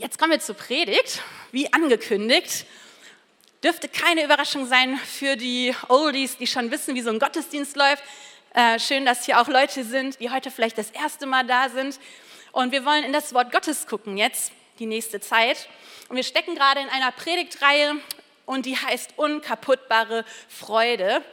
Jetzt 0.00 0.16
kommen 0.16 0.30
wir 0.30 0.38
zur 0.38 0.54
Predigt, 0.54 1.24
wie 1.50 1.72
angekündigt. 1.72 2.66
Dürfte 3.64 3.88
keine 3.88 4.22
Überraschung 4.22 4.64
sein 4.64 4.96
für 4.96 5.34
die 5.34 5.74
Oldies, 5.88 6.36
die 6.36 6.46
schon 6.46 6.70
wissen, 6.70 6.94
wie 6.94 7.00
so 7.00 7.10
ein 7.10 7.18
Gottesdienst 7.18 7.76
läuft. 7.76 8.04
Äh, 8.54 8.78
schön, 8.78 9.04
dass 9.04 9.26
hier 9.26 9.40
auch 9.40 9.48
Leute 9.48 9.82
sind, 9.82 10.20
die 10.20 10.30
heute 10.30 10.52
vielleicht 10.52 10.78
das 10.78 10.90
erste 10.90 11.26
Mal 11.26 11.44
da 11.48 11.68
sind. 11.68 11.98
Und 12.52 12.70
wir 12.70 12.84
wollen 12.84 13.02
in 13.02 13.12
das 13.12 13.34
Wort 13.34 13.50
Gottes 13.50 13.88
gucken 13.88 14.16
jetzt, 14.16 14.52
die 14.78 14.86
nächste 14.86 15.18
Zeit. 15.18 15.68
Und 16.08 16.14
wir 16.14 16.22
stecken 16.22 16.54
gerade 16.54 16.78
in 16.78 16.88
einer 16.90 17.10
Predigtreihe 17.10 17.96
und 18.46 18.66
die 18.66 18.76
heißt 18.76 19.14
Unkaputtbare 19.16 20.24
Freude. 20.48 21.24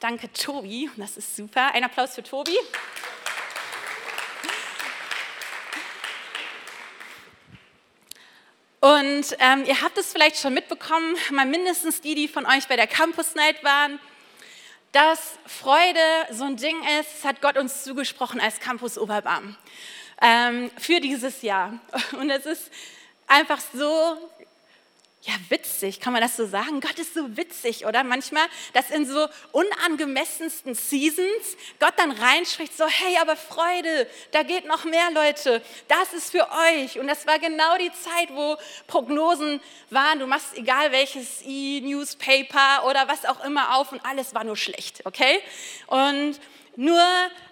Danke, 0.00 0.32
Tobi. 0.32 0.88
Das 0.96 1.18
ist 1.18 1.36
super. 1.36 1.74
Ein 1.74 1.84
Applaus 1.84 2.14
für 2.14 2.22
Tobi. 2.22 2.56
Und 8.80 9.36
ähm, 9.40 9.64
ihr 9.64 9.82
habt 9.82 9.98
es 9.98 10.12
vielleicht 10.12 10.36
schon 10.36 10.54
mitbekommen, 10.54 11.16
mal 11.30 11.46
mindestens 11.46 12.00
die, 12.00 12.14
die 12.14 12.28
von 12.28 12.46
euch 12.46 12.68
bei 12.68 12.76
der 12.76 12.86
Campus 12.86 13.34
Night 13.34 13.64
waren, 13.64 13.98
dass 14.92 15.38
Freude 15.46 15.98
so 16.30 16.44
ein 16.44 16.56
Ding 16.56 16.76
ist, 17.00 17.24
hat 17.24 17.42
Gott 17.42 17.58
uns 17.58 17.82
zugesprochen 17.82 18.40
als 18.40 18.60
Campus 18.60 18.96
Oberbarm 18.96 19.56
ähm, 20.22 20.70
für 20.78 21.00
dieses 21.00 21.42
Jahr. 21.42 21.80
Und 22.20 22.30
es 22.30 22.46
ist 22.46 22.70
einfach 23.26 23.60
so 23.74 24.16
ja, 25.22 25.34
witzig, 25.48 25.98
kann 25.98 26.12
man 26.12 26.22
das 26.22 26.36
so 26.36 26.46
sagen? 26.46 26.80
Gott 26.80 26.96
ist 26.98 27.12
so 27.12 27.36
witzig, 27.36 27.86
oder? 27.86 28.04
Manchmal, 28.04 28.46
dass 28.72 28.90
in 28.90 29.04
so 29.04 29.26
unangemessensten 29.50 30.74
Seasons 30.74 31.56
Gott 31.80 31.94
dann 31.96 32.12
reinspricht, 32.12 32.76
so, 32.76 32.86
hey, 32.86 33.16
aber 33.20 33.34
Freude, 33.36 34.08
da 34.30 34.44
geht 34.44 34.66
noch 34.66 34.84
mehr, 34.84 35.10
Leute, 35.12 35.60
das 35.88 36.12
ist 36.12 36.30
für 36.30 36.48
euch. 36.70 37.00
Und 37.00 37.08
das 37.08 37.26
war 37.26 37.40
genau 37.40 37.76
die 37.78 37.90
Zeit, 37.90 38.28
wo 38.30 38.56
Prognosen 38.86 39.60
waren, 39.90 40.20
du 40.20 40.26
machst 40.26 40.56
egal 40.56 40.92
welches 40.92 41.42
E-Newspaper 41.44 42.86
oder 42.86 43.08
was 43.08 43.24
auch 43.24 43.44
immer 43.44 43.76
auf 43.76 43.90
und 43.90 44.04
alles 44.06 44.34
war 44.34 44.44
nur 44.44 44.56
schlecht, 44.56 45.04
okay? 45.04 45.40
Und 45.88 46.38
nur 46.76 47.02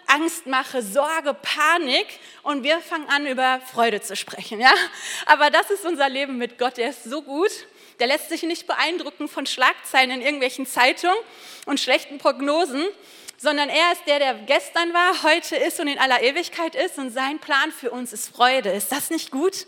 Angst 0.06 0.46
mache, 0.46 0.82
Sorge, 0.82 1.34
Panik 1.34 2.06
und 2.42 2.62
wir 2.62 2.80
fangen 2.80 3.08
an, 3.08 3.26
über 3.26 3.60
Freude 3.60 4.00
zu 4.00 4.16
sprechen. 4.16 4.60
Ja? 4.60 4.72
Aber 5.26 5.50
das 5.50 5.70
ist 5.70 5.84
unser 5.84 6.08
Leben 6.08 6.38
mit 6.38 6.58
Gott, 6.58 6.76
der 6.76 6.90
ist 6.90 7.04
so 7.04 7.22
gut, 7.22 7.50
der 7.98 8.06
lässt 8.06 8.28
sich 8.28 8.42
nicht 8.42 8.66
beeindrucken 8.66 9.28
von 9.28 9.46
Schlagzeilen 9.46 10.10
in 10.10 10.22
irgendwelchen 10.22 10.66
Zeitungen 10.66 11.16
und 11.66 11.80
schlechten 11.80 12.18
Prognosen, 12.18 12.84
sondern 13.38 13.68
er 13.68 13.92
ist 13.92 14.06
der, 14.06 14.18
der 14.18 14.34
gestern 14.34 14.92
war, 14.94 15.22
heute 15.22 15.56
ist 15.56 15.80
und 15.80 15.88
in 15.88 15.98
aller 15.98 16.22
Ewigkeit 16.22 16.74
ist 16.74 16.98
und 16.98 17.10
sein 17.10 17.38
Plan 17.38 17.72
für 17.72 17.90
uns 17.90 18.12
ist 18.12 18.34
Freude. 18.34 18.70
Ist 18.70 18.92
das 18.92 19.10
nicht 19.10 19.30
gut? 19.30 19.66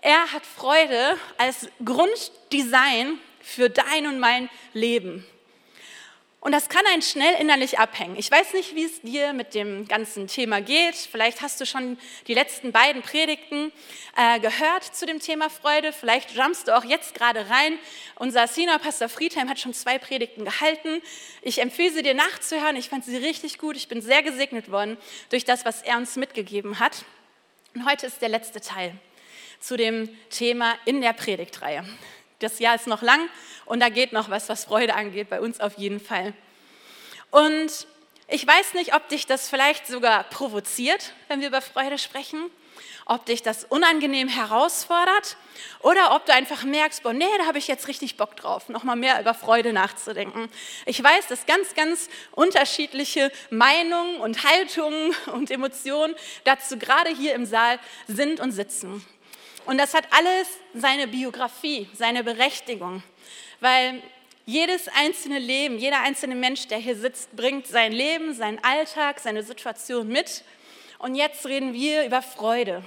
Er 0.00 0.32
hat 0.32 0.46
Freude 0.46 1.18
als 1.38 1.68
Grunddesign 1.84 3.18
für 3.40 3.70
dein 3.70 4.06
und 4.06 4.18
mein 4.18 4.48
Leben. 4.72 5.26
Und 6.46 6.52
das 6.52 6.68
kann 6.68 6.86
einen 6.86 7.02
schnell 7.02 7.34
innerlich 7.40 7.80
abhängen. 7.80 8.14
Ich 8.16 8.30
weiß 8.30 8.52
nicht, 8.52 8.76
wie 8.76 8.84
es 8.84 9.00
dir 9.00 9.32
mit 9.32 9.52
dem 9.52 9.88
ganzen 9.88 10.28
Thema 10.28 10.60
geht. 10.60 10.94
Vielleicht 10.94 11.42
hast 11.42 11.60
du 11.60 11.66
schon 11.66 11.98
die 12.28 12.34
letzten 12.34 12.70
beiden 12.70 13.02
Predigten 13.02 13.72
äh, 14.16 14.38
gehört 14.38 14.84
zu 14.84 15.06
dem 15.06 15.18
Thema 15.18 15.50
Freude. 15.50 15.92
Vielleicht 15.92 16.36
jumpst 16.36 16.68
du 16.68 16.76
auch 16.76 16.84
jetzt 16.84 17.14
gerade 17.14 17.50
rein. 17.50 17.80
Unser 18.14 18.46
Senior 18.46 18.78
Pastor 18.78 19.08
Friedheim 19.08 19.50
hat 19.50 19.58
schon 19.58 19.74
zwei 19.74 19.98
Predigten 19.98 20.44
gehalten. 20.44 21.02
Ich 21.42 21.60
empfehle 21.60 21.92
sie 21.92 22.04
dir 22.04 22.14
nachzuhören. 22.14 22.76
Ich 22.76 22.90
fand 22.90 23.04
sie 23.04 23.16
richtig 23.16 23.58
gut. 23.58 23.74
Ich 23.74 23.88
bin 23.88 24.00
sehr 24.00 24.22
gesegnet 24.22 24.70
worden 24.70 24.98
durch 25.30 25.44
das, 25.44 25.64
was 25.64 25.82
er 25.82 25.96
uns 25.96 26.14
mitgegeben 26.14 26.78
hat. 26.78 27.04
Und 27.74 27.90
heute 27.90 28.06
ist 28.06 28.22
der 28.22 28.28
letzte 28.28 28.60
Teil 28.60 28.92
zu 29.58 29.76
dem 29.76 30.08
Thema 30.30 30.76
in 30.84 31.00
der 31.00 31.12
Predigtreihe. 31.12 31.84
Das 32.40 32.58
Jahr 32.58 32.74
ist 32.74 32.86
noch 32.86 33.02
lang 33.02 33.28
und 33.64 33.80
da 33.80 33.88
geht 33.88 34.12
noch 34.12 34.30
was, 34.30 34.48
was 34.48 34.64
Freude 34.64 34.94
angeht, 34.94 35.30
bei 35.30 35.40
uns 35.40 35.60
auf 35.60 35.78
jeden 35.78 36.00
Fall. 36.00 36.34
Und 37.30 37.86
ich 38.28 38.46
weiß 38.46 38.74
nicht, 38.74 38.94
ob 38.94 39.08
dich 39.08 39.26
das 39.26 39.48
vielleicht 39.48 39.86
sogar 39.86 40.24
provoziert, 40.24 41.12
wenn 41.28 41.40
wir 41.40 41.48
über 41.48 41.62
Freude 41.62 41.96
sprechen, 41.96 42.50
ob 43.04 43.24
dich 43.24 43.42
das 43.42 43.64
unangenehm 43.64 44.28
herausfordert 44.28 45.36
oder 45.80 46.14
ob 46.14 46.26
du 46.26 46.32
einfach 46.32 46.64
merkst, 46.64 47.04
boah, 47.04 47.12
nee, 47.12 47.24
da 47.38 47.46
habe 47.46 47.58
ich 47.58 47.68
jetzt 47.68 47.86
richtig 47.86 48.16
Bock 48.16 48.34
drauf, 48.36 48.68
nochmal 48.68 48.96
mehr 48.96 49.20
über 49.20 49.32
Freude 49.32 49.72
nachzudenken. 49.72 50.48
Ich 50.86 51.02
weiß, 51.02 51.28
dass 51.28 51.46
ganz, 51.46 51.74
ganz 51.74 52.08
unterschiedliche 52.32 53.30
Meinungen 53.50 54.20
und 54.20 54.44
Haltungen 54.44 55.14
und 55.32 55.50
Emotionen 55.50 56.14
dazu 56.44 56.78
gerade 56.78 57.10
hier 57.10 57.34
im 57.34 57.46
Saal 57.46 57.78
sind 58.08 58.40
und 58.40 58.50
sitzen. 58.50 59.04
Und 59.66 59.78
das 59.78 59.94
hat 59.94 60.06
alles 60.12 60.48
seine 60.74 61.08
Biografie, 61.08 61.88
seine 61.92 62.22
Berechtigung, 62.22 63.02
weil 63.60 64.00
jedes 64.44 64.86
einzelne 64.88 65.40
Leben, 65.40 65.76
jeder 65.78 66.00
einzelne 66.02 66.36
Mensch, 66.36 66.68
der 66.68 66.78
hier 66.78 66.94
sitzt, 66.94 67.34
bringt 67.34 67.66
sein 67.66 67.90
Leben, 67.90 68.32
seinen 68.32 68.62
Alltag, 68.62 69.18
seine 69.18 69.42
Situation 69.42 70.06
mit. 70.06 70.44
Und 71.00 71.16
jetzt 71.16 71.44
reden 71.46 71.72
wir 71.72 72.06
über 72.06 72.22
Freude, 72.22 72.84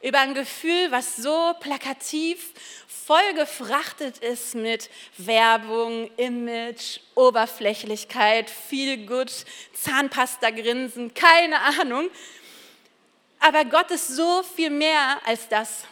über 0.00 0.20
ein 0.20 0.32
Gefühl, 0.32 0.90
was 0.90 1.16
so 1.16 1.52
plakativ 1.60 2.52
vollgefrachtet 2.88 4.16
ist 4.18 4.54
mit 4.54 4.88
Werbung, 5.18 6.10
Image, 6.16 7.00
Oberflächlichkeit, 7.14 8.48
viel 8.48 9.06
gut, 9.06 9.30
Zahnpasta-Grinsen, 9.74 11.12
keine 11.12 11.60
Ahnung. 11.80 12.08
Aber 13.44 13.64
Gott 13.64 13.90
ist 13.90 14.06
so 14.06 14.44
viel 14.44 14.70
mehr 14.70 15.20
als 15.26 15.48
das. 15.48 15.84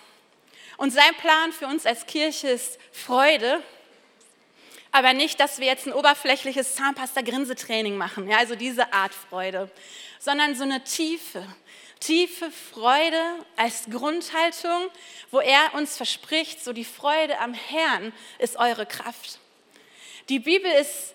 Und 0.77 0.93
sein 0.93 1.13
Plan 1.17 1.53
für 1.53 1.67
uns 1.67 1.85
als 1.85 2.07
Kirche 2.07 2.47
ist 2.47 2.79
Freude, 2.93 3.61
aber 4.93 5.15
nicht, 5.15 5.41
dass 5.41 5.59
wir 5.59 5.67
jetzt 5.67 5.89
ein 5.89 5.93
oberflächliches 5.93 6.77
Zahnpasta-Grinsetraining 6.77 7.97
machen, 7.97 8.29
ja, 8.29 8.39
also 8.39 8.55
diese 8.55 8.93
Art 8.93 9.13
Freude, 9.13 9.69
sondern 10.21 10.55
so 10.55 10.63
eine 10.63 10.85
tiefe, 10.85 11.45
tiefe 11.99 12.53
Freude 12.53 13.21
als 13.57 13.87
Grundhaltung, 13.91 14.89
wo 15.33 15.41
er 15.41 15.75
uns 15.75 15.97
verspricht, 15.97 16.63
so 16.63 16.73
die 16.73 16.85
Freude 16.85 17.37
am 17.41 17.53
Herrn 17.53 18.13
ist 18.39 18.59
eure 18.59 18.87
Kraft. 18.87 19.41
Die 20.29 20.39
Bibel 20.39 20.71
ist 20.71 21.15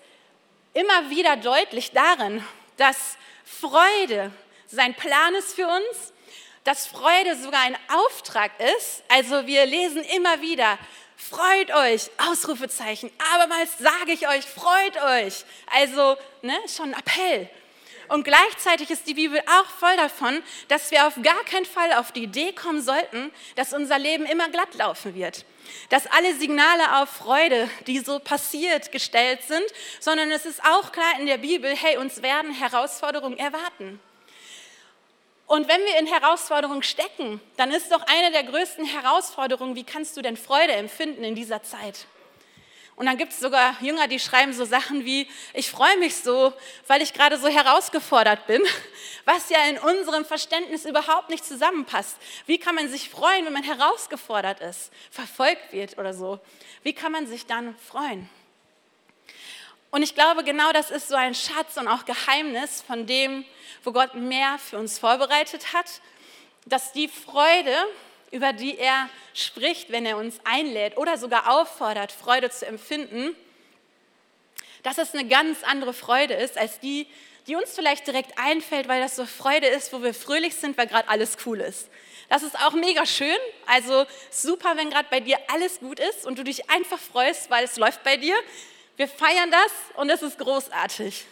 immer 0.73 1.09
wieder 1.09 1.37
deutlich 1.37 1.91
darin, 1.91 2.43
dass 2.75 3.17
Freude 3.45 4.33
sein 4.67 4.93
Plan 4.95 5.33
ist 5.35 5.55
für 5.55 5.67
uns 5.67 6.11
dass 6.65 6.87
Freude 6.87 7.37
sogar 7.37 7.61
ein 7.61 7.77
Auftrag 7.87 8.51
ist. 8.77 9.03
Also 9.07 9.47
wir 9.47 9.65
lesen 9.65 10.03
immer 10.15 10.41
wieder, 10.41 10.77
freut 11.15 11.73
euch, 11.73 12.09
Ausrufezeichen, 12.17 13.09
abermals 13.33 13.77
sage 13.77 14.11
ich 14.11 14.27
euch, 14.27 14.45
freut 14.45 15.01
euch. 15.01 15.45
Also 15.73 16.17
ne, 16.41 16.57
schon 16.67 16.93
ein 16.93 16.99
Appell. 16.99 17.49
Und 18.07 18.23
gleichzeitig 18.23 18.89
ist 18.91 19.07
die 19.07 19.13
Bibel 19.15 19.39
auch 19.39 19.65
voll 19.65 19.95
davon, 19.97 20.43
dass 20.67 20.91
wir 20.91 21.07
auf 21.07 21.15
gar 21.23 21.43
keinen 21.45 21.65
Fall 21.65 21.93
auf 21.93 22.11
die 22.11 22.23
Idee 22.23 22.51
kommen 22.51 22.81
sollten, 22.81 23.31
dass 23.55 23.73
unser 23.73 23.97
Leben 23.97 24.25
immer 24.25 24.49
glatt 24.49 24.75
laufen 24.75 25.15
wird. 25.15 25.45
Dass 25.89 26.05
alle 26.07 26.35
Signale 26.35 27.01
auf 27.01 27.09
Freude, 27.09 27.67
die 27.87 27.99
so 27.99 28.19
passiert, 28.19 28.91
gestellt 28.91 29.41
sind, 29.47 29.65
sondern 29.99 30.31
es 30.31 30.45
ist 30.45 30.63
auch 30.63 30.91
klar 30.91 31.19
in 31.19 31.25
der 31.25 31.39
Bibel, 31.39 31.75
hey, 31.75 31.97
uns 31.97 32.21
werden 32.21 32.51
Herausforderungen 32.51 33.37
erwarten. 33.37 33.99
Und 35.47 35.67
wenn 35.67 35.81
wir 35.81 35.99
in 35.99 36.07
Herausforderungen 36.07 36.81
stecken, 36.81 37.39
dann 37.55 37.71
ist 37.71 37.91
doch 37.91 38.01
eine 38.07 38.31
der 38.31 38.43
größten 38.43 38.85
Herausforderungen, 38.85 39.75
wie 39.75 39.83
kannst 39.83 40.17
du 40.17 40.21
denn 40.21 40.37
Freude 40.37 40.73
empfinden 40.73 41.23
in 41.23 41.35
dieser 41.35 41.61
Zeit? 41.61 42.07
Und 42.95 43.07
dann 43.07 43.17
gibt 43.17 43.33
es 43.33 43.39
sogar 43.39 43.75
Jünger, 43.81 44.07
die 44.07 44.19
schreiben 44.19 44.53
so 44.53 44.63
Sachen 44.63 45.03
wie, 45.03 45.27
ich 45.53 45.69
freue 45.69 45.97
mich 45.97 46.15
so, 46.15 46.53
weil 46.87 47.01
ich 47.01 47.13
gerade 47.13 47.37
so 47.37 47.47
herausgefordert 47.47 48.47
bin, 48.47 48.61
was 49.25 49.49
ja 49.49 49.59
in 49.65 49.77
unserem 49.77 50.23
Verständnis 50.23 50.85
überhaupt 50.85 51.29
nicht 51.29 51.45
zusammenpasst. 51.45 52.17
Wie 52.45 52.57
kann 52.57 52.75
man 52.75 52.87
sich 52.87 53.09
freuen, 53.09 53.45
wenn 53.45 53.53
man 53.53 53.63
herausgefordert 53.63 54.61
ist, 54.61 54.91
verfolgt 55.11 55.73
wird 55.73 55.97
oder 55.97 56.13
so? 56.13 56.39
Wie 56.83 56.93
kann 56.93 57.11
man 57.11 57.27
sich 57.27 57.45
dann 57.45 57.75
freuen? 57.77 58.29
Und 59.95 60.03
ich 60.03 60.13
glaube, 60.13 60.43
genau 60.43 60.73
das 60.73 60.91
ist 60.91 61.07
so 61.07 61.15
ein 61.15 61.33
Schatz 61.33 61.77
und 61.77 61.87
auch 61.87 62.03
Geheimnis 62.03 62.81
von 62.85 63.07
dem, 63.07 63.45
wo 63.81 63.93
Gott 63.93 64.13
mehr 64.13 64.57
für 64.59 64.77
uns 64.77 64.99
vorbereitet 64.99 65.71
hat, 65.71 65.85
dass 66.65 66.91
die 66.91 67.07
Freude, 67.07 67.73
über 68.29 68.51
die 68.51 68.77
er 68.77 69.07
spricht, 69.33 69.93
wenn 69.93 70.05
er 70.05 70.17
uns 70.17 70.41
einlädt 70.43 70.97
oder 70.97 71.17
sogar 71.17 71.49
auffordert, 71.49 72.11
Freude 72.11 72.49
zu 72.49 72.65
empfinden, 72.65 73.37
dass 74.83 74.97
es 74.97 75.13
eine 75.13 75.29
ganz 75.29 75.63
andere 75.63 75.93
Freude 75.93 76.33
ist 76.33 76.57
als 76.57 76.81
die, 76.81 77.07
die 77.47 77.55
uns 77.55 77.73
vielleicht 77.73 78.05
direkt 78.05 78.37
einfällt, 78.37 78.89
weil 78.89 78.99
das 79.01 79.15
so 79.15 79.25
Freude 79.25 79.67
ist, 79.67 79.93
wo 79.93 80.03
wir 80.03 80.13
fröhlich 80.13 80.55
sind, 80.55 80.77
weil 80.77 80.87
gerade 80.87 81.07
alles 81.07 81.37
cool 81.45 81.61
ist. 81.61 81.87
Das 82.27 82.43
ist 82.43 82.59
auch 82.59 82.73
mega 82.73 83.05
schön. 83.05 83.37
Also 83.65 84.05
super, 84.29 84.75
wenn 84.75 84.89
gerade 84.89 85.07
bei 85.09 85.21
dir 85.21 85.37
alles 85.53 85.79
gut 85.79 86.01
ist 86.01 86.25
und 86.25 86.37
du 86.37 86.43
dich 86.43 86.69
einfach 86.69 86.99
freust, 86.99 87.49
weil 87.49 87.63
es 87.63 87.77
läuft 87.77 88.03
bei 88.03 88.17
dir. 88.17 88.35
Wir 88.97 89.07
feiern 89.07 89.51
das 89.51 89.71
und 89.95 90.09
es 90.09 90.21
ist 90.21 90.39
großartig. 90.39 91.25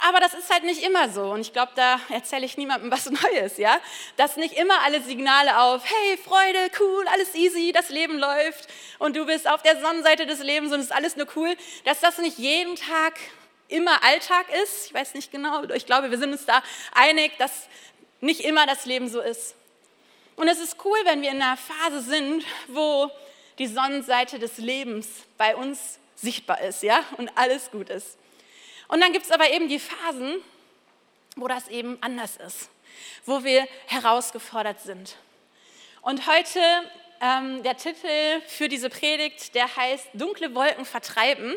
Aber 0.00 0.20
das 0.20 0.34
ist 0.34 0.52
halt 0.52 0.64
nicht 0.64 0.82
immer 0.82 1.08
so. 1.08 1.22
Und 1.22 1.40
ich 1.40 1.52
glaube, 1.52 1.72
da 1.76 2.00
erzähle 2.10 2.44
ich 2.44 2.56
niemandem 2.56 2.90
was 2.90 3.08
Neues, 3.22 3.56
ja? 3.58 3.78
Dass 4.16 4.36
nicht 4.36 4.54
immer 4.54 4.80
alle 4.82 5.00
Signale 5.00 5.58
auf, 5.60 5.82
hey, 5.84 6.18
Freude, 6.18 6.70
cool, 6.80 7.06
alles 7.08 7.34
easy, 7.34 7.72
das 7.72 7.90
Leben 7.90 8.18
läuft 8.18 8.68
und 8.98 9.16
du 9.16 9.24
bist 9.24 9.48
auf 9.48 9.62
der 9.62 9.80
Sonnenseite 9.80 10.26
des 10.26 10.40
Lebens 10.40 10.72
und 10.72 10.80
es 10.80 10.86
ist 10.86 10.92
alles 10.92 11.16
nur 11.16 11.26
cool, 11.36 11.56
dass 11.84 12.00
das 12.00 12.18
nicht 12.18 12.38
jeden 12.38 12.76
Tag 12.76 13.14
immer 13.68 14.02
Alltag 14.04 14.46
ist. 14.62 14.86
Ich 14.86 14.94
weiß 14.94 15.14
nicht 15.14 15.32
genau, 15.32 15.62
ich 15.64 15.86
glaube, 15.86 16.10
wir 16.10 16.18
sind 16.18 16.32
uns 16.32 16.44
da 16.44 16.62
einig, 16.94 17.32
dass 17.38 17.68
nicht 18.20 18.40
immer 18.40 18.66
das 18.66 18.84
Leben 18.84 19.08
so 19.08 19.20
ist. 19.20 19.54
Und 20.36 20.48
es 20.48 20.58
ist 20.58 20.76
cool, 20.84 20.98
wenn 21.04 21.22
wir 21.22 21.30
in 21.30 21.40
einer 21.40 21.56
Phase 21.56 22.00
sind, 22.00 22.44
wo 22.68 23.10
die 23.58 23.68
Sonnenseite 23.68 24.38
des 24.38 24.58
Lebens 24.58 25.06
bei 25.38 25.54
uns 25.54 25.98
sichtbar 26.24 26.60
ist, 26.62 26.82
ja, 26.82 27.04
und 27.18 27.30
alles 27.36 27.70
gut 27.70 27.90
ist. 27.90 28.18
Und 28.88 29.00
dann 29.00 29.12
gibt 29.12 29.24
es 29.24 29.30
aber 29.30 29.50
eben 29.50 29.68
die 29.68 29.78
Phasen, 29.78 30.42
wo 31.36 31.48
das 31.48 31.68
eben 31.68 31.98
anders 32.00 32.36
ist, 32.36 32.70
wo 33.24 33.44
wir 33.44 33.66
herausgefordert 33.86 34.80
sind. 34.80 35.16
Und 36.02 36.26
heute 36.26 36.60
ähm, 37.20 37.62
der 37.62 37.76
Titel 37.76 38.40
für 38.46 38.68
diese 38.68 38.90
Predigt, 38.90 39.54
der 39.54 39.74
heißt 39.74 40.08
Dunkle 40.14 40.54
Wolken 40.54 40.84
vertreiben, 40.84 41.54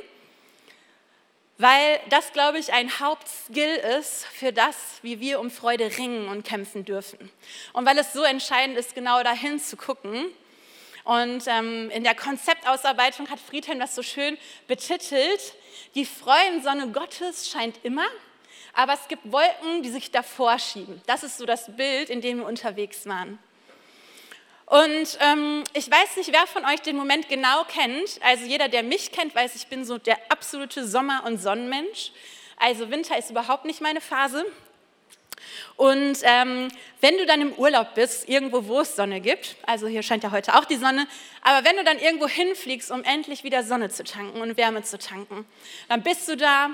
weil 1.58 2.00
das, 2.10 2.34
glaube 2.34 2.60
ich, 2.60 2.72
ein 2.72 3.00
Hauptskill 3.00 3.76
ist 4.00 4.26
für 4.28 4.54
das, 4.54 4.76
wie 5.02 5.20
wir 5.20 5.40
um 5.40 5.50
Freude 5.50 5.98
ringen 5.98 6.30
und 6.30 6.46
kämpfen 6.46 6.86
dürfen. 6.86 7.32
Und 7.74 7.86
weil 7.86 7.98
es 7.98 8.14
so 8.14 8.24
entscheidend 8.24 8.78
ist, 8.78 8.94
genau 8.94 9.24
dahin 9.24 9.60
zu 9.60 9.76
gucken. 9.76 10.28
Und 11.08 11.46
ähm, 11.48 11.90
in 11.92 12.04
der 12.04 12.16
Konzeptausarbeitung 12.16 13.30
hat 13.30 13.40
Friedhelm 13.40 13.80
das 13.80 13.96
so 13.96 14.04
schön 14.04 14.38
betitelt, 14.68 15.54
die 15.96 16.04
Freudensonne 16.04 16.90
Gottes 16.90 17.50
scheint 17.50 17.80
immer, 17.84 18.06
aber 18.74 18.92
es 18.92 19.08
gibt 19.08 19.32
Wolken, 19.32 19.84
die 19.84 19.90
sich 19.90 20.12
davor 20.12 20.60
schieben. 20.60 21.02
Das 21.06 21.24
ist 21.24 21.38
so 21.38 21.46
das 21.46 21.74
Bild, 21.78 22.10
in 22.10 22.20
dem 22.20 22.40
wir 22.40 22.46
unterwegs 22.46 23.06
waren. 23.06 23.40
Und 24.66 25.18
ähm, 25.22 25.64
ich 25.74 25.90
weiß 25.90 26.18
nicht, 26.18 26.34
wer 26.34 26.46
von 26.46 26.66
euch 26.66 26.82
den 26.82 26.98
Moment 26.98 27.30
genau 27.30 27.64
kennt. 27.64 28.20
Also 28.22 28.44
jeder, 28.44 28.68
der 28.68 28.84
mich 28.84 29.14
kennt, 29.14 29.34
weiß, 29.34 29.56
ich 29.56 29.68
bin 29.68 29.86
so 29.86 29.98
der 29.98 30.18
absolute 30.28 30.86
Sommer- 30.86 31.24
und 31.26 31.38
Sonnenmensch. 31.38 32.12
Also 32.58 32.92
Winter 32.92 33.18
ist 33.18 33.30
überhaupt 33.30 33.64
nicht 33.64 33.80
meine 33.80 34.02
Phase. 34.02 34.46
Und 35.78 36.18
ähm, 36.24 36.70
wenn 37.02 37.18
du 37.20 37.28
dann 37.28 37.40
im 37.40 37.54
Urlaub 37.54 37.94
bist, 37.94 38.28
irgendwo, 38.28 38.66
wo 38.66 38.82
es 38.82 38.96
Sonne 38.96 39.22
gibt, 39.22 39.56
also 39.68 39.88
hier 39.88 40.02
scheint 40.02 40.24
ja 40.24 40.32
heute 40.32 40.56
auch 40.56 40.66
die 40.66 40.76
Sonne, 40.76 41.08
aber 41.44 41.68
wenn 41.70 41.78
du 41.78 41.84
dann 41.84 42.00
irgendwo 42.00 42.28
hinfliegst, 42.28 42.90
um 42.90 43.04
endlich 43.04 43.44
wieder 43.44 43.64
Sonne 43.64 43.90
zu 43.90 44.04
tanken 44.04 44.42
und 44.42 44.58
Wärme 44.58 44.82
zu 44.82 44.98
tanken, 44.98 45.46
dann 45.88 46.02
bist 46.02 46.28
du 46.28 46.36
da 46.36 46.72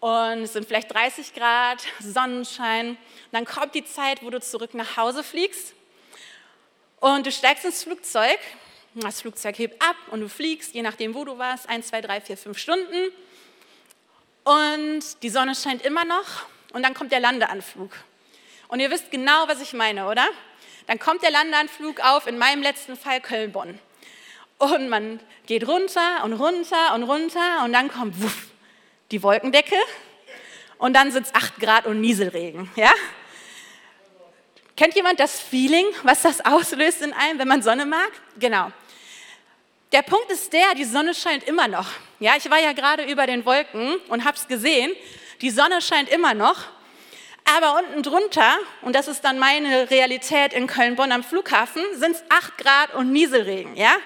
und 0.00 0.42
es 0.42 0.54
sind 0.54 0.66
vielleicht 0.66 0.92
30 0.92 1.34
Grad, 1.34 1.84
Sonnenschein. 2.00 2.96
Dann 3.30 3.44
kommt 3.44 3.76
die 3.76 3.84
Zeit, 3.84 4.24
wo 4.24 4.30
du 4.30 4.40
zurück 4.40 4.74
nach 4.74 4.96
Hause 4.96 5.22
fliegst 5.22 5.74
und 6.98 7.26
du 7.26 7.30
steigst 7.30 7.64
ins 7.64 7.84
Flugzeug. 7.84 8.38
Das 8.94 9.20
Flugzeug 9.20 9.56
hebt 9.56 9.80
ab 9.80 9.94
und 10.10 10.20
du 10.20 10.28
fliegst, 10.28 10.74
je 10.74 10.82
nachdem, 10.82 11.14
wo 11.14 11.24
du 11.24 11.38
warst, 11.38 11.68
1, 11.68 11.86
2, 11.86 12.00
3, 12.00 12.20
4, 12.22 12.36
5 12.36 12.58
Stunden. 12.58 13.12
Und 14.42 15.22
die 15.22 15.28
Sonne 15.28 15.54
scheint 15.54 15.82
immer 15.82 16.04
noch 16.04 16.46
und 16.72 16.82
dann 16.82 16.94
kommt 16.94 17.12
der 17.12 17.20
Landeanflug. 17.20 17.90
Und 18.68 18.80
ihr 18.80 18.90
wisst 18.90 19.10
genau, 19.10 19.48
was 19.48 19.60
ich 19.60 19.72
meine, 19.72 20.06
oder? 20.08 20.26
Dann 20.86 20.98
kommt 20.98 21.22
der 21.22 21.30
Landeanflug 21.30 22.00
auf, 22.00 22.26
in 22.26 22.38
meinem 22.38 22.62
letzten 22.62 22.96
Fall 22.96 23.20
Köln-Bonn. 23.20 23.78
Und 24.58 24.88
man 24.88 25.20
geht 25.46 25.66
runter 25.66 26.22
und 26.24 26.34
runter 26.34 26.94
und 26.94 27.02
runter 27.02 27.64
und 27.64 27.72
dann 27.72 27.90
kommt 27.90 28.22
wuff, 28.22 28.48
die 29.10 29.22
Wolkendecke 29.22 29.76
und 30.78 30.94
dann 30.94 31.10
sind 31.12 31.26
es 31.26 31.34
8 31.34 31.58
Grad 31.58 31.86
und 31.86 32.00
Nieselregen. 32.00 32.70
Ja? 32.76 32.92
Kennt 34.76 34.94
jemand 34.94 35.20
das 35.20 35.40
Feeling, 35.40 35.86
was 36.02 36.22
das 36.22 36.44
auslöst 36.44 37.02
in 37.02 37.12
einem, 37.12 37.38
wenn 37.38 37.48
man 37.48 37.62
Sonne 37.62 37.86
mag? 37.86 38.10
Genau. 38.38 38.70
Der 39.92 40.02
Punkt 40.02 40.30
ist 40.30 40.52
der, 40.52 40.74
die 40.76 40.84
Sonne 40.84 41.14
scheint 41.14 41.44
immer 41.44 41.68
noch. 41.68 41.88
Ja, 42.18 42.34
ich 42.36 42.48
war 42.48 42.60
ja 42.60 42.72
gerade 42.72 43.04
über 43.04 43.26
den 43.26 43.44
Wolken 43.44 43.96
und 44.08 44.24
habe 44.24 44.36
es 44.36 44.46
gesehen 44.46 44.92
die 45.40 45.50
Sonne 45.50 45.80
scheint 45.80 46.08
immer 46.08 46.34
noch, 46.34 46.66
aber 47.44 47.78
unten 47.78 48.02
drunter, 48.02 48.58
und 48.82 48.94
das 48.94 49.08
ist 49.08 49.22
dann 49.22 49.38
meine 49.38 49.90
Realität 49.90 50.52
in 50.52 50.66
Köln-Bonn 50.66 51.10
am 51.12 51.24
Flughafen, 51.24 51.82
sind 51.94 52.16
es 52.16 52.22
8 52.28 52.58
Grad 52.58 52.94
und 52.94 53.10
Nieselregen. 53.10 53.76
Ja? 53.76 53.96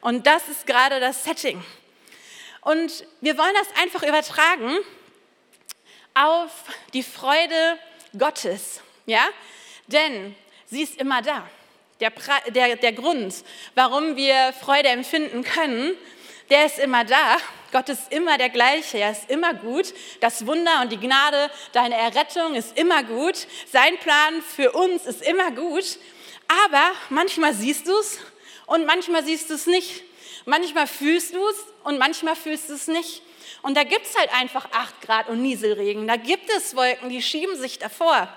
Und 0.00 0.26
das 0.26 0.48
ist 0.48 0.66
gerade 0.66 1.00
das 1.00 1.24
Setting. 1.24 1.64
Und 2.60 3.04
wir 3.20 3.36
wollen 3.38 3.54
das 3.58 3.82
einfach 3.82 4.02
übertragen 4.02 4.76
auf 6.14 6.50
die 6.92 7.02
Freude 7.02 7.78
Gottes. 8.16 8.80
Ja? 9.06 9.26
Denn 9.86 10.36
sie 10.66 10.82
ist 10.82 11.00
immer 11.00 11.22
da. 11.22 11.48
Der, 12.00 12.12
der, 12.48 12.76
der 12.76 12.92
Grund, 12.92 13.34
warum 13.74 14.16
wir 14.16 14.52
Freude 14.60 14.88
empfinden 14.88 15.42
können, 15.42 15.96
der 16.50 16.66
ist 16.66 16.78
immer 16.78 17.04
da 17.04 17.36
Gott 17.74 17.88
ist 17.88 18.12
immer 18.12 18.38
der 18.38 18.50
gleiche, 18.50 18.98
er 18.98 19.10
ist 19.10 19.28
immer 19.28 19.52
gut. 19.52 19.92
Das 20.20 20.46
Wunder 20.46 20.82
und 20.82 20.92
die 20.92 20.96
Gnade, 20.96 21.50
deine 21.72 21.96
Errettung 21.96 22.54
ist 22.54 22.78
immer 22.78 23.02
gut. 23.02 23.48
Sein 23.72 23.98
Plan 23.98 24.42
für 24.42 24.70
uns 24.70 25.06
ist 25.06 25.22
immer 25.22 25.50
gut. 25.50 25.98
Aber 26.68 26.92
manchmal 27.08 27.52
siehst 27.52 27.88
du 27.88 27.98
es 27.98 28.20
und 28.66 28.86
manchmal 28.86 29.24
siehst 29.24 29.50
du 29.50 29.54
es 29.54 29.66
nicht. 29.66 30.04
Manchmal 30.44 30.86
fühlst 30.86 31.34
du 31.34 31.44
es 31.48 31.56
und 31.82 31.98
manchmal 31.98 32.36
fühlst 32.36 32.68
du 32.68 32.74
es 32.74 32.86
nicht. 32.86 33.22
Und 33.62 33.76
da 33.76 33.82
gibt 33.82 34.06
es 34.06 34.16
halt 34.16 34.32
einfach 34.32 34.68
8 34.70 35.00
Grad 35.00 35.28
und 35.28 35.42
Nieselregen. 35.42 36.06
Da 36.06 36.14
gibt 36.14 36.48
es 36.50 36.76
Wolken, 36.76 37.08
die 37.08 37.22
schieben 37.22 37.56
sich 37.56 37.80
davor. 37.80 38.28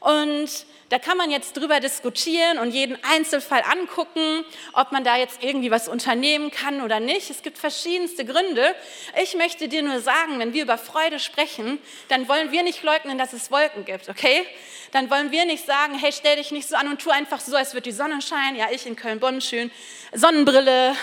Und 0.00 0.50
da 0.94 1.00
kann 1.00 1.18
man 1.18 1.32
jetzt 1.32 1.56
drüber 1.56 1.80
diskutieren 1.80 2.58
und 2.58 2.70
jeden 2.70 2.96
Einzelfall 3.02 3.64
angucken, 3.68 4.44
ob 4.74 4.92
man 4.92 5.02
da 5.02 5.16
jetzt 5.16 5.42
irgendwie 5.42 5.72
was 5.72 5.88
unternehmen 5.88 6.52
kann 6.52 6.82
oder 6.82 7.00
nicht. 7.00 7.30
Es 7.30 7.42
gibt 7.42 7.58
verschiedenste 7.58 8.24
Gründe. 8.24 8.76
Ich 9.20 9.34
möchte 9.34 9.66
dir 9.66 9.82
nur 9.82 9.98
sagen, 9.98 10.38
wenn 10.38 10.52
wir 10.52 10.62
über 10.62 10.78
Freude 10.78 11.18
sprechen, 11.18 11.80
dann 12.10 12.28
wollen 12.28 12.52
wir 12.52 12.62
nicht 12.62 12.84
leugnen, 12.84 13.18
dass 13.18 13.32
es 13.32 13.50
Wolken 13.50 13.84
gibt, 13.84 14.08
okay? 14.08 14.46
Dann 14.92 15.10
wollen 15.10 15.32
wir 15.32 15.44
nicht 15.46 15.66
sagen, 15.66 15.98
hey, 15.98 16.12
stell 16.12 16.36
dich 16.36 16.52
nicht 16.52 16.68
so 16.68 16.76
an 16.76 16.86
und 16.86 17.00
tu 17.00 17.10
einfach 17.10 17.40
so, 17.40 17.56
als 17.56 17.74
würde 17.74 17.90
die 17.90 17.90
Sonne 17.90 18.22
scheinen. 18.22 18.54
Ja, 18.54 18.68
ich 18.70 18.86
in 18.86 18.94
Köln-Bonn 18.94 19.40
schön 19.40 19.72
Sonnenbrille, 20.12 20.94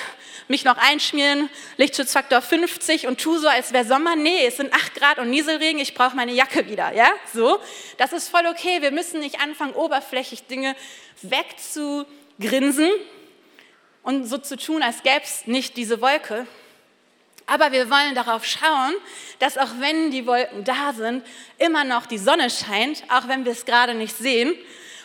mich 0.51 0.63
noch 0.63 0.77
einschmieren, 0.77 1.49
Lichtschutzfaktor 1.77 2.41
50 2.41 3.07
und 3.07 3.19
tu 3.19 3.39
so, 3.39 3.47
als 3.47 3.73
wäre 3.73 3.85
Sommer. 3.85 4.15
Nee, 4.15 4.45
es 4.45 4.57
sind 4.57 4.71
8 4.71 4.93
Grad 4.93 5.17
und 5.17 5.31
Nieselregen, 5.31 5.81
ich 5.81 5.95
brauche 5.95 6.15
meine 6.15 6.33
Jacke 6.33 6.69
wieder. 6.69 6.93
Ja, 6.93 7.09
so. 7.33 7.59
Das 7.97 8.13
ist 8.13 8.29
voll 8.29 8.45
okay. 8.45 8.83
Wir 8.83 8.91
müssen 8.91 9.19
nicht 9.21 9.39
anfangen, 9.41 9.73
oberflächlich 9.73 10.43
Dinge 10.43 10.75
wegzugrinsen 11.23 12.89
und 14.03 14.25
so 14.25 14.37
zu 14.37 14.57
tun, 14.57 14.83
als 14.83 15.01
gäbe 15.01 15.21
es 15.23 15.47
nicht 15.47 15.77
diese 15.77 16.01
Wolke. 16.01 16.45
Aber 17.47 17.71
wir 17.71 17.89
wollen 17.89 18.13
darauf 18.13 18.45
schauen, 18.45 18.93
dass 19.39 19.57
auch 19.57 19.79
wenn 19.79 20.11
die 20.11 20.27
Wolken 20.27 20.63
da 20.63 20.93
sind, 20.93 21.25
immer 21.57 21.83
noch 21.83 22.05
die 22.05 22.19
Sonne 22.19 22.49
scheint, 22.49 23.03
auch 23.09 23.27
wenn 23.27 23.45
wir 23.45 23.51
es 23.51 23.65
gerade 23.65 23.95
nicht 23.95 24.15
sehen 24.15 24.53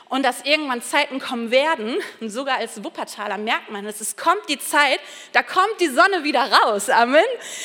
und 0.09 0.23
dass 0.23 0.43
irgendwann 0.45 0.83
Zeiten 0.83 1.19
kommen 1.19 1.51
werden, 1.51 1.97
und 2.21 2.31
sogar 2.31 2.59
als 2.59 2.83
Wuppertaler 2.85 3.39
merkt 3.39 3.71
man 3.71 3.85
es, 3.87 4.01
es 4.01 4.17
kommt 4.17 4.49
die 4.49 4.59
Zeit, 4.59 5.01
da 5.33 5.43
kommt 5.43 5.81
die 5.81 5.89
Sonne 5.89 6.23
wieder 6.23 6.51
raus, 6.51 6.89
Amen. 6.89 7.25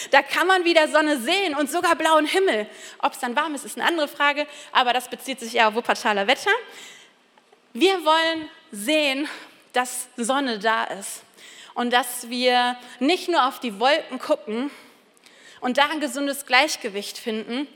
Da 0.09 0.21
kann 0.21 0.47
man 0.47 0.65
wieder 0.65 0.87
Sonne 0.87 1.19
sehen 1.19 1.55
und 1.55 1.69
sogar 1.69 1.95
blauen 1.95 2.25
Himmel. 2.25 2.67
Ob 2.99 3.13
es 3.13 3.19
dann 3.19 3.35
warm 3.35 3.53
ist, 3.53 3.65
ist 3.65 3.77
eine 3.77 3.87
andere 3.87 4.07
Frage, 4.07 4.47
aber 4.71 4.93
das 4.93 5.09
bezieht 5.09 5.39
sich 5.39 5.55
eher 5.55 5.67
auf 5.67 5.75
Wuppertaler 5.75 6.27
Wetter. 6.27 6.51
Wir 7.73 8.03
wollen 8.03 8.49
sehen, 8.71 9.29
dass 9.73 10.07
Sonne 10.17 10.59
da 10.59 10.85
ist 10.85 11.23
und 11.73 11.93
dass 11.93 12.29
wir 12.29 12.75
nicht 12.99 13.29
nur 13.29 13.47
auf 13.47 13.59
die 13.59 13.79
Wolken 13.79 14.19
gucken 14.19 14.71
und 15.61 15.77
da 15.77 15.85
ein 15.89 15.99
gesundes 15.99 16.45
Gleichgewicht 16.45 17.17
finden, 17.17 17.67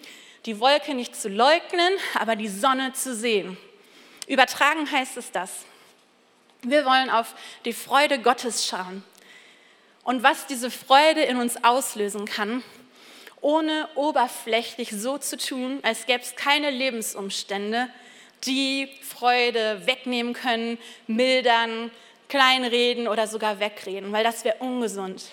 die 0.45 0.59
Wolke 0.59 0.93
nicht 0.93 1.15
zu 1.15 1.29
leugnen, 1.29 1.93
aber 2.19 2.35
die 2.35 2.47
Sonne 2.47 2.93
zu 2.93 3.15
sehen. 3.15 3.57
Übertragen 4.27 4.89
heißt 4.89 5.17
es 5.17 5.31
das. 5.31 5.51
Wir 6.61 6.85
wollen 6.85 7.09
auf 7.09 7.35
die 7.63 7.73
Freude 7.73 8.19
Gottes 8.19 8.65
schauen 8.65 9.03
und 10.03 10.23
was 10.23 10.47
diese 10.47 10.71
Freude 10.71 11.21
in 11.21 11.37
uns 11.37 11.63
auslösen 11.63 12.25
kann, 12.25 12.63
ohne 13.41 13.87
oberflächlich 13.95 14.91
so 14.91 15.17
zu 15.17 15.37
tun, 15.37 15.79
als 15.83 16.05
gäbe 16.05 16.23
es 16.23 16.35
keine 16.35 16.71
Lebensumstände, 16.71 17.89
die 18.45 18.89
Freude 19.01 19.85
wegnehmen 19.85 20.33
können, 20.33 20.77
mildern, 21.07 21.91
kleinreden 22.29 23.07
oder 23.07 23.27
sogar 23.27 23.59
wegreden, 23.59 24.11
weil 24.11 24.23
das 24.23 24.43
wäre 24.43 24.57
ungesund. 24.59 25.23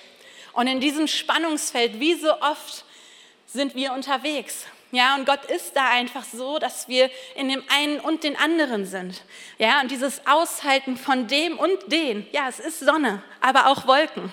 Und 0.53 0.67
in 0.67 0.81
diesem 0.81 1.07
Spannungsfeld, 1.07 2.01
wie 2.01 2.15
so 2.15 2.33
oft, 2.41 2.85
sind 3.47 3.75
wir 3.75 3.93
unterwegs. 3.93 4.67
Ja, 4.95 5.15
und 5.15 5.25
Gott 5.25 5.47
ist 5.47 5.75
da 5.75 5.89
einfach 5.89 6.23
so, 6.23 6.59
dass 6.59 6.87
wir 6.87 7.11
in 7.35 7.49
dem 7.49 7.65
einen 7.75 7.99
und 7.99 8.25
den 8.25 8.37
anderen 8.37 8.85
sind. 8.85 9.23
Ja, 9.57 9.81
und 9.81 9.91
dieses 9.91 10.27
Aushalten 10.27 10.99
von 10.99 11.29
dem 11.29 11.59
und 11.59 11.91
den, 11.91 12.27
ja, 12.31 12.47
es 12.47 12.61
ist 12.61 12.81
Sonne, 12.81 13.23
aber 13.41 13.69
auch 13.69 13.87
Wolken. 13.87 14.31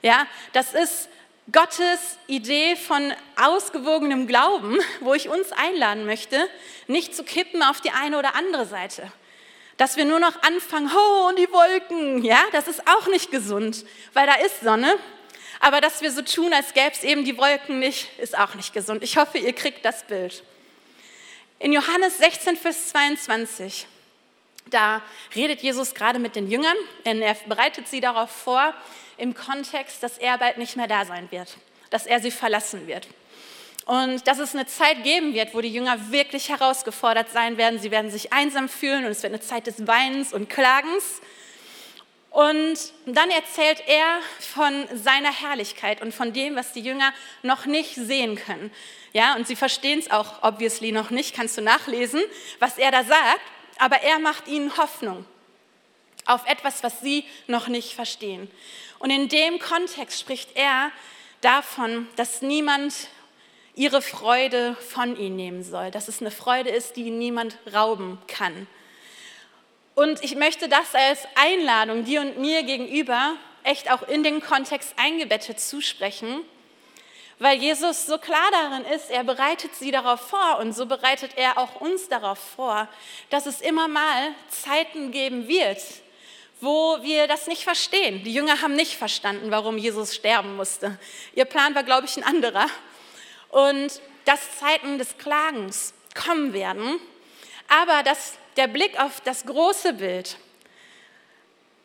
Ja, 0.00 0.28
das 0.52 0.72
ist 0.72 1.08
Gottes 1.50 2.18
Idee 2.28 2.76
von 2.76 3.12
ausgewogenem 3.42 4.28
Glauben, 4.28 4.78
wo 5.00 5.14
ich 5.14 5.28
uns 5.28 5.50
einladen 5.50 6.06
möchte, 6.06 6.48
nicht 6.86 7.16
zu 7.16 7.24
kippen 7.24 7.64
auf 7.64 7.80
die 7.80 7.90
eine 7.90 8.20
oder 8.20 8.36
andere 8.36 8.66
Seite. 8.66 9.10
Dass 9.78 9.96
wir 9.96 10.04
nur 10.04 10.20
noch 10.20 10.42
anfangen, 10.42 10.88
oh, 10.94 11.28
und 11.28 11.40
die 11.40 11.50
Wolken, 11.50 12.22
ja, 12.22 12.38
das 12.52 12.68
ist 12.68 12.86
auch 12.86 13.08
nicht 13.08 13.32
gesund, 13.32 13.84
weil 14.12 14.28
da 14.28 14.34
ist 14.34 14.60
Sonne. 14.60 14.94
Aber 15.60 15.80
dass 15.80 16.02
wir 16.02 16.12
so 16.12 16.22
tun, 16.22 16.52
als 16.52 16.72
gäbe 16.72 16.92
es 16.92 17.02
eben 17.02 17.24
die 17.24 17.36
Wolken 17.36 17.78
nicht, 17.78 18.08
ist 18.18 18.38
auch 18.38 18.54
nicht 18.54 18.72
gesund. 18.72 19.02
Ich 19.02 19.16
hoffe, 19.16 19.38
ihr 19.38 19.52
kriegt 19.52 19.84
das 19.84 20.04
Bild. 20.04 20.42
In 21.58 21.72
Johannes 21.72 22.18
16, 22.18 22.56
Vers 22.56 22.90
22, 22.90 23.86
da 24.70 25.02
redet 25.34 25.60
Jesus 25.60 25.94
gerade 25.94 26.18
mit 26.18 26.36
den 26.36 26.48
Jüngern, 26.48 26.76
denn 27.04 27.20
er 27.20 27.34
bereitet 27.46 27.88
sie 27.88 28.00
darauf 28.00 28.30
vor, 28.30 28.72
im 29.16 29.34
Kontext, 29.34 30.02
dass 30.02 30.18
er 30.18 30.38
bald 30.38 30.58
nicht 30.58 30.76
mehr 30.76 30.86
da 30.86 31.04
sein 31.04 31.28
wird, 31.32 31.56
dass 31.90 32.06
er 32.06 32.20
sie 32.20 32.30
verlassen 32.30 32.86
wird. 32.86 33.08
Und 33.86 34.28
dass 34.28 34.38
es 34.38 34.54
eine 34.54 34.66
Zeit 34.66 35.02
geben 35.02 35.32
wird, 35.34 35.54
wo 35.54 35.60
die 35.62 35.72
Jünger 35.72 36.12
wirklich 36.12 36.50
herausgefordert 36.50 37.30
sein 37.32 37.56
werden. 37.56 37.80
Sie 37.80 37.90
werden 37.90 38.10
sich 38.10 38.32
einsam 38.34 38.68
fühlen 38.68 39.04
und 39.04 39.10
es 39.10 39.22
wird 39.22 39.32
eine 39.32 39.40
Zeit 39.40 39.66
des 39.66 39.86
Weinens 39.86 40.32
und 40.34 40.50
Klagens. 40.50 41.22
Und 42.30 42.78
dann 43.06 43.30
erzählt 43.30 43.82
er 43.86 44.20
von 44.38 44.86
seiner 44.94 45.32
Herrlichkeit 45.32 46.02
und 46.02 46.14
von 46.14 46.32
dem, 46.32 46.56
was 46.56 46.72
die 46.72 46.80
Jünger 46.80 47.12
noch 47.42 47.66
nicht 47.66 47.94
sehen 47.94 48.36
können. 48.36 48.70
Ja, 49.12 49.34
und 49.34 49.46
sie 49.46 49.56
verstehen 49.56 49.98
es 49.98 50.10
auch 50.10 50.42
obviously 50.42 50.92
noch 50.92 51.10
nicht, 51.10 51.34
kannst 51.34 51.56
du 51.56 51.62
nachlesen, 51.62 52.22
was 52.58 52.78
er 52.78 52.90
da 52.90 53.02
sagt, 53.04 53.40
aber 53.78 54.02
er 54.02 54.18
macht 54.18 54.46
ihnen 54.46 54.76
Hoffnung 54.76 55.24
auf 56.26 56.46
etwas, 56.46 56.82
was 56.82 57.00
sie 57.00 57.24
noch 57.46 57.68
nicht 57.68 57.94
verstehen. 57.94 58.50
Und 58.98 59.10
in 59.10 59.28
dem 59.28 59.58
Kontext 59.58 60.20
spricht 60.20 60.50
er 60.56 60.90
davon, 61.40 62.06
dass 62.16 62.42
niemand 62.42 62.94
ihre 63.74 64.02
Freude 64.02 64.74
von 64.74 65.16
ihnen 65.16 65.36
nehmen 65.36 65.62
soll, 65.62 65.90
dass 65.90 66.08
es 66.08 66.20
eine 66.20 66.30
Freude 66.30 66.68
ist, 66.68 66.96
die 66.96 67.10
niemand 67.10 67.56
rauben 67.72 68.18
kann. 68.26 68.66
Und 69.98 70.22
ich 70.22 70.36
möchte 70.36 70.68
das 70.68 70.94
als 70.94 71.26
Einladung 71.34 72.04
dir 72.04 72.20
und 72.20 72.38
mir 72.38 72.62
gegenüber 72.62 73.34
echt 73.64 73.90
auch 73.90 74.06
in 74.06 74.22
den 74.22 74.40
Kontext 74.40 74.94
eingebettet 74.96 75.58
zusprechen, 75.58 76.44
weil 77.40 77.58
Jesus 77.58 78.06
so 78.06 78.16
klar 78.16 78.48
darin 78.52 78.84
ist, 78.94 79.10
er 79.10 79.24
bereitet 79.24 79.74
sie 79.74 79.90
darauf 79.90 80.20
vor 80.20 80.60
und 80.60 80.72
so 80.72 80.86
bereitet 80.86 81.32
er 81.34 81.58
auch 81.58 81.80
uns 81.80 82.08
darauf 82.08 82.38
vor, 82.38 82.86
dass 83.30 83.46
es 83.46 83.60
immer 83.60 83.88
mal 83.88 84.28
Zeiten 84.50 85.10
geben 85.10 85.48
wird, 85.48 85.82
wo 86.60 87.02
wir 87.02 87.26
das 87.26 87.48
nicht 87.48 87.64
verstehen. 87.64 88.22
Die 88.22 88.32
Jünger 88.32 88.62
haben 88.62 88.76
nicht 88.76 88.96
verstanden, 88.96 89.50
warum 89.50 89.78
Jesus 89.78 90.14
sterben 90.14 90.54
musste. 90.54 90.96
Ihr 91.34 91.44
Plan 91.44 91.74
war, 91.74 91.82
glaube 91.82 92.06
ich, 92.06 92.16
ein 92.16 92.22
anderer. 92.22 92.68
Und 93.48 94.00
dass 94.26 94.58
Zeiten 94.60 94.98
des 94.98 95.18
Klagens 95.18 95.92
kommen 96.14 96.52
werden, 96.52 97.00
aber 97.66 98.04
dass 98.04 98.38
der 98.58 98.68
Blick 98.68 99.00
auf 99.00 99.22
das 99.22 99.46
große 99.46 99.94
Bild 99.94 100.36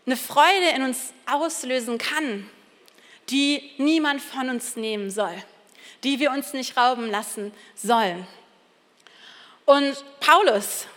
eine 0.05 0.17
Freude 0.17 0.69
in 0.75 0.83
uns 0.83 1.13
auslösen 1.25 1.97
kann, 1.97 2.49
die 3.29 3.71
niemand 3.77 4.21
von 4.21 4.49
uns 4.49 4.75
nehmen 4.75 5.09
soll, 5.09 5.35
die 6.03 6.19
wir 6.19 6.31
uns 6.31 6.51
nicht 6.51 6.75
rauben 6.75 7.09
lassen 7.09 7.53
sollen. 7.75 8.27
Und 9.65 9.95
Paulus 10.19 10.87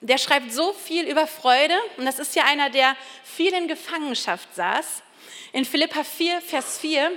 der 0.00 0.18
schreibt 0.18 0.52
so 0.52 0.72
viel 0.72 1.08
über 1.08 1.26
Freude 1.26 1.74
und 1.96 2.06
das 2.06 2.18
ist 2.18 2.36
ja 2.36 2.44
einer, 2.44 2.70
der 2.70 2.96
viel 3.24 3.52
in 3.52 3.66
Gefangenschaft 3.66 4.54
saß. 4.54 5.02
In 5.52 5.64
Philippa 5.64 6.04
4, 6.04 6.40
Vers 6.40 6.78
4, 6.78 7.10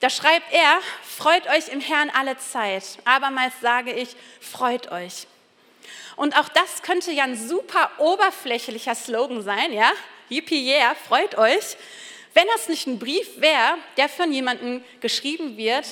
da 0.00 0.10
schreibt 0.10 0.52
er, 0.52 0.80
freut 1.02 1.46
euch 1.48 1.68
im 1.68 1.80
Herrn 1.80 2.10
alle 2.10 2.36
Zeit. 2.36 2.98
Abermals 3.04 3.54
sage 3.62 3.92
ich, 3.92 4.14
freut 4.40 4.90
euch. 4.92 5.26
Und 6.16 6.38
auch 6.38 6.48
das 6.48 6.82
könnte 6.82 7.12
ja 7.12 7.24
ein 7.24 7.36
super 7.36 7.90
oberflächlicher 7.98 8.94
Slogan 8.94 9.42
sein, 9.42 9.72
ja? 9.72 9.90
Yippie 10.28 10.66
yeah, 10.66 10.94
freut 10.94 11.36
euch. 11.36 11.76
Wenn 12.34 12.46
das 12.54 12.68
nicht 12.68 12.86
ein 12.86 12.98
Brief 12.98 13.40
wäre, 13.40 13.76
der 13.96 14.08
von 14.08 14.32
jemandem 14.32 14.82
geschrieben 15.00 15.56
wird, 15.56 15.84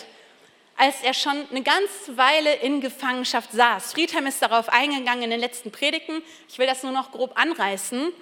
als 0.77 1.03
er 1.03 1.13
schon 1.13 1.47
eine 1.51 1.63
ganze 1.63 2.17
Weile 2.17 2.55
in 2.55 2.81
Gefangenschaft 2.81 3.53
saß. 3.53 3.93
Friedhelm 3.93 4.27
ist 4.27 4.41
darauf 4.41 4.71
eingegangen 4.71 5.25
in 5.25 5.31
den 5.31 5.41
letzten 5.41 5.71
Predigten. 5.71 6.23
Ich 6.49 6.59
will 6.59 6.67
das 6.67 6.83
nur 6.83 6.93
noch 6.93 7.13
grob 7.13 7.39
anreißen. 7.39 8.13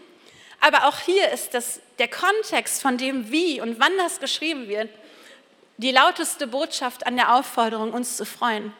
Aber 0.60 0.88
auch 0.88 0.98
hier 0.98 1.30
ist 1.30 1.54
das, 1.54 1.80
der 2.00 2.08
Kontext 2.08 2.82
von 2.82 2.98
dem, 2.98 3.30
wie 3.30 3.60
und 3.60 3.78
wann 3.78 3.96
das 3.96 4.18
geschrieben 4.18 4.66
wird, 4.66 4.90
die 5.76 5.92
lauteste 5.92 6.48
Botschaft 6.48 7.06
an 7.06 7.14
der 7.14 7.36
Aufforderung, 7.36 7.92
uns 7.92 8.16
zu 8.16 8.26
freuen. 8.26 8.72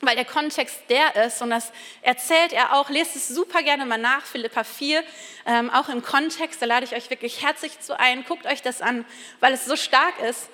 Weil 0.00 0.14
der 0.14 0.24
Kontext 0.24 0.78
der 0.88 1.26
ist, 1.26 1.42
und 1.42 1.50
das 1.50 1.72
erzählt 2.02 2.52
er 2.52 2.74
auch, 2.74 2.88
lest 2.88 3.16
es 3.16 3.28
super 3.28 3.62
gerne 3.62 3.84
mal 3.84 3.98
nach, 3.98 4.24
Philippa 4.24 4.62
4, 4.62 5.02
ähm, 5.46 5.70
auch 5.70 5.88
im 5.88 6.02
Kontext, 6.02 6.62
da 6.62 6.66
lade 6.66 6.86
ich 6.86 6.94
euch 6.94 7.10
wirklich 7.10 7.42
herzlich 7.42 7.80
zu 7.80 7.98
ein, 7.98 8.24
guckt 8.24 8.46
euch 8.46 8.62
das 8.62 8.80
an, 8.80 9.04
weil 9.40 9.52
es 9.52 9.64
so 9.64 9.74
stark 9.74 10.20
ist. 10.20 10.48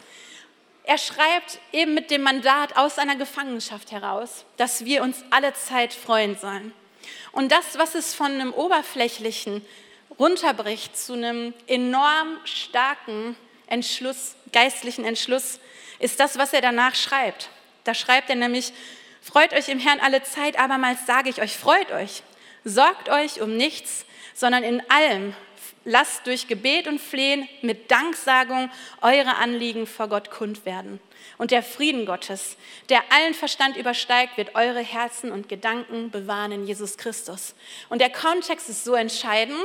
Er 0.84 0.96
schreibt 0.98 1.58
eben 1.72 1.94
mit 1.94 2.10
dem 2.10 2.22
Mandat 2.22 2.76
aus 2.76 2.94
seiner 2.96 3.16
Gefangenschaft 3.16 3.92
heraus, 3.92 4.44
dass 4.56 4.84
wir 4.84 5.02
uns 5.02 5.24
alle 5.30 5.52
Zeit 5.54 5.92
freuen 5.92 6.36
sollen. 6.38 6.72
Und 7.32 7.52
das, 7.52 7.78
was 7.78 7.94
es 7.94 8.14
von 8.14 8.32
einem 8.32 8.52
oberflächlichen 8.52 9.64
runterbricht 10.18 10.96
zu 10.96 11.14
einem 11.14 11.52
enorm 11.66 12.38
starken 12.44 13.36
Entschluss, 13.66 14.36
geistlichen 14.52 15.04
Entschluss, 15.04 15.58
ist 15.98 16.20
das, 16.20 16.38
was 16.38 16.52
er 16.52 16.60
danach 16.60 16.94
schreibt. 16.94 17.48
Da 17.84 17.94
schreibt 17.94 18.30
er 18.30 18.36
nämlich, 18.36 18.72
freut 19.24 19.54
euch 19.54 19.68
im 19.68 19.78
Herrn 19.78 20.00
alle 20.00 20.22
Zeit, 20.22 20.58
abermals 20.58 21.06
sage 21.06 21.30
ich 21.30 21.40
euch, 21.40 21.56
freut 21.56 21.90
euch, 21.90 22.22
sorgt 22.64 23.08
euch 23.08 23.40
um 23.40 23.56
nichts, 23.56 24.04
sondern 24.34 24.62
in 24.62 24.82
allem 24.90 25.34
lasst 25.84 26.26
durch 26.26 26.46
Gebet 26.46 26.86
und 26.86 27.00
Flehen 27.00 27.48
mit 27.62 27.90
Danksagung 27.90 28.70
eure 29.00 29.36
Anliegen 29.36 29.86
vor 29.86 30.08
Gott 30.08 30.30
kund 30.30 30.66
werden. 30.66 31.00
Und 31.38 31.50
der 31.50 31.62
Frieden 31.62 32.06
Gottes, 32.06 32.56
der 32.90 33.02
allen 33.10 33.34
Verstand 33.34 33.76
übersteigt, 33.76 34.36
wird 34.36 34.54
eure 34.54 34.80
Herzen 34.80 35.32
und 35.32 35.48
Gedanken 35.48 36.10
bewahren 36.10 36.52
in 36.52 36.66
Jesus 36.66 36.96
Christus. 36.96 37.54
Und 37.88 38.00
der 38.00 38.10
Kontext 38.10 38.68
ist 38.68 38.84
so 38.84 38.94
entscheidend. 38.94 39.58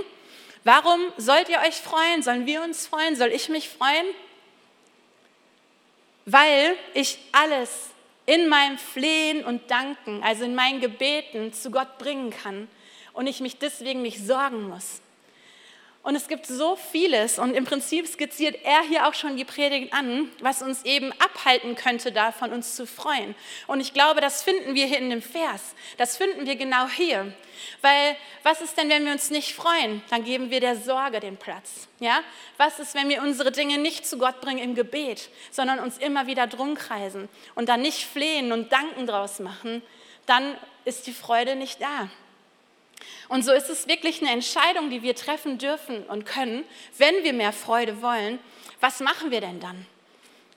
Warum 0.64 1.00
sollt 1.18 1.50
ihr 1.50 1.60
euch 1.60 1.76
freuen? 1.76 2.24
Sollen 2.24 2.46
wir 2.46 2.64
uns 2.64 2.88
freuen? 2.88 3.16
Soll 3.16 3.30
ich 3.30 3.50
mich 3.50 3.70
freuen? 3.70 4.06
Weil 6.26 6.76
ich 6.94 7.20
alles 7.32 7.92
in 8.30 8.48
meinem 8.48 8.78
Flehen 8.78 9.44
und 9.44 9.72
Danken, 9.72 10.22
also 10.22 10.44
in 10.44 10.54
meinen 10.54 10.82
Gebeten 10.82 11.52
zu 11.52 11.72
Gott 11.72 11.98
bringen 11.98 12.30
kann 12.30 12.68
und 13.14 13.26
ich 13.26 13.40
mich 13.40 13.58
deswegen 13.58 14.04
nicht 14.04 14.24
sorgen 14.24 14.70
muss. 14.70 15.02
Und 16.02 16.16
es 16.16 16.30
gibt 16.30 16.46
so 16.46 16.78
vieles 16.78 17.40
und 17.40 17.54
im 17.54 17.66
Prinzip 17.66 18.08
skizziert 18.08 18.64
er 18.64 18.82
hier 18.84 19.06
auch 19.08 19.14
schon 19.14 19.36
die 19.36 19.44
Predigt 19.44 19.94
an, 19.94 20.32
was 20.40 20.62
uns 20.62 20.86
eben 20.86 21.12
abhalten 21.20 21.76
könnte, 21.76 22.14
davon 22.14 22.54
uns 22.54 22.78
zu 22.78 22.88
freuen. 22.88 23.36
Und 23.68 23.82
ich 23.82 23.94
glaube, 23.94 24.22
das 24.22 24.42
finden 24.42 24.76
wir 24.76 24.86
hier 24.86 24.98
in 24.98 25.10
dem 25.10 25.22
Vers. 25.22 25.76
Das 25.98 26.16
finden 26.16 26.46
wir 26.46 26.56
genau 26.56 26.88
hier. 26.88 27.34
Weil 27.82 28.16
was 28.44 28.62
ist 28.62 28.78
denn, 28.78 28.88
wenn 28.90 29.04
wir 29.06 29.12
uns 29.12 29.30
nicht 29.30 29.54
freuen? 29.54 30.02
Dann 30.10 30.24
geben 30.24 30.50
wir 30.50 30.62
der 30.62 30.78
Sorge 30.78 31.20
den 31.20 31.36
Platz. 31.36 31.90
Ja? 32.00 32.22
Was 32.56 32.80
ist, 32.80 32.96
wenn 32.96 33.10
wir 33.10 33.22
unsere 33.22 33.52
Dinge 33.52 33.78
nicht 33.78 34.08
zu 34.08 34.18
Gott 34.18 34.40
bringen 34.40 34.60
im 34.60 34.76
Gebet, 34.76 35.30
sondern 35.52 35.80
uns 35.80 35.98
immer 35.98 36.28
wieder 36.28 36.48
drum 36.48 36.76
kreisen 36.76 37.28
und 37.56 37.68
dann 37.68 37.82
nicht 37.82 38.06
flehen 38.06 38.54
und 38.54 38.72
Danken 38.72 39.06
draus 39.06 39.40
machen? 39.40 39.82
Dann 40.26 40.56
ist 40.86 41.08
die 41.08 41.14
Freude 41.14 41.58
nicht 41.58 41.82
da. 41.82 42.10
Und 43.28 43.44
so 43.44 43.52
ist 43.52 43.70
es 43.70 43.88
wirklich 43.88 44.22
eine 44.22 44.32
Entscheidung, 44.32 44.90
die 44.90 45.02
wir 45.04 45.16
treffen 45.16 45.58
dürfen 45.58 46.04
und 46.04 46.26
können, 46.26 46.64
wenn 46.98 47.24
wir 47.24 47.34
mehr 47.34 47.54
Freude 47.54 48.02
wollen. 48.02 48.40
Was 48.82 49.00
machen 49.00 49.32
wir 49.32 49.42
denn 49.42 49.60
dann? 49.60 49.86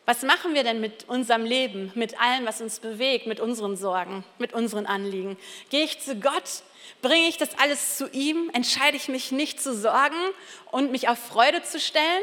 Was 0.05 0.23
machen 0.23 0.55
wir 0.55 0.65
denn 0.65 0.81
mit 0.81 1.09
unserem 1.09 1.45
Leben, 1.45 1.93
mit 1.95 2.21
allem, 2.21 2.45
was 2.45 2.61
uns 2.61 2.81
bewegt, 2.81 3.27
mit 3.27 3.39
unseren 3.39 3.77
Sorgen, 3.77 4.25
mit 4.39 4.53
unseren 4.53 4.87
Anliegen? 4.87 5.37
Gehe 5.71 5.85
ich 5.85 6.01
zu 6.01 6.17
Gott? 6.17 6.63
Bringe 7.03 7.29
ich 7.29 7.37
das 7.37 7.57
alles 7.59 7.97
zu 7.99 8.09
ihm? 8.11 8.51
Entscheide 8.53 8.97
ich 8.97 9.09
mich 9.09 9.31
nicht 9.31 9.63
zu 9.63 9.75
sorgen 9.75 10.17
und 10.73 10.91
mich 10.91 11.09
auf 11.09 11.19
Freude 11.19 11.63
zu 11.63 11.79
stellen? 11.79 12.23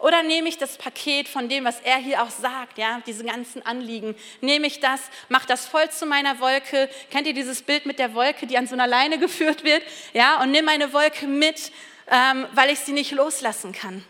Oder 0.00 0.22
nehme 0.22 0.48
ich 0.48 0.56
das 0.56 0.78
Paket 0.78 1.28
von 1.28 1.48
dem, 1.48 1.64
was 1.64 1.80
er 1.80 1.96
hier 1.96 2.22
auch 2.22 2.30
sagt, 2.30 2.78
ja, 2.78 3.02
diese 3.06 3.24
ganzen 3.24 3.64
Anliegen, 3.66 4.14
nehme 4.40 4.66
ich 4.66 4.80
das, 4.80 5.00
mache 5.28 5.46
das 5.46 5.66
voll 5.66 5.90
zu 5.90 6.06
meiner 6.06 6.40
Wolke. 6.40 6.88
Kennt 7.10 7.26
ihr 7.26 7.34
dieses 7.34 7.62
Bild 7.62 7.84
mit 7.84 7.98
der 7.98 8.14
Wolke, 8.14 8.46
die 8.46 8.56
an 8.56 8.66
so 8.66 8.74
einer 8.74 8.86
Leine 8.86 9.18
geführt 9.20 9.62
wird? 9.62 9.82
Ja, 10.14 10.42
und 10.42 10.52
nimm 10.52 10.64
meine 10.64 10.92
Wolke 10.92 11.26
mit, 11.26 11.70
ähm, 12.10 12.46
weil 12.54 12.70
ich 12.70 12.80
sie 12.80 12.92
nicht 12.92 13.12
loslassen 13.12 13.72
kann. 13.72 14.04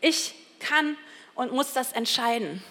Ich 0.00 0.34
kann 0.58 0.96
und 1.34 1.52
muss 1.52 1.72
das 1.72 1.92
entscheiden. 1.92 2.64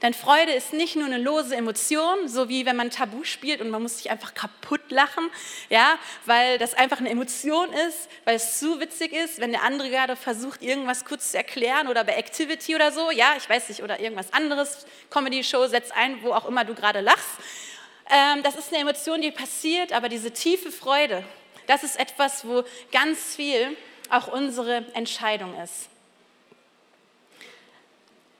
Denn 0.00 0.14
Freude 0.14 0.52
ist 0.52 0.72
nicht 0.72 0.94
nur 0.94 1.06
eine 1.06 1.18
lose 1.18 1.56
Emotion, 1.56 2.28
so 2.28 2.48
wie 2.48 2.64
wenn 2.66 2.76
man 2.76 2.90
Tabu 2.90 3.24
spielt 3.24 3.60
und 3.60 3.68
man 3.70 3.82
muss 3.82 3.98
sich 3.98 4.10
einfach 4.10 4.32
kaputt 4.32 4.90
lachen, 4.90 5.28
ja, 5.70 5.98
weil 6.24 6.58
das 6.58 6.74
einfach 6.74 7.00
eine 7.00 7.10
Emotion 7.10 7.72
ist, 7.72 8.08
weil 8.24 8.36
es 8.36 8.60
zu 8.60 8.78
witzig 8.78 9.12
ist, 9.12 9.40
wenn 9.40 9.50
der 9.50 9.64
andere 9.64 9.90
gerade 9.90 10.14
versucht, 10.14 10.62
irgendwas 10.62 11.04
kurz 11.04 11.32
zu 11.32 11.36
erklären 11.36 11.88
oder 11.88 12.04
bei 12.04 12.14
Activity 12.14 12.76
oder 12.76 12.92
so, 12.92 13.10
ja, 13.10 13.34
ich 13.36 13.48
weiß 13.48 13.70
nicht, 13.70 13.82
oder 13.82 13.98
irgendwas 13.98 14.32
anderes, 14.32 14.86
Comedy-Show, 15.10 15.66
setz 15.66 15.90
ein, 15.90 16.22
wo 16.22 16.32
auch 16.32 16.46
immer 16.46 16.64
du 16.64 16.74
gerade 16.74 17.00
lachst. 17.00 17.38
Ähm, 18.08 18.44
das 18.44 18.54
ist 18.54 18.72
eine 18.72 18.82
Emotion, 18.82 19.20
die 19.20 19.32
passiert, 19.32 19.92
aber 19.92 20.08
diese 20.08 20.30
tiefe 20.30 20.70
Freude, 20.70 21.24
das 21.66 21.82
ist 21.82 21.98
etwas, 21.98 22.46
wo 22.46 22.62
ganz 22.92 23.34
viel 23.34 23.76
auch 24.10 24.28
unsere 24.28 24.84
Entscheidung 24.94 25.60
ist. 25.60 25.88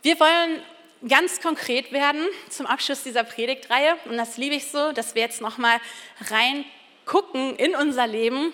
Wir 0.03 0.19
wollen 0.21 0.63
ganz 1.07 1.41
konkret 1.41 1.93
werden 1.93 2.27
zum 2.49 2.67
Abschluss 2.67 3.03
dieser 3.03 3.25
Predigtreihe. 3.25 3.97
Und 4.07 4.17
das 4.17 4.37
liebe 4.37 4.55
ich 4.55 4.71
so, 4.71 4.93
dass 4.93 5.15
wir 5.15 5.23
jetzt 5.23 5.41
nochmal 5.41 5.81
reingucken 6.21 7.57
in 7.57 7.77
unser 7.77 8.07
Leben. 8.07 8.53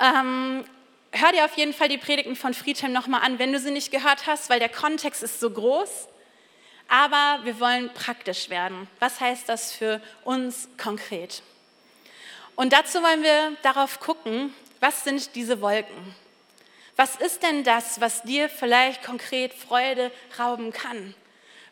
Ähm, 0.00 0.64
hör 1.12 1.32
dir 1.32 1.44
auf 1.44 1.56
jeden 1.56 1.72
Fall 1.72 1.88
die 1.88 1.98
Predigten 1.98 2.36
von 2.36 2.54
Friedhelm 2.54 2.92
nochmal 2.92 3.22
an, 3.22 3.38
wenn 3.38 3.52
du 3.52 3.58
sie 3.58 3.70
nicht 3.70 3.90
gehört 3.90 4.26
hast, 4.26 4.50
weil 4.50 4.58
der 4.58 4.68
Kontext 4.68 5.22
ist 5.22 5.40
so 5.40 5.50
groß. 5.50 6.08
Aber 6.88 7.40
wir 7.44 7.60
wollen 7.60 7.92
praktisch 7.92 8.48
werden. 8.48 8.88
Was 8.98 9.20
heißt 9.20 9.48
das 9.48 9.72
für 9.72 10.00
uns 10.24 10.68
konkret? 10.82 11.42
Und 12.56 12.72
dazu 12.72 13.02
wollen 13.02 13.22
wir 13.22 13.52
darauf 13.62 14.00
gucken, 14.00 14.54
was 14.80 15.04
sind 15.04 15.34
diese 15.34 15.60
Wolken? 15.60 16.14
Was 16.98 17.14
ist 17.14 17.44
denn 17.44 17.62
das, 17.62 18.00
was 18.00 18.22
dir 18.22 18.48
vielleicht 18.48 19.04
konkret 19.04 19.54
Freude 19.54 20.10
rauben 20.36 20.72
kann? 20.72 21.14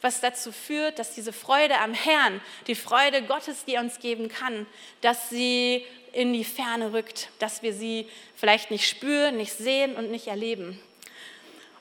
Was 0.00 0.21
dazu 0.21 0.52
führt, 0.52 1.00
dass 1.00 1.16
diese 1.16 1.33
Freude 1.33 1.78
am 1.80 1.95
Herrn, 1.95 2.40
die 2.68 2.76
Freude 2.76 3.23
Gottes, 3.23 3.64
die 3.64 3.75
er 3.75 3.80
uns 3.80 3.99
geben 3.99 4.28
kann, 4.28 4.66
dass 5.00 5.28
sie 5.28 5.85
in 6.12 6.33
die 6.33 6.45
Ferne 6.45 6.92
rückt, 6.92 7.30
dass 7.40 7.64
wir 7.64 7.73
sie 7.73 8.09
vielleicht 8.37 8.71
nicht 8.71 8.88
spüren, 8.88 9.37
nicht 9.37 9.52
sehen 9.52 9.97
und 9.97 10.12
nicht 10.12 10.28
erleben. 10.28 10.80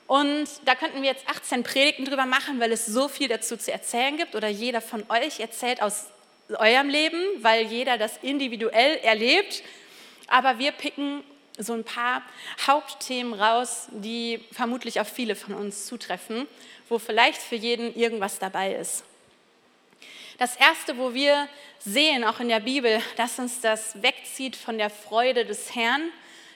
Und 0.08 0.48
da 0.64 0.74
könnten 0.74 1.02
wir 1.02 1.08
jetzt 1.08 1.28
18 1.28 1.62
Predigten 1.62 2.04
drüber 2.04 2.26
machen, 2.26 2.58
weil 2.58 2.72
es 2.72 2.84
so 2.84 3.06
viel 3.06 3.28
dazu 3.28 3.56
zu 3.56 3.70
erzählen 3.70 4.16
gibt 4.16 4.34
oder 4.34 4.48
jeder 4.48 4.80
von 4.80 5.04
euch 5.08 5.38
erzählt 5.38 5.82
aus 5.82 6.06
eurem 6.48 6.88
Leben, 6.88 7.22
weil 7.42 7.66
jeder 7.66 7.96
das 7.96 8.18
individuell 8.22 8.96
erlebt. 9.04 9.62
Aber 10.26 10.58
wir 10.58 10.72
picken 10.72 11.22
so 11.58 11.72
ein 11.72 11.84
paar 11.84 12.22
Hauptthemen 12.66 13.34
raus, 13.34 13.88
die 13.90 14.44
vermutlich 14.52 15.00
auf 15.00 15.08
viele 15.08 15.36
von 15.36 15.54
uns 15.54 15.86
zutreffen, 15.86 16.46
wo 16.88 16.98
vielleicht 16.98 17.40
für 17.40 17.56
jeden 17.56 17.94
irgendwas 17.94 18.38
dabei 18.38 18.74
ist. 18.74 19.04
Das 20.38 20.56
Erste, 20.56 20.98
wo 20.98 21.14
wir 21.14 21.48
sehen, 21.78 22.24
auch 22.24 22.40
in 22.40 22.48
der 22.48 22.60
Bibel, 22.60 23.00
dass 23.16 23.38
uns 23.38 23.60
das 23.60 24.02
wegzieht 24.02 24.54
von 24.54 24.76
der 24.76 24.90
Freude 24.90 25.46
des 25.46 25.74
Herrn, 25.74 26.10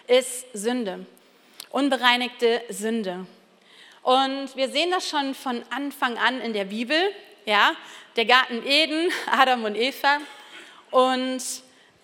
ist 0.06 0.46
Sünde, 0.52 1.06
unbereinigte 1.70 2.62
Sünde. 2.68 3.26
Und 4.02 4.54
wir 4.54 4.68
sehen 4.68 4.90
das 4.90 5.08
schon 5.08 5.34
von 5.34 5.62
Anfang 5.70 6.18
an 6.18 6.40
in 6.40 6.52
der 6.52 6.64
Bibel, 6.66 6.98
ja, 7.46 7.74
der 8.16 8.26
Garten 8.26 8.66
Eden, 8.66 9.10
Adam 9.30 9.64
und 9.64 9.76
Eva. 9.76 10.18
Und 10.90 11.42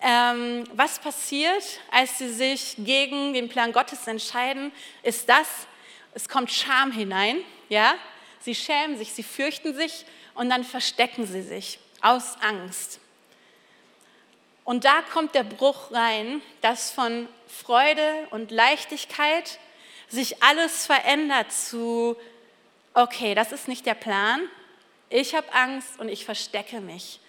ähm, 0.01 0.63
was 0.73 0.99
passiert, 0.99 1.63
als 1.91 2.17
sie 2.17 2.29
sich 2.29 2.75
gegen 2.77 3.33
den 3.33 3.49
Plan 3.49 3.71
Gottes 3.71 4.07
entscheiden, 4.07 4.71
ist 5.03 5.27
das, 5.27 5.47
es 6.13 6.29
kommt 6.29 6.51
Scham 6.51 6.91
hinein, 6.91 7.39
ja? 7.69 7.95
Sie 8.39 8.55
schämen 8.55 8.97
sich, 8.97 9.11
sie 9.11 9.23
fürchten 9.23 9.75
sich 9.75 10.05
und 10.35 10.49
dann 10.49 10.63
verstecken 10.63 11.25
sie 11.25 11.41
sich 11.41 11.79
aus 12.01 12.37
Angst. 12.41 12.99
Und 14.63 14.85
da 14.85 15.01
kommt 15.01 15.33
der 15.33 15.43
Bruch 15.43 15.91
rein, 15.91 16.41
dass 16.61 16.91
von 16.91 17.27
Freude 17.47 18.27
und 18.31 18.51
Leichtigkeit 18.51 19.59
sich 20.09 20.43
alles 20.43 20.85
verändert 20.85 21.51
zu, 21.51 22.15
okay, 22.93 23.33
das 23.33 23.51
ist 23.51 23.67
nicht 23.67 23.85
der 23.85 23.95
Plan, 23.95 24.41
ich 25.09 25.35
habe 25.35 25.51
Angst 25.53 25.99
und 25.99 26.09
ich 26.09 26.25
verstecke 26.25 26.81
mich 26.81 27.19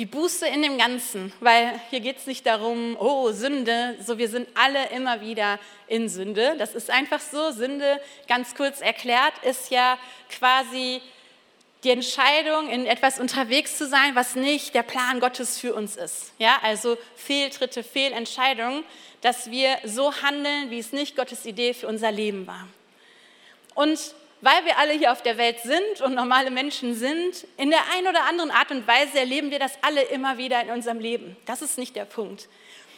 die 0.00 0.06
Buße 0.06 0.46
in 0.46 0.62
dem 0.62 0.78
Ganzen, 0.78 1.30
weil 1.40 1.78
hier 1.90 2.00
geht 2.00 2.16
es 2.16 2.26
nicht 2.26 2.46
darum, 2.46 2.96
oh, 2.98 3.32
Sünde, 3.32 3.98
so 4.02 4.16
wir 4.16 4.30
sind 4.30 4.48
alle 4.54 4.88
immer 4.96 5.20
wieder 5.20 5.58
in 5.88 6.08
Sünde. 6.08 6.54
Das 6.56 6.74
ist 6.74 6.88
einfach 6.88 7.20
so. 7.20 7.50
Sünde, 7.50 8.00
ganz 8.26 8.54
kurz 8.54 8.80
erklärt, 8.80 9.34
ist 9.42 9.70
ja 9.70 9.98
quasi 10.30 11.02
die 11.84 11.90
Entscheidung, 11.90 12.70
in 12.70 12.86
etwas 12.86 13.20
unterwegs 13.20 13.76
zu 13.76 13.86
sein, 13.86 14.14
was 14.14 14.36
nicht 14.36 14.74
der 14.74 14.84
Plan 14.84 15.20
Gottes 15.20 15.58
für 15.58 15.74
uns 15.74 15.96
ist. 15.96 16.32
Ja, 16.38 16.58
also 16.62 16.96
Fehltritte, 17.14 17.82
Fehlentscheidungen, 17.82 18.84
dass 19.20 19.50
wir 19.50 19.76
so 19.84 20.14
handeln, 20.22 20.70
wie 20.70 20.78
es 20.78 20.92
nicht 20.92 21.14
Gottes 21.14 21.44
Idee 21.44 21.74
für 21.74 21.88
unser 21.88 22.10
Leben 22.10 22.46
war. 22.46 22.66
Und 23.74 24.14
weil 24.40 24.64
wir 24.64 24.78
alle 24.78 24.94
hier 24.94 25.12
auf 25.12 25.22
der 25.22 25.36
Welt 25.36 25.60
sind 25.60 26.00
und 26.00 26.14
normale 26.14 26.50
Menschen 26.50 26.94
sind, 26.94 27.46
in 27.56 27.70
der 27.70 27.80
einen 27.92 28.08
oder 28.08 28.24
anderen 28.24 28.50
Art 28.50 28.70
und 28.70 28.86
Weise 28.86 29.18
erleben 29.18 29.50
wir 29.50 29.58
das 29.58 29.72
alle 29.82 30.02
immer 30.02 30.38
wieder 30.38 30.60
in 30.62 30.70
unserem 30.70 30.98
Leben. 30.98 31.36
Das 31.46 31.62
ist 31.62 31.78
nicht 31.78 31.94
der 31.94 32.06
Punkt. 32.06 32.48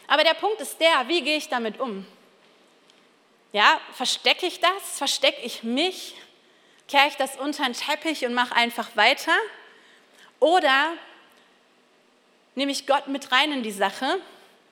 Aber 0.07 0.25
der 0.25 0.35
Punkt 0.35 0.61
ist 0.61 0.81
der, 0.81 1.09
wie 1.09 1.23
gehe 1.23 1.37
ich 1.37 1.49
damit 1.49 1.81
um? 1.81 2.07
Ja, 3.53 3.81
verstecke 3.95 4.47
ich 4.47 4.61
das? 4.61 4.99
Verstecke 4.99 5.41
ich 5.43 5.63
mich? 5.63 6.15
Kehre 6.89 7.09
ich 7.09 7.17
das 7.17 7.37
unter 7.37 7.65
den 7.65 7.75
Teppich 7.75 8.25
und 8.25 8.35
mache 8.35 8.55
einfach 8.55 8.97
weiter? 8.97 9.33
Oder 10.41 10.93
nehme 12.55 12.73
ich 12.73 12.87
Gott 12.87 13.09
mit 13.09 13.33
rein 13.33 13.53
in 13.53 13.63
die 13.63 13.73
Sache, 13.73 14.19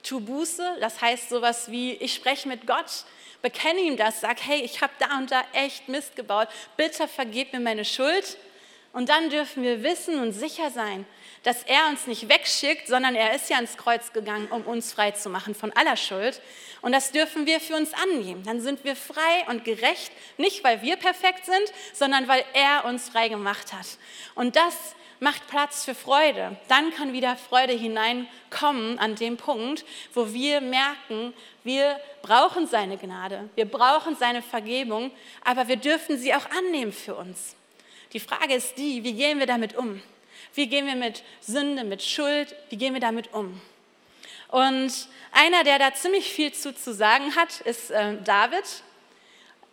tu 0.02 0.20
Buße, 0.20 0.76
das 0.80 1.00
heißt 1.00 1.30
sowas 1.30 1.70
wie, 1.70 1.92
ich 1.94 2.14
spreche 2.14 2.48
mit 2.48 2.66
Gott, 2.66 3.04
bekenne 3.42 3.80
ihm 3.80 3.96
das, 3.96 4.20
sag, 4.20 4.40
hey, 4.42 4.60
ich 4.62 4.80
habe 4.80 4.92
da 4.98 5.18
und 5.18 5.30
da 5.30 5.42
echt 5.52 5.88
Mist 5.88 6.16
gebaut, 6.16 6.48
bitte 6.76 7.08
vergib 7.08 7.52
mir 7.52 7.60
meine 7.60 7.84
Schuld. 7.84 8.36
Und 8.92 9.08
dann 9.08 9.30
dürfen 9.30 9.62
wir 9.62 9.84
wissen 9.84 10.20
und 10.20 10.32
sicher 10.32 10.70
sein, 10.70 11.06
dass 11.44 11.62
er 11.62 11.86
uns 11.88 12.06
nicht 12.06 12.28
wegschickt, 12.28 12.88
sondern 12.88 13.14
er 13.14 13.34
ist 13.34 13.48
ja 13.48 13.56
ans 13.56 13.76
Kreuz 13.76 14.12
gegangen, 14.12 14.48
um 14.50 14.62
uns 14.62 14.92
frei 14.92 15.12
zu 15.12 15.30
machen 15.30 15.54
von 15.54 15.72
aller 15.72 15.96
Schuld. 15.96 16.40
Und 16.82 16.92
das 16.92 17.12
dürfen 17.12 17.46
wir 17.46 17.60
für 17.60 17.76
uns 17.76 17.92
annehmen. 17.94 18.42
Dann 18.42 18.60
sind 18.60 18.84
wir 18.84 18.96
frei 18.96 19.44
und 19.48 19.64
gerecht, 19.64 20.10
nicht 20.38 20.64
weil 20.64 20.82
wir 20.82 20.96
perfekt 20.96 21.46
sind, 21.46 21.72
sondern 21.92 22.26
weil 22.26 22.44
er 22.52 22.84
uns 22.84 23.08
frei 23.08 23.28
gemacht 23.28 23.72
hat. 23.72 23.86
Und 24.34 24.56
das 24.56 24.74
macht 25.20 25.46
Platz 25.48 25.84
für 25.84 25.94
Freude. 25.94 26.56
Dann 26.68 26.92
kann 26.92 27.12
wieder 27.12 27.36
Freude 27.36 27.74
hineinkommen 27.74 28.98
an 28.98 29.14
dem 29.14 29.36
Punkt, 29.36 29.84
wo 30.14 30.32
wir 30.32 30.60
merken, 30.60 31.34
wir 31.64 32.00
brauchen 32.22 32.66
seine 32.66 32.96
Gnade, 32.96 33.48
wir 33.54 33.66
brauchen 33.66 34.16
seine 34.16 34.42
Vergebung, 34.42 35.10
aber 35.44 35.68
wir 35.68 35.76
dürfen 35.76 36.18
sie 36.18 36.34
auch 36.34 36.46
annehmen 36.50 36.92
für 36.92 37.14
uns. 37.14 37.54
Die 38.12 38.20
Frage 38.20 38.54
ist 38.54 38.76
die, 38.78 39.04
wie 39.04 39.12
gehen 39.12 39.38
wir 39.38 39.46
damit 39.46 39.76
um? 39.76 40.02
Wie 40.54 40.66
gehen 40.66 40.86
wir 40.86 40.96
mit 40.96 41.22
Sünde, 41.40 41.84
mit 41.84 42.02
Schuld, 42.02 42.54
wie 42.70 42.76
gehen 42.76 42.94
wir 42.94 43.00
damit 43.00 43.32
um? 43.32 43.60
Und 44.48 44.92
einer, 45.32 45.62
der 45.62 45.78
da 45.78 45.94
ziemlich 45.94 46.32
viel 46.32 46.52
zu, 46.52 46.74
zu 46.74 46.92
sagen 46.92 47.36
hat, 47.36 47.60
ist 47.60 47.90
äh, 47.90 48.16
David. 48.24 48.64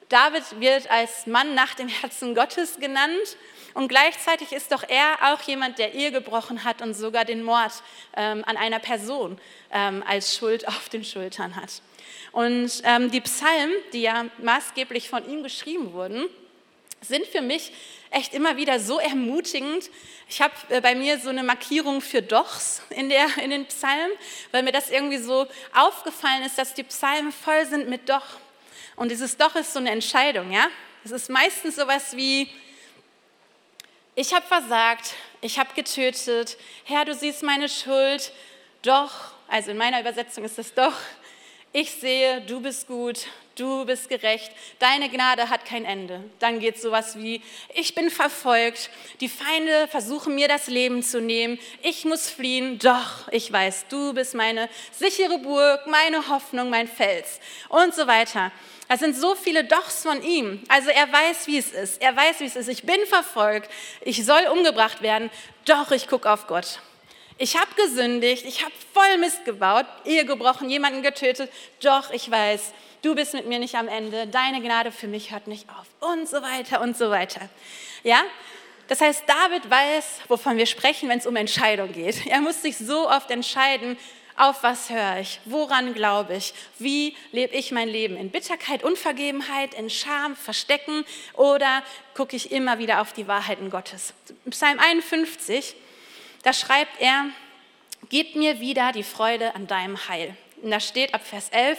David 0.09 0.59
wird 0.59 0.89
als 0.91 1.25
Mann 1.25 1.55
nach 1.55 1.73
dem 1.73 1.87
Herzen 1.87 2.35
Gottes 2.35 2.79
genannt 2.79 3.37
und 3.77 3.89
gleichzeitig 3.89 4.53
ist 4.53 4.71
doch 4.71 4.81
er 4.89 5.31
auch 5.31 5.41
jemand, 5.43 5.77
der 5.77 5.93
Ehe 5.93 6.11
gebrochen 6.11 6.63
hat 6.63 6.81
und 6.81 6.95
sogar 6.95 7.25
den 7.25 7.43
Mord 7.43 7.71
ähm, 8.15 8.43
an 8.47 8.57
einer 8.57 8.79
Person 8.79 9.39
ähm, 9.71 10.03
als 10.07 10.35
Schuld 10.35 10.67
auf 10.67 10.89
den 10.89 11.03
Schultern 11.03 11.55
hat. 11.55 11.83
Und 12.31 12.71
ähm, 12.85 13.11
die 13.11 13.21
Psalmen, 13.21 13.75
die 13.93 14.01
ja 14.01 14.25
maßgeblich 14.39 15.09
von 15.09 15.29
ihm 15.29 15.43
geschrieben 15.43 15.93
wurden, 15.93 16.25
sind 17.01 17.27
für 17.27 17.41
mich 17.41 17.71
echt 18.09 18.33
immer 18.33 18.57
wieder 18.57 18.79
so 18.79 18.97
ermutigend. 18.97 19.91
Ich 20.27 20.41
habe 20.41 20.55
äh, 20.69 20.81
bei 20.81 20.95
mir 20.95 21.19
so 21.19 21.29
eine 21.29 21.43
Markierung 21.43 22.01
für 22.01 22.23
Dochs 22.23 22.81
in, 22.89 23.09
der, 23.09 23.27
in 23.43 23.51
den 23.51 23.67
Psalmen, 23.67 24.09
weil 24.51 24.63
mir 24.63 24.71
das 24.71 24.89
irgendwie 24.89 25.19
so 25.19 25.45
aufgefallen 25.75 26.41
ist, 26.41 26.57
dass 26.57 26.73
die 26.73 26.81
Psalmen 26.81 27.31
voll 27.31 27.63
sind 27.67 27.89
mit 27.89 28.09
Doch. 28.09 28.25
Und 28.95 29.11
dieses 29.11 29.37
Doch 29.37 29.55
ist 29.55 29.71
so 29.71 29.77
eine 29.77 29.91
Entscheidung, 29.91 30.51
ja. 30.51 30.65
Es 31.05 31.11
ist 31.11 31.29
meistens 31.29 31.75
sowas 31.75 32.17
wie, 32.17 32.49
ich 34.17 34.33
habe 34.33 34.47
versagt, 34.47 35.13
ich 35.41 35.59
habe 35.59 35.69
getötet, 35.75 36.57
Herr, 36.85 37.05
du 37.05 37.13
siehst 37.13 37.43
meine 37.43 37.69
Schuld, 37.69 38.31
doch, 38.81 39.11
also 39.47 39.69
in 39.69 39.77
meiner 39.77 40.01
Übersetzung 40.01 40.43
ist 40.43 40.57
es 40.57 40.73
doch, 40.73 40.95
ich 41.79 41.91
sehe, 41.91 42.41
du 42.41 42.59
bist 42.59 42.87
gut, 42.87 43.27
du 43.55 43.85
bist 43.85 44.09
gerecht, 44.09 44.51
deine 44.79 45.09
Gnade 45.09 45.51
hat 45.51 45.63
kein 45.63 45.85
Ende. 45.85 46.23
Dann 46.39 46.59
geht 46.59 46.81
sowas 46.81 47.19
wie, 47.19 47.39
ich 47.71 47.93
bin 47.93 48.09
verfolgt, 48.09 48.89
die 49.21 49.29
Feinde 49.29 49.87
versuchen 49.87 50.33
mir 50.33 50.47
das 50.47 50.65
Leben 50.65 51.03
zu 51.03 51.21
nehmen, 51.21 51.59
ich 51.83 52.03
muss 52.03 52.31
fliehen, 52.31 52.79
doch 52.79 53.31
ich 53.31 53.53
weiß, 53.53 53.85
du 53.89 54.15
bist 54.15 54.33
meine 54.33 54.69
sichere 54.91 55.37
Burg, 55.37 55.85
meine 55.85 56.29
Hoffnung, 56.29 56.71
mein 56.71 56.87
Fels 56.87 57.39
und 57.69 57.93
so 57.93 58.07
weiter. 58.07 58.51
Das 58.87 59.01
sind 59.01 59.15
so 59.15 59.35
viele 59.35 59.63
Dochs 59.63 60.01
von 60.01 60.23
ihm. 60.23 60.63
Also 60.69 60.89
er 60.89 61.13
weiß, 61.13 61.45
wie 61.45 61.59
es 61.59 61.73
ist. 61.73 62.01
Er 62.01 62.15
weiß, 62.15 62.39
wie 62.39 62.45
es 62.45 62.55
ist. 62.55 62.69
Ich 62.69 62.83
bin 62.83 63.05
verfolgt. 63.05 63.69
Ich 64.01 64.25
soll 64.25 64.47
umgebracht 64.49 65.01
werden. 65.01 65.29
Doch 65.65 65.91
ich 65.91 66.07
gucke 66.07 66.31
auf 66.31 66.47
Gott. 66.47 66.79
Ich 67.39 67.55
habe 67.55 67.69
gesündigt. 67.75 68.45
Ich 68.45 68.63
habe 68.63 68.73
voll 68.93 69.17
Mist 69.19 69.45
gebaut, 69.45 69.85
Ehe 70.05 70.25
gebrochen, 70.25 70.69
jemanden 70.69 71.03
getötet. 71.03 71.51
Doch 71.81 72.11
ich 72.11 72.29
weiß, 72.29 72.73
du 73.03 73.13
bist 73.15 73.33
mit 73.33 73.47
mir 73.47 73.59
nicht 73.59 73.75
am 73.75 73.87
Ende, 73.87 74.27
deine 74.27 74.61
Gnade 74.61 74.91
für 74.91 75.07
mich 75.07 75.31
hört 75.31 75.47
nicht 75.47 75.67
auf 75.69 76.11
und 76.11 76.27
so 76.27 76.41
weiter 76.41 76.81
und 76.81 76.97
so 76.97 77.09
weiter. 77.09 77.41
Ja? 78.03 78.21
Das 78.87 79.01
heißt, 79.01 79.23
David 79.27 79.69
weiß, 79.69 80.21
wovon 80.29 80.57
wir 80.57 80.65
sprechen, 80.65 81.09
wenn 81.09 81.19
es 81.19 81.27
um 81.27 81.35
Entscheidung 81.35 81.91
geht. 81.91 82.25
Er 82.25 82.41
muss 82.41 82.61
sich 82.61 82.77
so 82.77 83.09
oft 83.09 83.29
entscheiden, 83.29 83.97
auf 84.37 84.61
was 84.61 84.89
höre 84.89 85.19
ich, 85.19 85.39
woran 85.45 85.93
glaube 85.95 86.35
ich, 86.35 86.53
wie 86.77 87.15
lebe 87.31 87.55
ich 87.55 87.71
mein 87.71 87.87
Leben 87.89 88.15
in 88.15 88.29
Bitterkeit, 88.29 88.83
Unvergebenheit, 88.83 89.73
in 89.73 89.89
Scham, 89.89 90.35
Verstecken 90.35 91.05
oder 91.33 91.83
gucke 92.13 92.35
ich 92.35 92.51
immer 92.51 92.77
wieder 92.77 93.01
auf 93.01 93.13
die 93.13 93.27
Wahrheiten 93.27 93.71
Gottes. 93.71 94.13
Psalm 94.49 94.77
51, 94.79 95.75
da 96.43 96.53
schreibt 96.53 96.99
er, 97.01 97.25
gib 98.09 98.35
mir 98.35 98.59
wieder 98.59 98.91
die 98.91 99.03
Freude 99.03 99.55
an 99.55 99.67
deinem 99.67 100.07
Heil. 100.07 100.35
Und 100.61 100.71
da 100.71 100.79
steht 100.79 101.13
ab 101.13 101.25
Vers 101.25 101.49
11, 101.49 101.77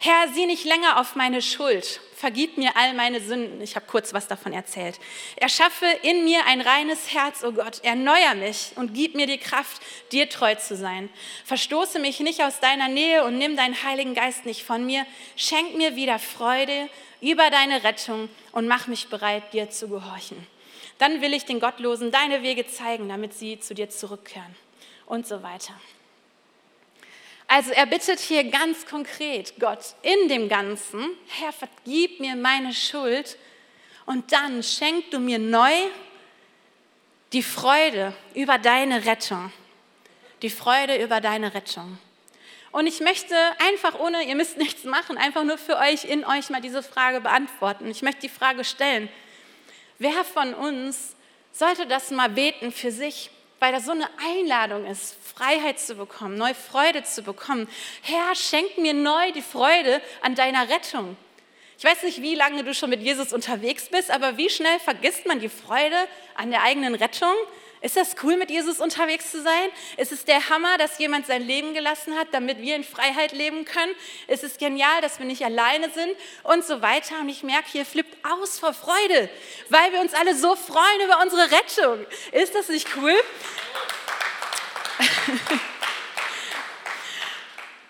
Herr, 0.00 0.28
sieh 0.32 0.46
nicht 0.46 0.64
länger 0.64 1.00
auf 1.00 1.16
meine 1.16 1.42
Schuld, 1.42 2.00
vergib 2.14 2.56
mir 2.56 2.76
all 2.76 2.94
meine 2.94 3.20
Sünden. 3.20 3.60
Ich 3.60 3.74
habe 3.74 3.86
kurz 3.86 4.14
was 4.14 4.28
davon 4.28 4.52
erzählt. 4.52 5.00
Erschaffe 5.34 5.86
in 6.02 6.22
mir 6.22 6.46
ein 6.46 6.60
reines 6.60 7.12
Herz, 7.12 7.42
o 7.42 7.48
oh 7.48 7.52
Gott, 7.52 7.80
erneuer 7.82 8.36
mich 8.36 8.70
und 8.76 8.94
gib 8.94 9.16
mir 9.16 9.26
die 9.26 9.38
Kraft, 9.38 9.82
dir 10.12 10.28
treu 10.28 10.54
zu 10.54 10.76
sein. 10.76 11.08
Verstoße 11.44 11.98
mich 11.98 12.20
nicht 12.20 12.44
aus 12.44 12.60
deiner 12.60 12.86
Nähe 12.86 13.24
und 13.24 13.38
nimm 13.38 13.56
deinen 13.56 13.82
Heiligen 13.82 14.14
Geist 14.14 14.46
nicht 14.46 14.62
von 14.62 14.86
mir. 14.86 15.04
Schenk 15.34 15.76
mir 15.76 15.96
wieder 15.96 16.20
Freude 16.20 16.88
über 17.20 17.50
deine 17.50 17.82
Rettung 17.82 18.28
und 18.52 18.68
mach 18.68 18.86
mich 18.86 19.08
bereit, 19.08 19.52
dir 19.52 19.68
zu 19.68 19.88
gehorchen. 19.88 20.46
Dann 20.98 21.20
will 21.22 21.32
ich 21.32 21.44
den 21.44 21.60
Gottlosen 21.60 22.10
deine 22.10 22.42
Wege 22.42 22.66
zeigen, 22.66 23.08
damit 23.08 23.34
sie 23.34 23.60
zu 23.60 23.74
dir 23.74 23.88
zurückkehren 23.88 24.54
und 25.06 25.26
so 25.26 25.42
weiter. 25.42 25.74
Also 27.46 27.70
er 27.70 27.86
bittet 27.86 28.20
hier 28.20 28.44
ganz 28.44 28.84
konkret 28.84 29.54
Gott 29.58 29.94
in 30.02 30.28
dem 30.28 30.48
Ganzen, 30.48 31.08
Herr, 31.28 31.52
vergib 31.52 32.20
mir 32.20 32.36
meine 32.36 32.74
Schuld 32.74 33.38
und 34.04 34.32
dann 34.32 34.62
schenk 34.62 35.10
du 35.10 35.18
mir 35.18 35.38
neu 35.38 35.72
die 37.32 37.42
Freude 37.42 38.14
über 38.34 38.58
deine 38.58 39.06
Rettung. 39.06 39.52
Die 40.42 40.50
Freude 40.50 41.02
über 41.02 41.20
deine 41.20 41.54
Rettung. 41.54 41.98
Und 42.70 42.86
ich 42.86 43.00
möchte 43.00 43.34
einfach 43.66 43.98
ohne, 43.98 44.22
ihr 44.24 44.36
müsst 44.36 44.58
nichts 44.58 44.84
machen, 44.84 45.16
einfach 45.16 45.42
nur 45.42 45.58
für 45.58 45.78
euch, 45.78 46.04
in 46.04 46.24
euch 46.24 46.50
mal 46.50 46.60
diese 46.60 46.82
Frage 46.82 47.20
beantworten. 47.20 47.90
Ich 47.90 48.02
möchte 48.02 48.20
die 48.20 48.28
Frage 48.28 48.62
stellen, 48.62 49.08
wer 49.98 50.24
von 50.24 50.54
uns 50.54 51.14
sollte 51.52 51.86
das 51.86 52.10
mal 52.10 52.28
beten 52.28 52.72
für 52.72 52.90
sich? 52.90 53.30
weil 53.60 53.72
das 53.72 53.86
so 53.86 53.92
eine 53.92 54.08
Einladung 54.24 54.86
ist, 54.86 55.16
Freiheit 55.34 55.80
zu 55.80 55.94
bekommen, 55.96 56.36
neue 56.36 56.54
Freude 56.54 57.02
zu 57.02 57.22
bekommen. 57.22 57.68
Herr, 58.02 58.34
schenk 58.34 58.78
mir 58.78 58.94
neu 58.94 59.32
die 59.32 59.42
Freude 59.42 60.00
an 60.22 60.34
deiner 60.34 60.68
Rettung. 60.68 61.16
Ich 61.76 61.84
weiß 61.84 62.02
nicht, 62.04 62.22
wie 62.22 62.34
lange 62.34 62.64
du 62.64 62.74
schon 62.74 62.90
mit 62.90 63.02
Jesus 63.02 63.32
unterwegs 63.32 63.88
bist, 63.88 64.10
aber 64.10 64.36
wie 64.36 64.50
schnell 64.50 64.78
vergisst 64.80 65.26
man 65.26 65.40
die 65.40 65.48
Freude 65.48 65.96
an 66.34 66.50
der 66.50 66.62
eigenen 66.62 66.94
Rettung? 66.94 67.34
Ist 67.80 67.96
das 67.96 68.16
cool, 68.22 68.36
mit 68.36 68.50
Jesus 68.50 68.80
unterwegs 68.80 69.30
zu 69.30 69.40
sein? 69.42 69.68
Ist 69.96 70.10
es 70.10 70.24
der 70.24 70.48
Hammer, 70.48 70.78
dass 70.78 70.98
jemand 70.98 71.26
sein 71.26 71.46
Leben 71.46 71.74
gelassen 71.74 72.16
hat, 72.16 72.28
damit 72.32 72.60
wir 72.60 72.74
in 72.74 72.84
Freiheit 72.84 73.32
leben 73.32 73.64
können? 73.64 73.94
Ist 74.26 74.42
es 74.42 74.58
genial, 74.58 75.00
dass 75.00 75.18
wir 75.18 75.26
nicht 75.26 75.44
alleine 75.44 75.90
sind 75.90 76.16
und 76.42 76.64
so 76.64 76.82
weiter? 76.82 77.20
Und 77.20 77.28
ich 77.28 77.42
merke, 77.42 77.68
hier 77.70 77.86
flippt 77.86 78.16
aus 78.24 78.58
vor 78.58 78.74
Freude, 78.74 79.30
weil 79.68 79.92
wir 79.92 80.00
uns 80.00 80.12
alle 80.14 80.34
so 80.34 80.56
freuen 80.56 81.00
über 81.04 81.20
unsere 81.22 81.50
Rettung. 81.50 82.06
Ist 82.32 82.54
das 82.54 82.68
nicht 82.68 82.88
cool? 82.96 83.14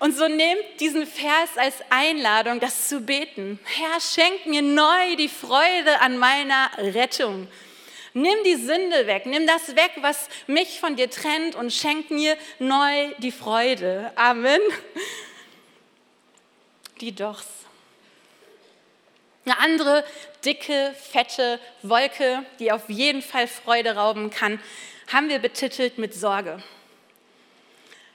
Und 0.01 0.17
so 0.17 0.29
nehmt 0.29 0.63
diesen 0.79 1.07
Vers 1.07 1.51
als 1.57 1.75
Einladung, 1.91 2.61
das 2.61 2.87
zu 2.87 3.01
beten. 3.01 3.59
Herr, 3.65 4.01
schenk 4.01 4.47
mir 4.47 4.63
neu 4.63 5.17
die 5.17 5.29
Freude 5.29 6.01
an 6.01 6.19
meiner 6.19 6.71
Rettung. 6.79 7.49
Nimm 8.19 8.43
die 8.45 8.57
Sünde 8.57 9.07
weg, 9.07 9.27
nimm 9.27 9.47
das 9.47 9.77
weg, 9.77 9.93
was 10.01 10.29
mich 10.49 10.81
von 10.81 10.97
dir 10.97 11.09
trennt 11.09 11.55
und 11.55 11.73
schenk 11.73 12.11
mir 12.11 12.37
neu 12.59 13.15
die 13.19 13.31
Freude. 13.31 14.11
Amen. 14.17 14.61
Die 17.01 17.15
Dochs. 17.15 17.47
Eine 19.45 19.61
andere 19.61 20.05
dicke, 20.45 20.97
fette 21.01 21.61
Wolke, 21.83 22.45
die 22.59 22.73
auf 22.73 22.89
jeden 22.89 23.23
Fall 23.23 23.47
Freude 23.47 23.95
rauben 23.95 24.31
kann, 24.31 24.61
haben 25.13 25.29
wir 25.29 25.39
betitelt 25.39 25.97
mit 25.99 26.13
Sorge. 26.13 26.61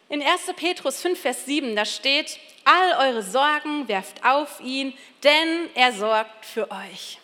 In 0.09 0.21
1. 0.21 0.53
Petrus 0.57 1.01
5, 1.01 1.17
Vers 1.17 1.45
7, 1.45 1.77
da 1.77 1.85
steht, 1.85 2.39
all 2.65 3.07
eure 3.07 3.23
Sorgen 3.23 3.87
werft 3.87 4.25
auf 4.25 4.59
ihn, 4.59 4.97
denn 5.23 5.69
er 5.75 5.93
sorgt 5.93 6.45
für 6.45 6.69
euch. 6.69 7.19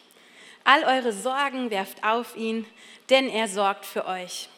All 0.71 0.83
eure 0.83 1.13
Sorgen 1.13 1.71
werft 1.71 2.03
auf 2.03 2.35
ihn, 2.35 2.63
denn 3.09 3.27
er 3.27 3.47
sorgt 3.47 3.87
für 3.87 4.05
euch. 4.05 4.49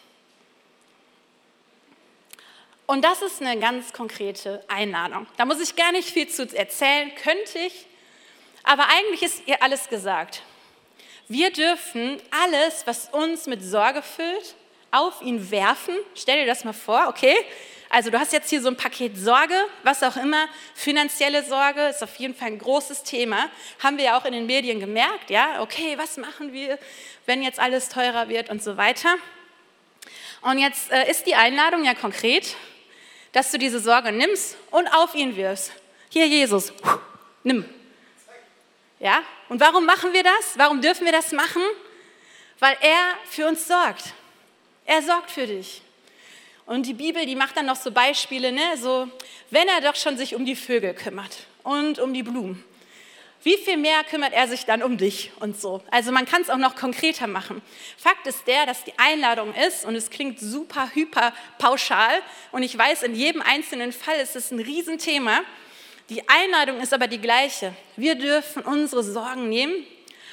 Und 2.85 3.05
das 3.05 3.21
ist 3.21 3.41
eine 3.41 3.57
ganz 3.57 3.93
konkrete 3.93 4.61
Einladung. 4.67 5.25
Da 5.37 5.45
muss 5.45 5.61
ich 5.61 5.77
gar 5.77 5.93
nicht 5.93 6.09
viel 6.09 6.27
zu 6.27 6.53
erzählen, 6.53 7.15
könnte 7.15 7.59
ich, 7.59 7.85
aber 8.63 8.87
eigentlich 8.89 9.23
ist 9.23 9.47
ihr 9.47 9.63
alles 9.63 9.87
gesagt. 9.87 10.41
Wir 11.29 11.49
dürfen 11.49 12.21
alles, 12.43 12.85
was 12.85 13.07
uns 13.13 13.45
mit 13.45 13.63
Sorge 13.63 14.01
füllt, 14.01 14.55
auf 14.91 15.21
ihn 15.21 15.49
werfen. 15.49 15.95
Stell 16.13 16.41
dir 16.41 16.45
das 16.45 16.65
mal 16.65 16.73
vor, 16.73 17.07
okay? 17.07 17.37
Also 17.93 18.09
du 18.09 18.17
hast 18.17 18.31
jetzt 18.31 18.49
hier 18.49 18.61
so 18.61 18.69
ein 18.69 18.77
Paket 18.77 19.17
Sorge, 19.17 19.53
was 19.83 20.01
auch 20.01 20.15
immer, 20.15 20.47
finanzielle 20.75 21.43
Sorge 21.43 21.87
ist 21.89 22.01
auf 22.01 22.15
jeden 22.15 22.33
Fall 22.33 22.47
ein 22.47 22.57
großes 22.57 23.03
Thema. 23.03 23.49
Haben 23.83 23.97
wir 23.97 24.05
ja 24.05 24.17
auch 24.17 24.23
in 24.23 24.31
den 24.31 24.45
Medien 24.45 24.79
gemerkt, 24.79 25.29
ja, 25.29 25.61
okay, 25.61 25.97
was 25.97 26.15
machen 26.15 26.53
wir, 26.53 26.79
wenn 27.25 27.43
jetzt 27.43 27.59
alles 27.59 27.89
teurer 27.89 28.29
wird 28.29 28.49
und 28.49 28.63
so 28.63 28.77
weiter. 28.77 29.15
Und 30.39 30.57
jetzt 30.57 30.89
äh, 30.89 31.11
ist 31.11 31.27
die 31.27 31.35
Einladung 31.35 31.83
ja 31.83 31.93
konkret, 31.93 32.55
dass 33.33 33.51
du 33.51 33.57
diese 33.57 33.81
Sorge 33.81 34.13
nimmst 34.13 34.55
und 34.71 34.87
auf 34.87 35.13
ihn 35.13 35.35
wirfst. 35.35 35.73
Hier, 36.09 36.27
Jesus, 36.27 36.71
nimm. 37.43 37.65
Ja? 38.99 39.21
Und 39.49 39.59
warum 39.59 39.85
machen 39.85 40.13
wir 40.13 40.23
das? 40.23 40.53
Warum 40.55 40.79
dürfen 40.79 41.03
wir 41.03 41.11
das 41.11 41.33
machen? 41.33 41.61
Weil 42.57 42.77
er 42.79 43.17
für 43.29 43.47
uns 43.47 43.67
sorgt. 43.67 44.13
Er 44.85 45.01
sorgt 45.01 45.29
für 45.29 45.45
dich. 45.45 45.81
Und 46.65 46.85
die 46.85 46.93
Bibel, 46.93 47.25
die 47.25 47.35
macht 47.35 47.57
dann 47.57 47.65
noch 47.65 47.75
so 47.75 47.91
Beispiele, 47.91 48.51
ne? 48.51 48.77
so, 48.77 49.07
wenn 49.49 49.67
er 49.67 49.81
doch 49.81 49.95
schon 49.95 50.17
sich 50.17 50.35
um 50.35 50.45
die 50.45 50.55
Vögel 50.55 50.93
kümmert 50.93 51.45
und 51.63 51.99
um 51.99 52.13
die 52.13 52.23
Blumen, 52.23 52.63
wie 53.43 53.57
viel 53.57 53.77
mehr 53.77 54.03
kümmert 54.03 54.33
er 54.33 54.47
sich 54.47 54.65
dann 54.65 54.83
um 54.83 54.97
dich 54.97 55.31
und 55.39 55.59
so. 55.59 55.81
Also 55.89 56.11
man 56.11 56.25
kann 56.25 56.43
es 56.43 56.49
auch 56.49 56.57
noch 56.57 56.75
konkreter 56.75 57.25
machen. 57.25 57.61
Fakt 57.97 58.27
ist 58.27 58.45
der, 58.45 58.67
dass 58.67 58.83
die 58.83 58.93
Einladung 58.97 59.53
ist, 59.55 59.83
und 59.83 59.95
es 59.95 60.11
klingt 60.11 60.39
super, 60.39 60.91
hyper 60.93 61.33
pauschal, 61.57 62.21
und 62.51 62.61
ich 62.61 62.77
weiß, 62.77 63.03
in 63.03 63.15
jedem 63.15 63.41
einzelnen 63.41 63.91
Fall 63.91 64.17
ist 64.17 64.35
es 64.35 64.51
ein 64.51 64.59
Riesenthema. 64.59 65.41
Die 66.09 66.27
Einladung 66.29 66.79
ist 66.81 66.93
aber 66.93 67.07
die 67.07 67.21
gleiche. 67.21 67.73
Wir 67.95 68.15
dürfen 68.15 68.61
unsere 68.61 69.03
Sorgen 69.03 69.49
nehmen 69.49 69.85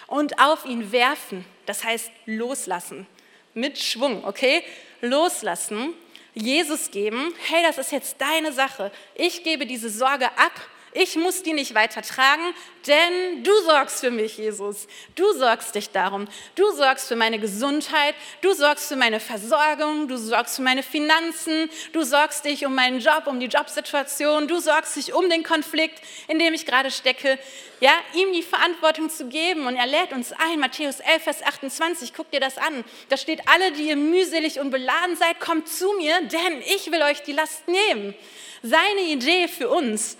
und 0.06 0.38
auf 0.40 0.66
ihn 0.66 0.92
werfen. 0.92 1.44
Das 1.66 1.84
heißt 1.84 2.10
loslassen. 2.26 3.06
Mit 3.54 3.78
Schwung, 3.78 4.24
okay? 4.24 4.62
Loslassen 5.00 5.94
Jesus 6.40 6.90
geben, 6.90 7.32
hey, 7.48 7.62
das 7.62 7.78
ist 7.78 7.92
jetzt 7.92 8.20
deine 8.20 8.52
Sache. 8.52 8.92
Ich 9.14 9.42
gebe 9.42 9.66
diese 9.66 9.90
Sorge 9.90 10.26
ab 10.26 10.52
ich 10.92 11.16
muss 11.16 11.42
die 11.42 11.52
nicht 11.52 11.74
weiter 11.74 12.02
tragen, 12.02 12.54
denn 12.86 13.44
du 13.44 13.52
sorgst 13.62 14.00
für 14.00 14.10
mich, 14.10 14.38
Jesus. 14.38 14.86
Du 15.14 15.32
sorgst 15.32 15.74
dich 15.74 15.90
darum. 15.90 16.26
Du 16.54 16.70
sorgst 16.72 17.08
für 17.08 17.16
meine 17.16 17.38
Gesundheit. 17.38 18.14
Du 18.40 18.52
sorgst 18.54 18.88
für 18.88 18.96
meine 18.96 19.20
Versorgung. 19.20 20.08
Du 20.08 20.16
sorgst 20.16 20.56
für 20.56 20.62
meine 20.62 20.82
Finanzen. 20.82 21.68
Du 21.92 22.02
sorgst 22.02 22.44
dich 22.44 22.64
um 22.64 22.74
meinen 22.74 23.00
Job, 23.00 23.26
um 23.26 23.40
die 23.40 23.46
Jobsituation. 23.46 24.48
Du 24.48 24.58
sorgst 24.60 24.96
dich 24.96 25.12
um 25.12 25.28
den 25.28 25.42
Konflikt, 25.42 26.00
in 26.28 26.38
dem 26.38 26.54
ich 26.54 26.64
gerade 26.64 26.90
stecke. 26.90 27.38
Ja, 27.80 27.92
ihm 28.14 28.32
die 28.32 28.42
Verantwortung 28.42 29.10
zu 29.10 29.28
geben. 29.28 29.66
Und 29.66 29.76
er 29.76 29.86
lädt 29.86 30.12
uns 30.12 30.32
ein. 30.32 30.58
Matthäus 30.58 31.00
11, 31.00 31.22
Vers 31.22 31.42
28. 31.42 32.14
Guck 32.14 32.30
dir 32.30 32.40
das 32.40 32.56
an. 32.56 32.84
Da 33.10 33.18
steht, 33.18 33.42
alle, 33.48 33.72
die 33.72 33.88
ihr 33.88 33.96
mühselig 33.96 34.60
und 34.60 34.70
beladen 34.70 35.16
seid, 35.16 35.40
kommt 35.40 35.68
zu 35.68 35.92
mir, 35.98 36.22
denn 36.22 36.62
ich 36.74 36.90
will 36.90 37.02
euch 37.02 37.22
die 37.22 37.32
Last 37.32 37.68
nehmen. 37.68 38.14
Seine 38.62 39.02
Idee 39.02 39.46
für 39.46 39.68
uns 39.68 40.16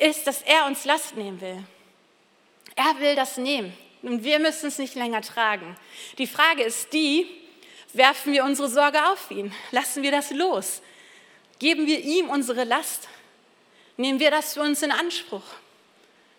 ist, 0.00 0.26
dass 0.26 0.42
er 0.42 0.66
uns 0.66 0.84
Last 0.84 1.16
nehmen 1.16 1.40
will. 1.40 1.62
Er 2.76 2.98
will 2.98 3.14
das 3.14 3.36
nehmen 3.36 3.76
und 4.02 4.24
wir 4.24 4.38
müssen 4.38 4.68
es 4.68 4.78
nicht 4.78 4.94
länger 4.94 5.22
tragen. 5.22 5.76
Die 6.18 6.26
Frage 6.26 6.62
ist 6.62 6.92
die, 6.92 7.26
werfen 7.92 8.32
wir 8.32 8.44
unsere 8.44 8.68
Sorge 8.68 8.98
auf 9.10 9.30
ihn? 9.30 9.52
Lassen 9.70 10.02
wir 10.02 10.10
das 10.10 10.30
los? 10.30 10.80
Geben 11.58 11.86
wir 11.86 12.00
ihm 12.00 12.30
unsere 12.30 12.64
Last? 12.64 13.08
Nehmen 13.96 14.18
wir 14.18 14.30
das 14.30 14.54
für 14.54 14.62
uns 14.62 14.82
in 14.82 14.92
Anspruch, 14.92 15.44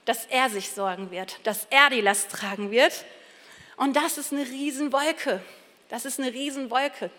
dass 0.05 0.25
er 0.25 0.49
sich 0.49 0.71
sorgen 0.71 1.11
wird, 1.11 1.39
dass 1.43 1.67
er 1.69 1.89
die 1.91 2.01
Last 2.01 2.31
tragen 2.31 2.71
wird? 2.71 3.05
Und 3.77 3.95
das 3.95 4.17
ist 4.17 4.33
eine 4.33 4.47
Riesenwolke. 4.47 5.43
Das 5.89 6.05
ist 6.05 6.19
eine 6.19 6.33
Riesenwolke, 6.33 7.11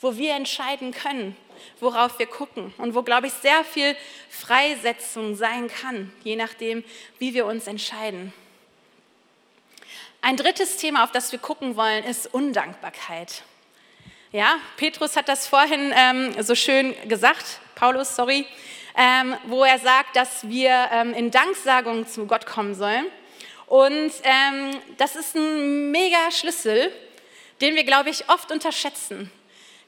wo 0.00 0.16
wir 0.16 0.34
entscheiden 0.34 0.92
können, 0.92 1.36
worauf 1.80 2.18
wir 2.18 2.26
gucken 2.26 2.72
und 2.78 2.94
wo, 2.94 3.02
glaube 3.02 3.28
ich, 3.28 3.32
sehr 3.34 3.64
viel 3.64 3.96
Freisetzung 4.28 5.36
sein 5.36 5.68
kann, 5.68 6.12
je 6.22 6.36
nachdem, 6.36 6.84
wie 7.18 7.34
wir 7.34 7.46
uns 7.46 7.66
entscheiden. 7.66 8.32
Ein 10.22 10.36
drittes 10.36 10.76
Thema, 10.76 11.04
auf 11.04 11.12
das 11.12 11.32
wir 11.32 11.38
gucken 11.38 11.76
wollen, 11.76 12.04
ist 12.04 12.32
Undankbarkeit. 12.32 13.42
Ja, 14.32 14.56
Petrus 14.76 15.16
hat 15.16 15.28
das 15.28 15.46
vorhin 15.46 15.92
ähm, 15.96 16.42
so 16.42 16.54
schön 16.54 16.94
gesagt, 17.08 17.58
Paulus, 17.74 18.14
sorry, 18.14 18.46
ähm, 18.96 19.34
wo 19.46 19.64
er 19.64 19.78
sagt, 19.78 20.14
dass 20.14 20.46
wir 20.48 20.88
ähm, 20.92 21.14
in 21.14 21.30
Danksagung 21.30 22.06
zu 22.06 22.26
Gott 22.26 22.46
kommen 22.46 22.74
sollen. 22.74 23.06
Und 23.66 24.12
ähm, 24.24 24.78
das 24.98 25.16
ist 25.16 25.36
ein 25.36 25.90
mega 25.90 26.30
Schlüssel, 26.30 26.92
den 27.60 27.74
wir, 27.74 27.84
glaube 27.84 28.10
ich, 28.10 28.28
oft 28.28 28.52
unterschätzen. 28.52 29.30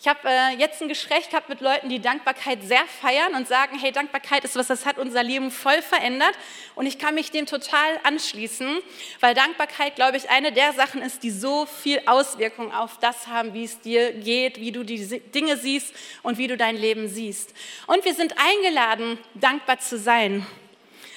Ich 0.02 0.08
habe 0.08 0.28
äh, 0.28 0.56
jetzt 0.58 0.82
ein 0.82 0.88
Gespräch 0.88 1.30
gehabt 1.30 1.48
mit 1.48 1.60
Leuten, 1.60 1.88
die 1.88 2.00
Dankbarkeit 2.00 2.64
sehr 2.64 2.84
feiern 3.00 3.36
und 3.36 3.46
sagen, 3.46 3.78
hey, 3.78 3.92
Dankbarkeit 3.92 4.42
ist 4.42 4.56
was, 4.56 4.66
das 4.66 4.84
hat 4.84 4.98
unser 4.98 5.22
Leben 5.22 5.52
voll 5.52 5.80
verändert. 5.80 6.32
Und 6.74 6.86
ich 6.86 6.98
kann 6.98 7.14
mich 7.14 7.30
dem 7.30 7.46
total 7.46 8.00
anschließen, 8.02 8.80
weil 9.20 9.34
Dankbarkeit, 9.34 9.94
glaube 9.94 10.16
ich, 10.16 10.28
eine 10.28 10.50
der 10.50 10.72
Sachen 10.72 11.02
ist, 11.02 11.22
die 11.22 11.30
so 11.30 11.66
viel 11.66 12.02
Auswirkung 12.06 12.74
auf 12.74 12.98
das 12.98 13.28
haben, 13.28 13.54
wie 13.54 13.62
es 13.62 13.80
dir 13.80 14.10
geht, 14.10 14.58
wie 14.58 14.72
du 14.72 14.82
die 14.82 15.20
Dinge 15.20 15.56
siehst 15.56 15.94
und 16.24 16.36
wie 16.36 16.48
du 16.48 16.56
dein 16.56 16.76
Leben 16.76 17.06
siehst. 17.06 17.54
Und 17.86 18.04
wir 18.04 18.14
sind 18.14 18.34
eingeladen, 18.38 19.18
dankbar 19.34 19.78
zu 19.78 19.98
sein. 19.98 20.44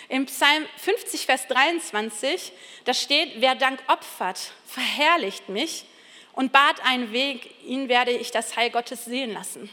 Im 0.10 0.28
Psalm 0.28 0.64
50, 0.78 1.26
Vers 1.26 1.48
23, 1.48 2.52
da 2.84 2.94
steht, 2.94 3.32
wer 3.38 3.56
Dank 3.56 3.80
opfert, 3.88 4.52
verherrlicht 4.68 5.50
mich 5.50 5.86
und 6.36 6.52
bat 6.52 6.86
einen 6.86 7.12
Weg, 7.12 7.50
ihn 7.66 7.90
werde 7.90 8.12
ich 8.12 8.32
das 8.32 8.56
Heil 8.56 8.70
Gottes 8.70 9.06
sehen 9.06 9.34
lassen. 9.34 9.70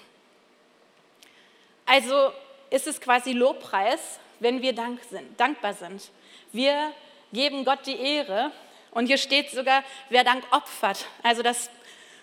Also 1.85 2.33
ist 2.70 2.87
es 2.87 3.01
quasi 3.01 3.33
Lobpreis, 3.33 4.18
wenn 4.40 4.62
wir 4.62 4.72
dank 4.72 5.01
sind, 5.11 5.38
dankbar 5.38 5.75
sind. 5.75 6.11
Wir 6.53 6.92
geben 7.33 7.64
Gott 7.64 7.81
die 7.87 7.98
Ehre 7.98 8.53
und 8.92 9.07
hier 9.07 9.18
steht 9.18 9.51
sogar, 9.51 9.83
wer 10.09 10.25
Dank 10.25 10.44
opfert. 10.53 11.07
Also 11.22 11.42
das 11.42 11.70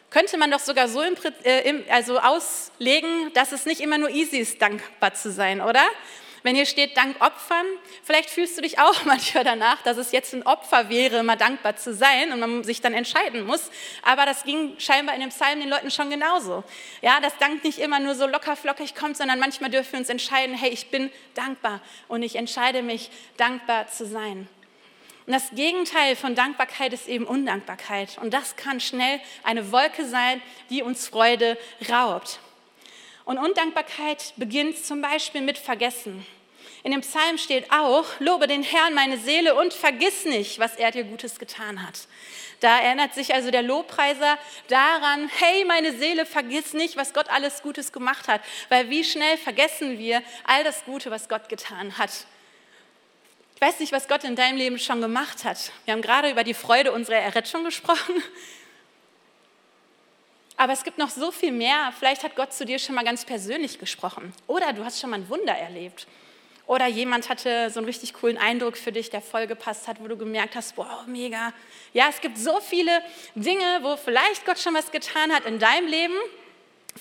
könnte 0.09 0.37
man 0.37 0.49
doch 0.49 0.59
sogar 0.59 0.87
so 0.87 1.01
äh, 1.01 1.83
also 1.89 2.19
auslegen, 2.19 3.31
dass 3.33 3.51
es 3.51 3.65
nicht 3.65 3.81
immer 3.81 3.97
nur 3.97 4.09
easy 4.09 4.37
ist, 4.37 4.61
dankbar 4.61 5.13
zu 5.13 5.31
sein, 5.31 5.61
oder? 5.61 5.83
Wenn 6.43 6.55
hier 6.55 6.65
steht, 6.65 6.95
dank 6.95 7.19
Opfern, 7.21 7.65
vielleicht 8.03 8.29
fühlst 8.29 8.57
du 8.57 8.61
dich 8.61 8.79
auch 8.79 9.03
manchmal 9.05 9.43
danach, 9.43 9.81
dass 9.81 9.97
es 9.97 10.11
jetzt 10.11 10.33
ein 10.33 10.45
Opfer 10.45 10.89
wäre, 10.89 11.23
mal 11.23 11.35
dankbar 11.35 11.75
zu 11.75 11.93
sein 11.93 12.31
und 12.31 12.39
man 12.39 12.63
sich 12.63 12.81
dann 12.81 12.93
entscheiden 12.93 13.45
muss. 13.45 13.69
Aber 14.03 14.25
das 14.25 14.43
ging 14.43 14.79
scheinbar 14.79 15.15
in 15.15 15.21
dem 15.21 15.29
Psalm 15.29 15.59
den 15.59 15.69
Leuten 15.69 15.91
schon 15.91 16.09
genauso. 16.09 16.63
Ja, 17.01 17.19
dass 17.19 17.37
Dank 17.37 17.63
nicht 17.63 17.79
immer 17.79 17.99
nur 17.99 18.15
so 18.15 18.27
locker 18.27 18.55
flockig 18.55 18.95
kommt, 18.95 19.17
sondern 19.17 19.39
manchmal 19.39 19.69
dürfen 19.69 19.93
wir 19.93 19.99
uns 19.99 20.09
entscheiden, 20.09 20.55
hey, 20.55 20.69
ich 20.69 20.89
bin 20.89 21.11
dankbar 21.33 21.81
und 22.07 22.23
ich 22.23 22.35
entscheide 22.35 22.81
mich, 22.81 23.09
dankbar 23.37 23.87
zu 23.87 24.05
sein. 24.05 24.47
Und 25.29 25.33
das 25.33 25.51
Gegenteil 25.51 26.15
von 26.15 26.33
Dankbarkeit 26.33 26.91
ist 26.91 27.07
eben 27.07 27.25
Undankbarkeit. 27.25 28.17
Und 28.19 28.33
das 28.33 28.55
kann 28.55 28.79
schnell 28.79 29.19
eine 29.43 29.71
Wolke 29.71 30.03
sein, 30.05 30.41
die 30.71 30.81
uns 30.81 31.07
Freude 31.07 31.55
raubt. 31.87 32.39
Und 33.29 33.37
Undankbarkeit 33.37 34.33
beginnt 34.37 34.83
zum 34.83 35.03
Beispiel 35.03 35.41
mit 35.41 35.59
Vergessen. 35.59 36.25
In 36.81 36.89
dem 36.89 37.01
Psalm 37.01 37.37
steht 37.37 37.71
auch, 37.71 38.07
lobe 38.17 38.47
den 38.47 38.63
Herrn 38.63 38.95
meine 38.95 39.19
Seele 39.19 39.53
und 39.53 39.71
vergiss 39.71 40.25
nicht, 40.25 40.57
was 40.57 40.77
er 40.77 40.89
dir 40.89 41.03
Gutes 41.03 41.37
getan 41.37 41.85
hat. 41.85 42.07
Da 42.59 42.79
erinnert 42.79 43.13
sich 43.13 43.35
also 43.35 43.51
der 43.51 43.61
Lobpreiser 43.61 44.39
daran, 44.67 45.29
hey 45.37 45.63
meine 45.65 45.95
Seele, 45.95 46.25
vergiss 46.25 46.73
nicht, 46.73 46.97
was 46.97 47.13
Gott 47.13 47.29
alles 47.29 47.61
Gutes 47.61 47.91
gemacht 47.91 48.27
hat, 48.27 48.41
weil 48.69 48.89
wie 48.89 49.03
schnell 49.03 49.37
vergessen 49.37 49.99
wir 49.99 50.23
all 50.45 50.63
das 50.63 50.83
Gute, 50.85 51.11
was 51.11 51.29
Gott 51.29 51.49
getan 51.49 51.99
hat. 51.99 52.25
Ich 53.53 53.61
weiß 53.61 53.79
nicht, 53.79 53.91
was 53.91 54.07
Gott 54.07 54.23
in 54.23 54.35
deinem 54.35 54.57
Leben 54.57 54.79
schon 54.79 55.01
gemacht 55.01 55.43
hat. 55.43 55.71
Wir 55.85 55.93
haben 55.93 56.01
gerade 56.01 56.31
über 56.31 56.43
die 56.43 56.55
Freude 56.55 56.91
unserer 56.93 57.17
Errettung 57.17 57.63
gesprochen. 57.63 58.23
Aber 60.59 60.73
es 60.73 60.83
gibt 60.83 60.97
noch 60.97 61.09
so 61.09 61.31
viel 61.31 61.53
mehr. 61.53 61.93
Vielleicht 61.97 62.21
hat 62.25 62.35
Gott 62.35 62.51
zu 62.51 62.65
dir 62.65 62.79
schon 62.79 62.93
mal 62.93 63.05
ganz 63.05 63.23
persönlich 63.23 63.79
gesprochen. 63.79 64.33
Oder 64.45 64.73
du 64.73 64.83
hast 64.83 64.99
schon 64.99 65.09
mal 65.09 65.15
ein 65.15 65.29
Wunder 65.29 65.53
erlebt. 65.53 66.05
Oder 66.67 66.85
jemand 66.85 67.29
hatte 67.29 67.69
so 67.69 67.79
einen 67.79 67.85
richtig 67.85 68.13
coolen 68.13 68.37
Eindruck 68.37 68.75
für 68.75 68.91
dich, 68.91 69.09
der 69.09 69.21
voll 69.21 69.47
gepasst 69.47 69.87
hat, 69.87 70.01
wo 70.01 70.09
du 70.09 70.17
gemerkt 70.17 70.57
hast, 70.57 70.75
wow, 70.75 71.07
mega. 71.07 71.53
Ja, 71.93 72.07
es 72.09 72.19
gibt 72.19 72.37
so 72.37 72.59
viele 72.59 72.91
Dinge, 73.35 73.79
wo 73.83 73.95
vielleicht 73.95 74.45
Gott 74.45 74.59
schon 74.59 74.73
was 74.73 74.91
getan 74.91 75.31
hat 75.31 75.45
in 75.45 75.59
deinem 75.59 75.87
Leben 75.87 76.15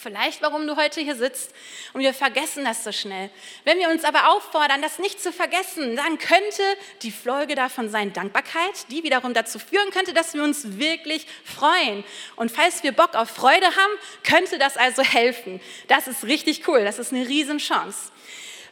Vielleicht, 0.00 0.42
warum 0.42 0.66
du 0.66 0.76
heute 0.76 1.00
hier 1.00 1.16
sitzt 1.16 1.52
und 1.92 2.00
wir 2.00 2.14
vergessen 2.14 2.64
das 2.64 2.84
so 2.84 2.92
schnell. 2.92 3.30
Wenn 3.64 3.78
wir 3.78 3.88
uns 3.88 4.04
aber 4.04 4.30
auffordern, 4.30 4.80
das 4.80 5.00
nicht 5.00 5.20
zu 5.20 5.32
vergessen, 5.32 5.96
dann 5.96 6.18
könnte 6.18 6.62
die 7.02 7.10
Folge 7.10 7.56
davon 7.56 7.90
sein 7.90 8.12
Dankbarkeit, 8.12 8.90
die 8.90 9.02
wiederum 9.02 9.34
dazu 9.34 9.58
führen 9.58 9.90
könnte, 9.90 10.14
dass 10.14 10.34
wir 10.34 10.44
uns 10.44 10.78
wirklich 10.78 11.26
freuen. 11.44 12.04
Und 12.36 12.52
falls 12.52 12.84
wir 12.84 12.92
Bock 12.92 13.16
auf 13.16 13.30
Freude 13.30 13.66
haben, 13.66 13.92
könnte 14.22 14.58
das 14.58 14.76
also 14.76 15.02
helfen. 15.02 15.60
Das 15.88 16.06
ist 16.06 16.24
richtig 16.24 16.68
cool, 16.68 16.84
das 16.84 17.00
ist 17.00 17.12
eine 17.12 17.26
Riesenchance. 17.26 18.12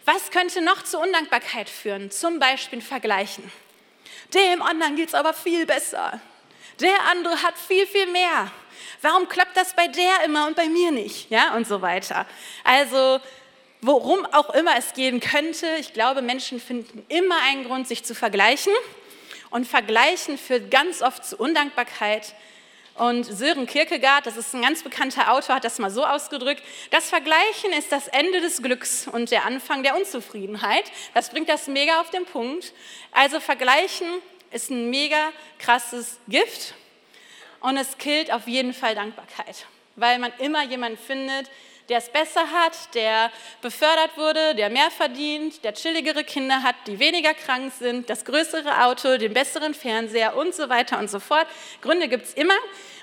Was 0.05 0.31
könnte 0.31 0.61
noch 0.61 0.85
zu 0.85 1.01
Undankbarkeit 1.01 1.69
führen? 1.69 2.13
Zum 2.13 2.39
Beispiel 2.39 2.81
Vergleichen. 2.81 3.51
Dem 4.33 4.63
anderen 4.63 4.95
geht 4.95 5.09
es 5.09 5.15
aber 5.15 5.35
viel 5.35 5.67
besser. 5.67 6.21
Der 6.81 7.09
andere 7.11 7.43
hat 7.43 7.59
viel, 7.59 7.87
viel 7.87 8.07
mehr. 8.07 8.53
Warum 9.03 9.29
klappt 9.29 9.57
das 9.57 9.75
bei 9.75 9.89
der 9.89 10.25
immer 10.25 10.47
und 10.47 10.57
bei 10.57 10.67
mir 10.67 10.91
nicht? 10.91 11.31
Ja, 11.31 11.55
und 11.55 11.67
so 11.67 11.83
weiter. 11.83 12.27
Also, 12.65 13.21
worum 13.81 14.25
auch 14.27 14.51
immer 14.55 14.77
es 14.77 14.93
gehen 14.95 15.21
könnte, 15.21 15.67
ich 15.79 15.93
glaube, 15.93 16.23
Menschen 16.23 16.61
finden 16.61 17.05
immer 17.09 17.37
einen 17.43 17.65
Grund, 17.65 17.89
sich 17.89 18.05
zu 18.05 18.15
vergleichen. 18.15 18.73
Und 19.51 19.67
Vergleichen 19.67 20.39
führt 20.39 20.71
ganz 20.71 21.03
oft 21.03 21.25
zu 21.25 21.37
Undankbarkeit. 21.37 22.35
Und 22.97 23.25
Sören 23.25 23.67
Kierkegaard, 23.67 24.27
das 24.27 24.39
ist 24.39 24.55
ein 24.55 24.63
ganz 24.63 24.83
bekannter 24.83 25.31
Autor, 25.33 25.57
hat 25.57 25.65
das 25.65 25.79
mal 25.79 25.91
so 25.91 26.05
ausgedrückt, 26.05 26.63
das 26.91 27.11
Vergleichen 27.11 27.73
ist 27.79 27.93
das 27.93 28.09
Ende 28.09 28.41
des 28.41 28.63
Glücks 28.63 29.07
und 29.07 29.31
der 29.31 29.45
Anfang 29.45 29.83
der 29.83 29.97
Unzufriedenheit. 29.97 30.85
Das 31.13 31.29
bringt 31.29 31.49
das 31.51 31.69
mega 31.69 32.01
auf 32.01 32.09
den 32.11 32.25
Punkt. 32.25 32.73
Also 33.13 33.39
Vergleichen 33.39 34.07
ist 34.51 34.71
ein 34.71 34.89
mega 34.89 35.31
krasses 35.59 36.19
Gift 36.27 36.75
und 37.67 37.77
es 37.77 37.99
killt 37.99 38.33
auf 38.33 38.47
jeden 38.47 38.73
Fall 38.73 38.95
Dankbarkeit, 38.95 39.67
weil 39.97 40.21
man 40.21 40.33
immer 40.39 40.63
jemanden 40.63 40.97
findet, 40.97 41.51
der 41.89 41.99
es 41.99 42.09
besser 42.11 42.49
hat, 42.53 42.95
der 42.95 43.33
befördert 43.61 44.17
wurde, 44.17 44.55
der 44.55 44.71
mehr 44.71 44.89
verdient, 44.93 45.65
der 45.65 45.75
chilligere 45.75 46.23
Kinder 46.23 46.63
hat, 46.63 46.77
die 46.87 47.01
weniger 47.01 47.35
krank 47.35 47.73
sind, 47.77 48.09
das 48.09 48.25
größere 48.25 48.85
Auto, 48.85 49.17
den 49.17 49.35
besseren 49.35 49.75
Fernseher 49.75 50.37
und 50.37 50.55
so 50.55 50.69
weiter 50.69 51.01
und 51.01 51.11
so 51.11 51.19
fort. 51.19 51.49
Gründe 51.81 52.07
gibt 52.07 52.27
es 52.27 52.35
immer. 52.35 52.55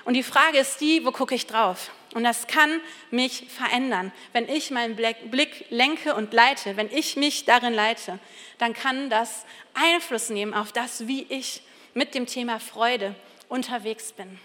Und 0.06 0.14
die 0.14 0.22
Frage 0.22 0.58
ist 0.58 0.80
die, 0.80 1.04
wo 1.04 1.12
gucke 1.12 1.34
ich 1.34 1.46
drauf? 1.46 1.90
Und 2.14 2.24
das 2.24 2.46
kann 2.46 2.80
mich 3.10 3.46
verändern. 3.50 4.12
Wenn 4.32 4.48
ich 4.48 4.70
meinen 4.70 4.96
Blick 4.96 5.66
lenke 5.68 6.14
und 6.14 6.32
leite, 6.32 6.78
wenn 6.78 6.90
ich 6.90 7.16
mich 7.16 7.44
darin 7.44 7.74
leite, 7.74 8.18
dann 8.56 8.72
kann 8.72 9.10
das 9.10 9.44
Einfluss 9.74 10.30
nehmen 10.30 10.54
auf 10.54 10.72
das, 10.72 11.06
wie 11.06 11.26
ich 11.28 11.60
mit 11.92 12.14
dem 12.14 12.24
Thema 12.24 12.60
Freude 12.60 13.14
unterwegs 13.48 14.12
bin. 14.12 14.38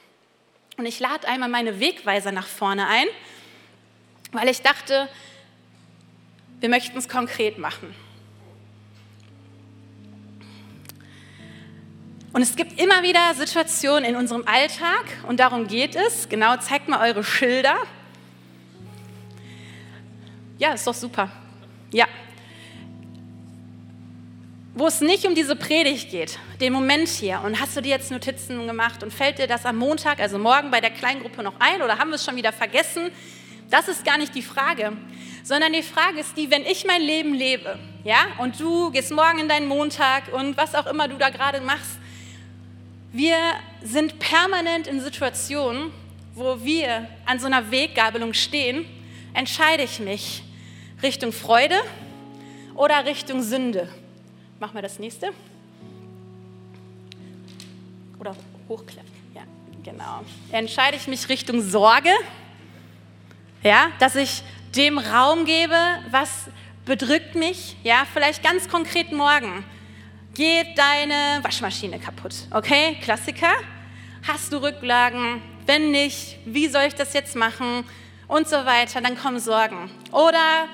Und 0.80 0.86
ich 0.86 1.02
lade 1.02 1.28
einmal 1.28 1.50
meine 1.50 1.82
Wegweiser 1.82 2.32
nach 2.32 2.48
vorne 2.48 2.88
ein, 2.88 3.08
weil 4.32 4.48
ich 4.48 4.62
dachte, 4.62 5.10
wir 6.62 6.70
möchten 6.70 6.98
es 6.98 7.10
konkret 7.10 7.58
machen. 7.58 7.94
Und 12.32 12.42
es 12.42 12.56
gibt 12.56 12.80
immer 12.80 13.04
wieder 13.04 13.34
Situationen 13.34 14.06
in 14.06 14.16
unserem 14.16 14.48
Alltag, 14.48 15.04
und 15.28 15.42
darum 15.42 15.68
geht 15.68 15.98
es. 15.98 16.30
Genau, 16.30 16.56
zeigt 16.56 16.88
mal 16.88 17.06
eure 17.06 17.26
Schilder. 17.26 17.76
Ja, 20.60 20.72
ist 20.72 20.88
doch 20.88 20.94
super. 20.94 21.30
Ja, 21.92 22.06
wo 24.80 24.88
es 24.88 25.02
nicht 25.02 25.28
um 25.28 25.36
diese 25.36 25.58
Predigt 25.58 26.10
geht, 26.10 26.40
den 26.62 26.72
Moment 26.72 27.10
hier. 27.10 27.42
Und 27.46 27.60
hast 27.60 27.76
du 27.76 27.82
dir 27.82 27.90
jetzt 27.90 28.12
Notizen 28.12 28.66
gemacht 28.66 29.04
und 29.04 29.14
fällt 29.14 29.38
dir 29.38 29.46
das 29.46 29.66
am 29.66 29.76
Montag, 29.76 30.22
also 30.22 30.40
morgen 30.40 30.72
bei 30.72 30.80
der 30.80 30.90
Kleingruppe 30.90 31.44
noch 31.44 31.60
ein 31.60 31.82
oder 31.82 32.00
haben 32.00 32.12
wir 32.12 32.16
es 32.16 32.24
schon 32.24 32.38
wieder 32.38 32.54
vergessen? 32.54 33.12
Das 33.70 33.90
ist 33.90 34.06
gar 34.06 34.18
nicht 34.18 34.34
die 34.34 34.42
Frage, 34.42 34.94
sondern 35.44 35.74
die 35.74 35.84
Frage 35.84 36.22
ist 36.22 36.38
die, 36.38 36.50
wenn 36.50 36.66
ich 36.66 36.86
mein 36.88 37.02
Leben 37.02 37.34
lebe 37.34 37.78
ja, 38.06 38.20
und 38.38 38.58
du 38.58 38.90
gehst 38.92 39.12
morgen 39.12 39.40
in 39.40 39.50
deinen 39.50 39.68
Montag 39.68 40.32
und 40.32 40.56
was 40.56 40.74
auch 40.74 40.88
immer 40.88 41.10
du 41.10 41.18
da 41.18 41.30
gerade 41.30 41.60
machst. 41.60 42.00
Wir 43.12 43.36
sind 43.84 44.18
permanent 44.20 44.88
in 44.88 45.02
Situationen, 45.02 45.92
wo 46.36 46.64
wir 46.64 47.10
an 47.26 47.38
so 47.38 47.48
einer 47.48 47.70
Weggabelung 47.70 48.34
stehen, 48.34 48.86
entscheide 49.34 49.84
ich 49.84 50.00
mich 50.00 50.42
Richtung 51.04 51.34
Freude 51.34 51.76
oder 52.76 53.06
Richtung 53.06 53.42
Sünde. 53.42 53.90
Machen 54.60 54.76
wir 54.76 54.82
das 54.82 55.00
nächste. 55.00 55.30
Oder 58.20 58.36
hochklappen. 58.68 59.10
Ja, 59.34 59.44
genau. 59.84 60.22
Entscheide 60.52 60.98
ich 60.98 61.08
mich 61.08 61.30
Richtung 61.30 61.62
Sorge, 61.62 62.12
ja, 63.64 63.88
dass 64.00 64.16
ich 64.16 64.44
dem 64.76 64.98
Raum 64.98 65.46
gebe, 65.46 65.76
was 66.12 66.50
bedrückt 66.86 67.36
mich, 67.36 67.78
ja, 67.84 68.06
vielleicht 68.12 68.44
ganz 68.44 68.68
konkret 68.68 69.12
morgen 69.12 69.64
geht 70.34 70.78
deine 70.78 71.44
Waschmaschine 71.44 72.00
kaputt, 72.00 72.34
okay, 72.52 72.98
Klassiker. 73.02 73.52
Hast 74.28 74.54
du 74.54 74.58
Rücklagen? 74.58 75.42
Wenn 75.66 75.92
nicht, 75.92 76.38
wie 76.46 76.68
soll 76.68 76.84
ich 76.84 76.96
das 76.96 77.14
jetzt 77.14 77.36
machen? 77.36 77.84
Und 78.28 78.48
so 78.48 78.58
weiter, 78.66 79.02
dann 79.02 79.18
kommen 79.18 79.40
Sorgen. 79.40 79.90
Oder 80.12 80.68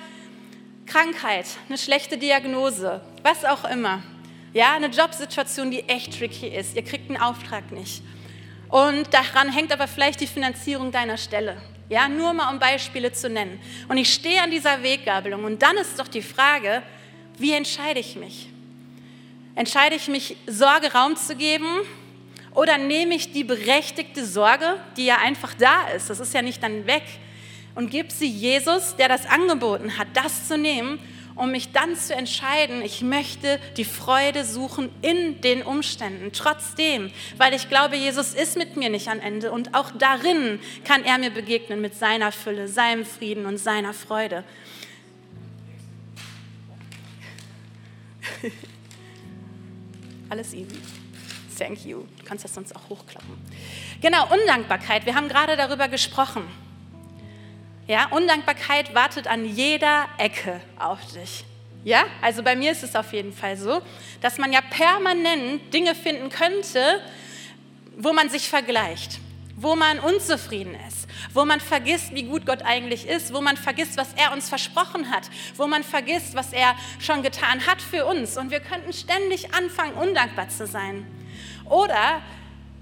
Krankheit, 0.85 1.45
eine 1.67 1.77
schlechte 1.77 2.17
Diagnose, 2.17 3.01
was 3.25 3.43
auch 3.43 3.65
immer. 3.65 4.03
Ja, 4.53 4.75
eine 4.75 4.87
Jobsituation, 4.87 5.71
die 5.71 5.81
echt 5.89 6.17
tricky 6.17 6.47
ist. 6.47 6.75
Ihr 6.75 6.83
kriegt 6.83 7.09
einen 7.09 7.19
Auftrag 7.19 7.71
nicht. 7.71 8.03
Und 8.69 9.13
daran 9.13 9.51
hängt 9.51 9.73
aber 9.73 9.87
vielleicht 9.87 10.21
die 10.21 10.27
Finanzierung 10.27 10.91
deiner 10.91 11.17
Stelle. 11.17 11.57
Ja, 11.89 12.07
nur 12.07 12.33
mal 12.33 12.53
um 12.53 12.59
Beispiele 12.59 13.11
zu 13.11 13.29
nennen. 13.29 13.59
Und 13.89 13.97
ich 13.97 14.13
stehe 14.13 14.41
an 14.41 14.51
dieser 14.51 14.81
Weggabelung 14.81 15.43
und 15.43 15.61
dann 15.61 15.75
ist 15.77 15.99
doch 15.99 16.07
die 16.07 16.21
Frage, 16.21 16.83
wie 17.37 17.53
entscheide 17.53 17.99
ich 17.99 18.15
mich? 18.15 18.47
Entscheide 19.55 19.95
ich 19.95 20.07
mich, 20.07 20.37
Sorge 20.47 20.93
Raum 20.93 21.15
zu 21.15 21.35
geben 21.35 21.67
oder 22.53 22.77
nehme 22.77 23.15
ich 23.15 23.31
die 23.33 23.43
berechtigte 23.43 24.25
Sorge, 24.25 24.77
die 24.97 25.05
ja 25.05 25.17
einfach 25.17 25.53
da 25.55 25.87
ist, 25.95 26.09
das 26.09 26.19
ist 26.19 26.33
ja 26.33 26.41
nicht 26.41 26.61
dann 26.63 26.87
weg, 26.87 27.03
und 27.75 27.91
gebe 27.91 28.11
sie 28.11 28.29
Jesus, 28.29 28.95
der 28.95 29.09
das 29.09 29.25
angeboten 29.25 29.97
hat, 29.97 30.07
das 30.13 30.47
zu 30.47 30.57
nehmen 30.57 30.99
um 31.35 31.51
mich 31.51 31.71
dann 31.73 31.95
zu 31.95 32.15
entscheiden, 32.15 32.81
ich 32.81 33.01
möchte 33.01 33.59
die 33.77 33.85
Freude 33.85 34.45
suchen 34.45 34.89
in 35.01 35.41
den 35.41 35.63
Umständen, 35.63 36.31
trotzdem, 36.31 37.11
weil 37.37 37.53
ich 37.53 37.69
glaube, 37.69 37.97
Jesus 37.97 38.33
ist 38.33 38.57
mit 38.57 38.77
mir 38.77 38.89
nicht 38.89 39.09
am 39.09 39.19
Ende 39.19 39.51
und 39.51 39.75
auch 39.75 39.91
darin 39.91 40.59
kann 40.85 41.03
er 41.03 41.17
mir 41.17 41.31
begegnen 41.31 41.81
mit 41.81 41.95
seiner 41.95 42.31
Fülle, 42.31 42.67
seinem 42.67 43.05
Frieden 43.05 43.45
und 43.45 43.57
seiner 43.57 43.93
Freude. 43.93 44.43
Alles 50.29 50.53
easy. 50.53 50.77
Thank 51.57 51.85
you. 51.85 52.05
Du 52.19 52.25
kannst 52.25 52.43
das 52.43 52.53
sonst 52.53 52.75
auch 52.75 52.89
hochklappen. 52.89 53.37
Genau, 54.01 54.27
Undankbarkeit. 54.33 55.05
Wir 55.05 55.15
haben 55.15 55.29
gerade 55.29 55.55
darüber 55.55 55.87
gesprochen. 55.87 56.43
Ja, 57.87 58.07
Undankbarkeit 58.07 58.95
wartet 58.95 59.27
an 59.27 59.45
jeder 59.45 60.05
Ecke 60.17 60.59
auf 60.79 60.99
dich. 61.13 61.45
Ja, 61.83 62.05
also 62.19 62.41
bei 62.41 62.55
mir 62.55 62.71
ist 62.71 62.81
es 62.81 62.95
auf 62.95 63.13
jeden 63.13 63.31
Fall 63.31 63.57
so, 63.57 63.79
dass 64.21 64.39
man 64.39 64.51
ja 64.51 64.61
permanent 64.61 65.71
Dinge 65.71 65.93
finden 65.93 66.29
könnte, 66.29 66.99
wo 67.95 68.11
man 68.11 68.27
sich 68.31 68.49
vergleicht, 68.49 69.19
wo 69.55 69.75
man 69.75 69.99
unzufrieden 69.99 70.75
ist, 70.87 71.07
wo 71.31 71.45
man 71.45 71.59
vergisst, 71.59 72.15
wie 72.15 72.23
gut 72.23 72.47
Gott 72.47 72.63
eigentlich 72.63 73.07
ist, 73.07 73.31
wo 73.31 73.39
man 73.39 73.55
vergisst, 73.55 73.97
was 73.97 74.13
er 74.15 74.33
uns 74.33 74.49
versprochen 74.49 75.11
hat, 75.11 75.29
wo 75.55 75.67
man 75.67 75.83
vergisst, 75.83 76.33
was 76.33 76.53
er 76.53 76.75
schon 76.97 77.21
getan 77.21 77.67
hat 77.67 77.83
für 77.83 78.07
uns. 78.07 78.35
Und 78.35 78.49
wir 78.49 78.61
könnten 78.61 78.93
ständig 78.93 79.53
anfangen, 79.53 79.93
undankbar 79.93 80.49
zu 80.49 80.65
sein. 80.65 81.05
Oder 81.65 82.23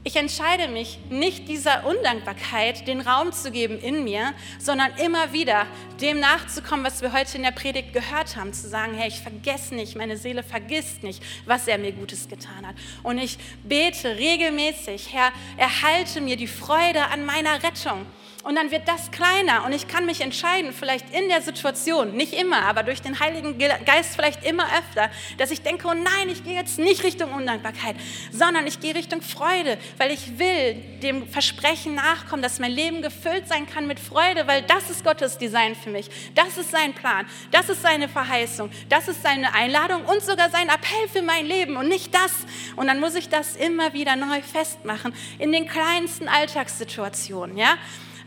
ich 0.06 0.18
entscheide 0.18 0.68
mich, 0.68 1.00
nicht 1.10 1.48
dieser 1.48 1.86
Undankbarkeit 1.86 2.88
den 2.88 3.00
Raum 3.00 3.32
zu 3.32 3.52
geben 3.52 3.80
in 3.80 4.04
mir, 4.04 4.34
sondern 4.60 4.92
immer 4.98 5.32
wieder 5.32 5.66
dem 6.02 6.20
nachzukommen, 6.20 6.86
was 6.86 7.02
wir 7.02 7.14
heute 7.14 7.38
in 7.38 7.44
der 7.44 7.52
Predigt 7.52 7.94
gehört 7.94 8.36
haben, 8.36 8.52
zu 8.52 8.68
sagen, 8.68 8.96
hey, 8.96 9.08
ich 9.08 9.22
vergesse 9.22 9.74
nicht, 9.76 9.96
meine 9.96 10.18
Seele 10.18 10.44
vergisst 10.44 11.04
nicht, 11.04 11.24
was 11.46 11.68
er 11.68 11.78
mir 11.78 11.94
Gutes 11.94 12.28
getan 12.28 12.68
hat. 12.68 12.76
Und 13.02 13.18
ich 13.18 13.38
bete 13.64 14.18
regelmäßig, 14.18 15.14
Herr, 15.14 15.32
erhalte 15.56 16.20
mir 16.20 16.36
die 16.36 16.48
Freude 16.48 17.06
an 17.06 17.26
meiner 17.26 17.64
Rettung. 17.64 18.06
Und 18.44 18.56
dann 18.58 18.72
wird 18.72 18.90
das 18.90 19.10
kleiner 19.10 19.64
und 19.66 19.72
ich 19.72 19.88
kann 19.88 20.06
mich 20.06 20.20
entscheiden, 20.20 20.74
vielleicht 20.74 21.10
in 21.16 21.30
der 21.30 21.42
Situation, 21.42 22.12
nicht 22.12 22.34
immer, 22.34 22.64
aber 22.64 22.84
durch 22.84 23.02
den 23.02 23.22
Heiligen 23.22 23.58
Geist 23.58 24.16
vielleicht 24.16 24.44
immer 24.44 24.66
öfter, 24.66 25.10
dass 25.38 25.50
ich 25.50 25.62
denke, 25.62 25.88
oh 25.88 25.94
nein, 25.94 26.28
ich 26.30 26.44
gehe 26.44 26.54
jetzt 26.54 26.78
nicht 26.78 27.06
Richtung 27.06 27.32
Undankbarkeit, 27.32 27.96
sondern 28.34 28.68
ich 28.68 28.82
gehe 28.82 28.96
Richtung 28.96 29.22
Freude, 29.22 29.78
weil 29.98 30.12
ich 30.12 30.38
will 30.38 30.76
dem 31.02 31.26
Versprechen 31.30 31.96
nachkommen, 31.96 32.44
dass 32.44 32.60
mein 32.60 32.74
Leben 32.74 33.02
gefüllt 33.02 33.48
sein 33.48 33.66
kann 33.66 33.88
mit 33.88 33.98
Freude, 33.98 34.46
weil 34.46 34.62
das 34.64 34.90
ist 34.90 35.06
Gottes 35.06 35.38
Design 35.38 35.74
für 35.74 35.90
mich. 35.90 36.10
Das 36.36 36.58
ist 36.58 36.72
sein 36.72 36.94
Plan, 36.94 37.26
das 37.52 37.70
ist 37.70 37.82
seine 37.82 38.10
Verheißung, 38.10 38.70
das 38.90 39.08
ist 39.08 39.24
seine 39.24 39.54
Einladung 39.54 40.04
und 40.04 40.22
sogar 40.22 40.50
sein 40.50 40.68
Appell 40.68 41.08
für 41.08 41.22
mein 41.22 41.46
Leben 41.46 41.78
und 41.78 41.88
nicht 41.88 42.14
das. 42.14 42.34
Und 42.76 42.88
dann 42.88 43.00
muss 43.00 43.16
ich 43.16 43.30
das 43.30 43.56
immer 43.56 43.94
wieder 43.94 44.18
neu 44.18 44.42
festmachen 44.42 45.16
in 45.40 45.54
den 45.54 45.66
kleinsten 45.66 46.28
Alltagssituationen, 46.28 47.58
ja? 47.58 47.78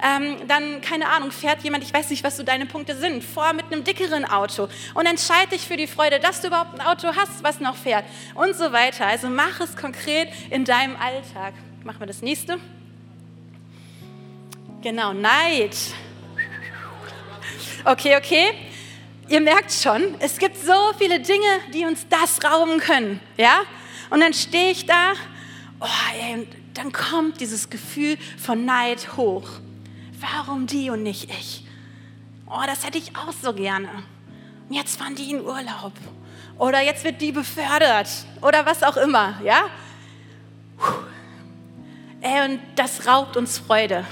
Ähm, 0.02 0.46
dann, 0.48 0.80
keine 0.80 1.08
Ahnung, 1.08 1.30
fährt 1.30 1.62
jemand, 1.62 1.84
ich 1.84 1.92
weiß 1.92 2.10
nicht, 2.10 2.22
was 2.24 2.36
so 2.36 2.42
deine 2.42 2.66
Punkte 2.66 2.96
sind, 2.96 3.24
vor 3.24 3.52
mit 3.52 3.66
einem 3.66 3.84
dickeren 3.84 4.24
Auto 4.24 4.68
und 4.94 5.06
entscheide 5.06 5.50
dich 5.50 5.66
für 5.66 5.76
die 5.76 5.86
Freude, 5.86 6.20
dass 6.20 6.40
du 6.40 6.48
überhaupt 6.48 6.78
ein 6.78 6.86
Auto 6.86 7.08
hast, 7.16 7.42
was 7.42 7.60
noch 7.60 7.76
fährt 7.76 8.04
und 8.34 8.54
so 8.54 8.72
weiter. 8.72 9.06
Also 9.06 9.28
mach 9.28 9.60
es 9.60 9.76
konkret 9.76 10.28
in 10.50 10.64
deinem 10.64 10.96
Alltag. 10.96 11.54
Machen 11.84 12.00
wir 12.00 12.06
das 12.06 12.22
nächste. 12.22 12.58
Genau, 14.82 15.12
Neid. 15.12 15.76
Okay, 17.84 18.16
okay. 18.16 18.52
Ihr 19.28 19.40
merkt 19.40 19.72
schon, 19.72 20.14
es 20.20 20.38
gibt 20.38 20.56
so 20.56 20.92
viele 20.98 21.18
Dinge, 21.20 21.46
die 21.74 21.84
uns 21.84 22.06
das 22.08 22.38
rauben 22.44 22.78
können, 22.78 23.20
ja? 23.36 23.60
Und 24.10 24.20
dann 24.20 24.32
stehe 24.32 24.70
ich 24.70 24.86
da, 24.86 25.14
oh, 25.80 25.86
ey, 26.20 26.34
und 26.34 26.48
dann 26.74 26.92
kommt 26.92 27.40
dieses 27.40 27.68
Gefühl 27.68 28.18
von 28.38 28.64
Neid 28.64 29.16
hoch. 29.16 29.48
Warum 30.20 30.66
die 30.66 30.90
und 30.90 31.02
nicht 31.02 31.30
ich? 31.30 31.64
Oh, 32.46 32.62
das 32.66 32.86
hätte 32.86 32.98
ich 32.98 33.16
auch 33.16 33.32
so 33.32 33.52
gerne. 33.52 33.88
Und 34.68 34.74
jetzt 34.74 34.98
fahren 34.98 35.14
die 35.14 35.30
in 35.30 35.44
Urlaub. 35.44 35.92
Oder 36.58 36.80
jetzt 36.80 37.04
wird 37.04 37.20
die 37.20 37.32
befördert. 37.32 38.08
Oder 38.40 38.64
was 38.64 38.82
auch 38.82 38.96
immer, 38.96 39.40
ja? 39.44 39.64
Und 42.44 42.60
das 42.76 43.06
raubt 43.06 43.36
uns 43.36 43.58
Freude. 43.58 44.06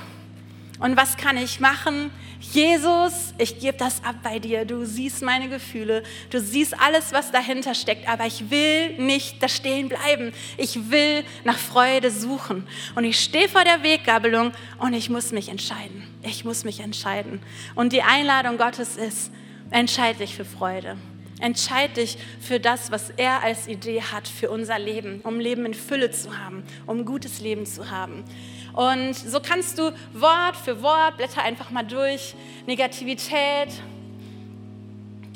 Und 0.80 0.96
was 0.96 1.16
kann 1.16 1.37
ich 1.37 1.60
machen? 1.60 2.10
Jesus, 2.40 3.32
ich 3.38 3.60
gebe 3.60 3.78
das 3.78 4.02
ab 4.02 4.16
bei 4.22 4.40
dir. 4.40 4.64
Du 4.64 4.84
siehst 4.84 5.22
meine 5.22 5.48
Gefühle, 5.48 6.02
du 6.30 6.40
siehst 6.40 6.78
alles, 6.80 7.12
was 7.12 7.30
dahinter 7.30 7.74
steckt, 7.74 8.08
aber 8.08 8.26
ich 8.26 8.50
will 8.50 8.98
nicht 8.98 9.40
da 9.42 9.48
stehen 9.48 9.88
bleiben. 9.88 10.32
Ich 10.56 10.90
will 10.90 11.24
nach 11.44 11.58
Freude 11.58 12.10
suchen. 12.10 12.66
Und 12.96 13.04
ich 13.04 13.20
stehe 13.20 13.48
vor 13.48 13.62
der 13.62 13.82
Weggabelung 13.84 14.52
und 14.78 14.94
ich 14.94 15.08
muss 15.10 15.30
mich 15.30 15.48
entscheiden. 15.48 16.02
Ich 16.22 16.44
muss 16.44 16.64
mich 16.64 16.80
entscheiden. 16.80 17.40
Und 17.76 17.92
die 17.92 18.02
Einladung 18.02 18.58
Gottes 18.58 18.96
ist, 18.96 19.30
entscheide 19.70 20.18
dich 20.18 20.34
für 20.34 20.44
Freude. 20.44 20.96
Entscheide 21.40 21.94
dich 21.94 22.18
für 22.40 22.58
das, 22.58 22.90
was 22.90 23.10
er 23.10 23.42
als 23.42 23.68
Idee 23.68 24.02
hat 24.02 24.26
für 24.28 24.50
unser 24.50 24.78
Leben, 24.78 25.20
um 25.22 25.40
Leben 25.40 25.66
in 25.66 25.74
Fülle 25.74 26.10
zu 26.10 26.38
haben, 26.38 26.62
um 26.87 27.04
gutes 27.04 27.40
Leben 27.40 27.66
zu 27.66 27.90
haben. 27.90 28.24
Und 28.74 29.14
so 29.14 29.40
kannst 29.40 29.78
du 29.78 29.92
Wort 30.12 30.56
für 30.56 30.82
Wort, 30.82 31.16
blätter 31.16 31.42
einfach 31.42 31.70
mal 31.70 31.84
durch, 31.84 32.34
Negativität, 32.66 33.68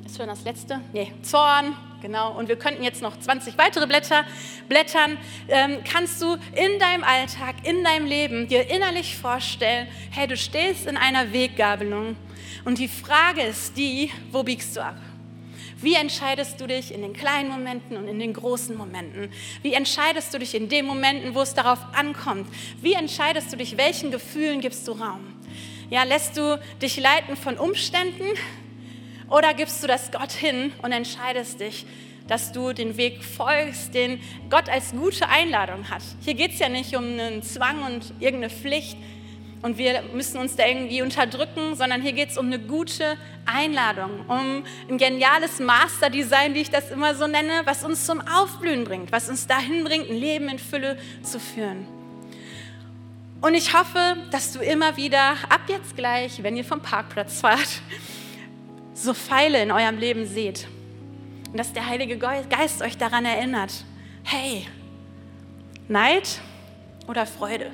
ist 0.04 0.16
schon 0.16 0.26
das 0.26 0.42
letzte? 0.42 0.80
Nee, 0.92 1.12
Zorn, 1.22 1.76
genau. 2.02 2.32
Und 2.36 2.48
wir 2.48 2.56
könnten 2.56 2.82
jetzt 2.82 3.02
noch 3.02 3.18
20 3.18 3.56
weitere 3.58 3.86
Blätter 3.86 4.24
blättern. 4.68 5.18
Ähm, 5.48 5.78
kannst 5.84 6.20
du 6.20 6.34
in 6.54 6.78
deinem 6.80 7.04
Alltag, 7.04 7.56
in 7.62 7.84
deinem 7.84 8.06
Leben 8.06 8.48
dir 8.48 8.68
innerlich 8.68 9.16
vorstellen, 9.16 9.86
hey, 10.10 10.26
du 10.26 10.36
stehst 10.36 10.86
in 10.86 10.96
einer 10.96 11.32
Weggabelung 11.32 12.16
und 12.64 12.78
die 12.78 12.88
Frage 12.88 13.42
ist 13.42 13.76
die, 13.76 14.10
wo 14.32 14.42
biegst 14.42 14.76
du 14.76 14.80
ab? 14.80 14.96
Wie 15.80 15.94
entscheidest 15.94 16.60
du 16.60 16.66
dich 16.66 16.92
in 16.92 17.02
den 17.02 17.12
kleinen 17.12 17.50
Momenten 17.50 17.96
und 17.96 18.08
in 18.08 18.18
den 18.18 18.32
großen 18.32 18.76
Momenten? 18.76 19.30
Wie 19.62 19.74
entscheidest 19.74 20.34
du 20.34 20.38
dich 20.38 20.56
in 20.56 20.68
den 20.68 20.86
Momenten, 20.86 21.36
wo 21.36 21.40
es 21.40 21.54
darauf 21.54 21.78
ankommt? 21.92 22.48
Wie 22.82 22.94
entscheidest 22.94 23.52
du 23.52 23.56
dich, 23.56 23.76
welchen 23.76 24.10
Gefühlen 24.10 24.60
gibst 24.60 24.88
du 24.88 24.92
Raum? 24.92 25.20
Ja, 25.88 26.02
lässt 26.02 26.36
du 26.36 26.58
dich 26.82 26.98
leiten 26.98 27.36
von 27.36 27.56
Umständen 27.56 28.24
oder 29.30 29.54
gibst 29.54 29.82
du 29.82 29.86
das 29.86 30.10
Gott 30.10 30.32
hin 30.32 30.72
und 30.82 30.90
entscheidest 30.90 31.60
dich, 31.60 31.86
dass 32.26 32.50
du 32.50 32.72
den 32.72 32.96
Weg 32.96 33.22
folgst, 33.22 33.94
den 33.94 34.20
Gott 34.50 34.68
als 34.68 34.90
gute 34.90 35.28
Einladung 35.28 35.88
hat? 35.90 36.02
Hier 36.24 36.34
geht 36.34 36.54
es 36.54 36.58
ja 36.58 36.68
nicht 36.68 36.96
um 36.96 37.04
einen 37.04 37.42
Zwang 37.44 37.84
und 37.84 38.12
irgendeine 38.18 38.50
Pflicht, 38.50 38.96
und 39.62 39.76
wir 39.76 40.02
müssen 40.12 40.38
uns 40.38 40.54
da 40.56 40.66
irgendwie 40.66 41.02
unterdrücken, 41.02 41.74
sondern 41.74 42.00
hier 42.00 42.12
geht 42.12 42.30
es 42.30 42.38
um 42.38 42.46
eine 42.46 42.58
gute 42.58 43.16
Einladung, 43.44 44.24
um 44.28 44.64
ein 44.88 44.98
geniales 44.98 45.58
Masterdesign, 45.58 46.54
wie 46.54 46.60
ich 46.60 46.70
das 46.70 46.90
immer 46.90 47.14
so 47.14 47.26
nenne, 47.26 47.62
was 47.64 47.84
uns 47.84 48.06
zum 48.06 48.20
Aufblühen 48.20 48.84
bringt, 48.84 49.10
was 49.10 49.28
uns 49.28 49.46
dahin 49.46 49.84
bringt, 49.84 50.10
ein 50.10 50.16
Leben 50.16 50.48
in 50.48 50.58
Fülle 50.58 50.96
zu 51.22 51.40
führen. 51.40 51.86
Und 53.40 53.54
ich 53.54 53.76
hoffe, 53.76 54.16
dass 54.30 54.52
du 54.52 54.60
immer 54.60 54.96
wieder 54.96 55.30
ab 55.48 55.62
jetzt 55.68 55.96
gleich, 55.96 56.42
wenn 56.42 56.56
ihr 56.56 56.64
vom 56.64 56.80
Parkplatz 56.80 57.40
fahrt, 57.40 57.82
so 58.94 59.14
Pfeile 59.14 59.62
in 59.62 59.70
eurem 59.70 59.98
Leben 59.98 60.26
seht. 60.26 60.66
Und 61.50 61.58
dass 61.58 61.72
der 61.72 61.86
Heilige 61.86 62.18
Geist 62.18 62.82
euch 62.82 62.96
daran 62.96 63.24
erinnert, 63.24 63.72
hey, 64.24 64.66
Neid 65.88 66.40
oder 67.06 67.26
Freude? 67.26 67.70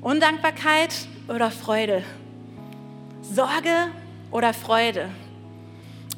Undankbarkeit 0.00 0.94
oder 1.26 1.50
Freude? 1.50 2.04
Sorge 3.20 3.88
oder 4.30 4.54
Freude? 4.54 5.10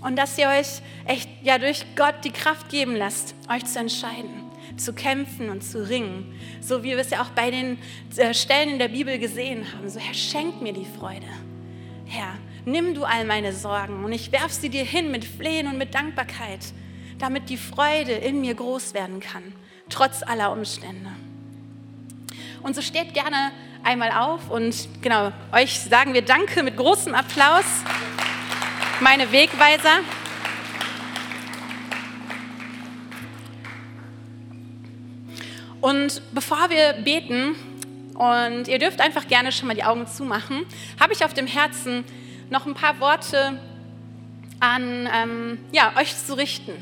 Und 0.02 0.16
dass 0.16 0.36
ihr 0.36 0.48
euch 0.48 0.82
echt 1.06 1.28
ja 1.42 1.58
durch 1.58 1.84
Gott 1.96 2.16
die 2.24 2.30
Kraft 2.30 2.68
geben 2.68 2.94
lasst, 2.94 3.34
euch 3.48 3.64
zu 3.64 3.78
entscheiden, 3.78 4.50
zu 4.76 4.92
kämpfen 4.92 5.48
und 5.48 5.62
zu 5.62 5.88
ringen, 5.88 6.38
so 6.60 6.82
wie 6.82 6.90
wir 6.90 6.98
es 6.98 7.10
ja 7.10 7.22
auch 7.22 7.30
bei 7.30 7.50
den 7.50 7.78
äh, 8.16 8.34
Stellen 8.34 8.68
in 8.68 8.78
der 8.78 8.88
Bibel 8.88 9.18
gesehen 9.18 9.64
haben. 9.72 9.88
So 9.88 9.98
Herr, 9.98 10.14
schenk 10.14 10.60
mir 10.60 10.74
die 10.74 10.86
Freude. 10.98 11.26
Herr, 12.04 12.34
nimm 12.66 12.94
du 12.94 13.04
all 13.04 13.24
meine 13.24 13.54
Sorgen 13.54 14.04
und 14.04 14.12
ich 14.12 14.30
werf 14.30 14.52
sie 14.52 14.68
dir 14.68 14.84
hin 14.84 15.10
mit 15.10 15.24
Flehen 15.24 15.66
und 15.68 15.78
mit 15.78 15.94
Dankbarkeit, 15.94 16.60
damit 17.18 17.48
die 17.48 17.56
Freude 17.56 18.12
in 18.12 18.42
mir 18.42 18.54
groß 18.54 18.92
werden 18.92 19.20
kann, 19.20 19.54
trotz 19.88 20.22
aller 20.22 20.52
Umstände. 20.52 21.10
Und 22.62 22.74
so 22.76 22.82
steht 22.82 23.14
gerne 23.14 23.52
einmal 23.84 24.12
auf 24.12 24.50
und 24.50 24.88
genau, 25.02 25.32
euch 25.52 25.80
sagen 25.80 26.14
wir 26.14 26.22
Danke 26.22 26.62
mit 26.62 26.76
großem 26.76 27.14
Applaus, 27.14 27.64
meine 29.00 29.30
Wegweiser. 29.32 30.00
Und 35.80 36.22
bevor 36.32 36.68
wir 36.68 36.92
beten, 37.04 37.56
und 38.14 38.68
ihr 38.68 38.78
dürft 38.78 39.00
einfach 39.00 39.26
gerne 39.28 39.50
schon 39.50 39.66
mal 39.66 39.74
die 39.74 39.84
Augen 39.84 40.06
zumachen, 40.06 40.66
habe 41.00 41.14
ich 41.14 41.24
auf 41.24 41.32
dem 41.32 41.46
Herzen 41.46 42.04
noch 42.50 42.66
ein 42.66 42.74
paar 42.74 43.00
Worte 43.00 43.58
an 44.60 45.08
ähm, 45.10 45.58
ja, 45.72 45.94
euch 45.96 46.14
zu 46.16 46.36
richten, 46.36 46.72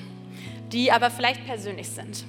die 0.72 0.90
aber 0.90 1.10
vielleicht 1.10 1.46
persönlich 1.46 1.88
sind. 1.88 2.24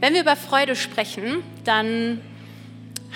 Wenn 0.00 0.14
wir 0.14 0.20
über 0.20 0.36
Freude 0.36 0.76
sprechen, 0.76 1.42
dann 1.64 2.20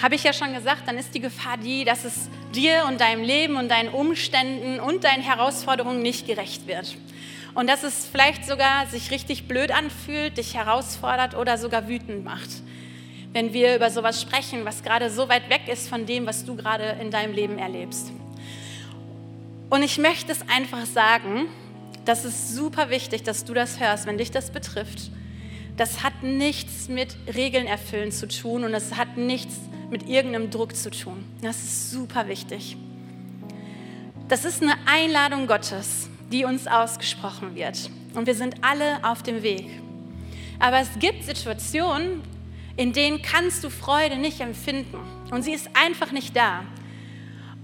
habe 0.02 0.16
ich 0.16 0.24
ja 0.24 0.32
schon 0.32 0.52
gesagt, 0.52 0.88
dann 0.88 0.98
ist 0.98 1.14
die 1.14 1.20
Gefahr 1.20 1.56
die, 1.56 1.84
dass 1.84 2.04
es 2.04 2.28
dir 2.52 2.86
und 2.88 3.00
deinem 3.00 3.22
Leben 3.22 3.54
und 3.56 3.70
deinen 3.70 3.88
Umständen 3.88 4.80
und 4.80 5.04
deinen 5.04 5.22
Herausforderungen 5.22 6.02
nicht 6.02 6.26
gerecht 6.26 6.66
wird. 6.66 6.96
Und 7.54 7.68
dass 7.68 7.84
es 7.84 8.08
vielleicht 8.10 8.46
sogar 8.46 8.86
sich 8.86 9.12
richtig 9.12 9.46
blöd 9.46 9.70
anfühlt, 9.70 10.38
dich 10.38 10.56
herausfordert 10.56 11.36
oder 11.36 11.56
sogar 11.56 11.86
wütend 11.86 12.24
macht, 12.24 12.48
wenn 13.32 13.52
wir 13.52 13.76
über 13.76 13.90
sowas 13.90 14.20
sprechen, 14.20 14.64
was 14.64 14.82
gerade 14.82 15.08
so 15.08 15.28
weit 15.28 15.50
weg 15.50 15.68
ist 15.68 15.88
von 15.88 16.04
dem, 16.04 16.26
was 16.26 16.44
du 16.44 16.56
gerade 16.56 16.96
in 17.00 17.12
deinem 17.12 17.32
Leben 17.32 17.58
erlebst. 17.58 18.10
Und 19.70 19.84
ich 19.84 19.98
möchte 19.98 20.32
es 20.32 20.40
einfach 20.48 20.84
sagen, 20.86 21.46
das 22.04 22.24
ist 22.24 22.56
super 22.56 22.90
wichtig, 22.90 23.22
dass 23.22 23.44
du 23.44 23.54
das 23.54 23.78
hörst, 23.78 24.06
wenn 24.06 24.18
dich 24.18 24.32
das 24.32 24.50
betrifft 24.50 25.12
das 25.76 26.02
hat 26.02 26.22
nichts 26.22 26.88
mit 26.88 27.16
Regeln 27.34 27.66
erfüllen 27.66 28.12
zu 28.12 28.28
tun 28.28 28.64
und 28.64 28.74
es 28.74 28.96
hat 28.96 29.16
nichts 29.16 29.56
mit 29.90 30.08
irgendeinem 30.08 30.50
Druck 30.50 30.76
zu 30.76 30.90
tun. 30.90 31.24
Das 31.40 31.56
ist 31.56 31.90
super 31.90 32.28
wichtig. 32.28 32.76
Das 34.28 34.44
ist 34.44 34.62
eine 34.62 34.74
Einladung 34.86 35.46
Gottes, 35.46 36.08
die 36.30 36.44
uns 36.44 36.66
ausgesprochen 36.66 37.54
wird. 37.54 37.90
Und 38.14 38.26
wir 38.26 38.34
sind 38.34 38.56
alle 38.62 39.04
auf 39.04 39.22
dem 39.22 39.42
Weg. 39.42 39.66
Aber 40.58 40.78
es 40.78 40.88
gibt 40.98 41.24
Situationen, 41.24 42.22
in 42.76 42.92
denen 42.92 43.20
kannst 43.20 43.64
du 43.64 43.70
Freude 43.70 44.16
nicht 44.16 44.40
empfinden. 44.40 44.98
Und 45.30 45.42
sie 45.42 45.52
ist 45.52 45.68
einfach 45.74 46.12
nicht 46.12 46.36
da. 46.36 46.64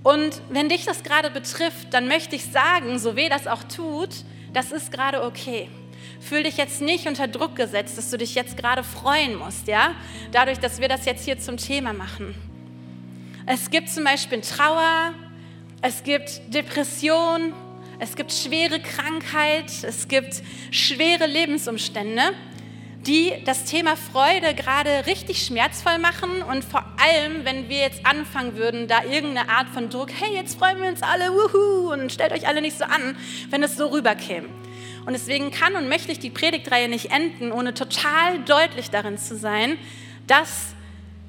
Und 0.03 0.43
wenn 0.51 0.69
dich 0.69 0.85
das 0.85 1.03
gerade 1.03 1.31
betrifft, 1.31 1.93
dann 1.93 2.09
möchte 2.09 2.37
ich 2.37 2.45
sagen, 2.45 2.99
so 2.99 3.17
weh 3.17 3.29
das 3.29 3.47
auch 3.47 3.65
tut, 3.65 4.11
das 4.53 4.73
ist 4.73 4.91
gerade 4.93 5.23
okay. 5.23 5.69
Fühl 6.21 6.43
dich 6.43 6.57
jetzt 6.57 6.81
nicht 6.81 7.07
unter 7.07 7.29
Druck 7.29 7.55
gesetzt, 7.57 7.97
dass 7.97 8.11
du 8.11 8.19
dich 8.19 8.35
jetzt 8.35 8.57
gerade 8.57 8.83
freuen 8.83 9.37
musst, 9.37 9.69
ja? 9.69 9.95
Dadurch, 10.33 10.59
dass 10.59 10.81
wir 10.81 10.89
das 10.89 11.05
jetzt 11.05 11.25
hier 11.25 11.39
zum 11.39 11.57
Thema 11.57 11.93
machen. 11.93 12.35
Es 13.47 13.71
gibt 13.71 13.89
zum 13.89 14.05
Beispiel 14.05 14.41
Trauer, 14.41 15.15
es 15.81 16.03
gibt 16.03 16.53
Depression, 16.53 17.53
es 18.01 18.15
gibt 18.15 18.33
schwere 18.33 18.81
Krankheit, 18.81 19.73
es 19.83 20.09
gibt 20.09 20.43
schwere 20.71 21.27
Lebensumstände, 21.27 22.23
die 23.07 23.33
das 23.45 23.65
Thema 23.65 23.97
Freude 23.97 24.55
gerade 24.55 25.07
richtig 25.07 25.47
schmerzvoll 25.47 25.99
machen 25.99 26.43
und 26.43 26.65
vor 26.65 26.85
allem, 26.99 27.45
wenn 27.45 27.69
wir 27.69 27.79
jetzt 27.79 28.05
anfangen 28.05 28.57
würden, 28.57 28.87
da 28.87 29.05
irgendeine 29.05 29.49
Art 29.49 29.69
von 29.69 29.89
Druck, 29.89 30.11
hey, 30.13 30.35
jetzt 30.35 30.59
freuen 30.59 30.83
wir 30.83 30.89
uns 30.89 31.03
alle, 31.03 31.33
wuhu, 31.33 31.93
und 31.93 32.13
stellt 32.13 32.33
euch 32.33 32.47
alle 32.47 32.61
nicht 32.61 32.77
so 32.77 32.85
an, 32.85 33.17
wenn 33.51 33.63
es 33.63 33.77
so 33.77 33.87
rüberkäme. 33.87 34.49
Und 35.09 35.15
deswegen 35.15 35.51
kann 35.51 35.75
und 35.75 35.89
möchte 35.89 36.13
ich 36.13 36.19
die 36.19 36.29
Predigtreihe 36.29 36.87
nicht 36.87 37.11
enden, 37.11 37.51
ohne 37.51 37.73
total 37.73 38.41
deutlich 38.41 38.91
darin 38.91 39.17
zu 39.17 39.39
sein, 39.39 39.79
dass 40.27 40.75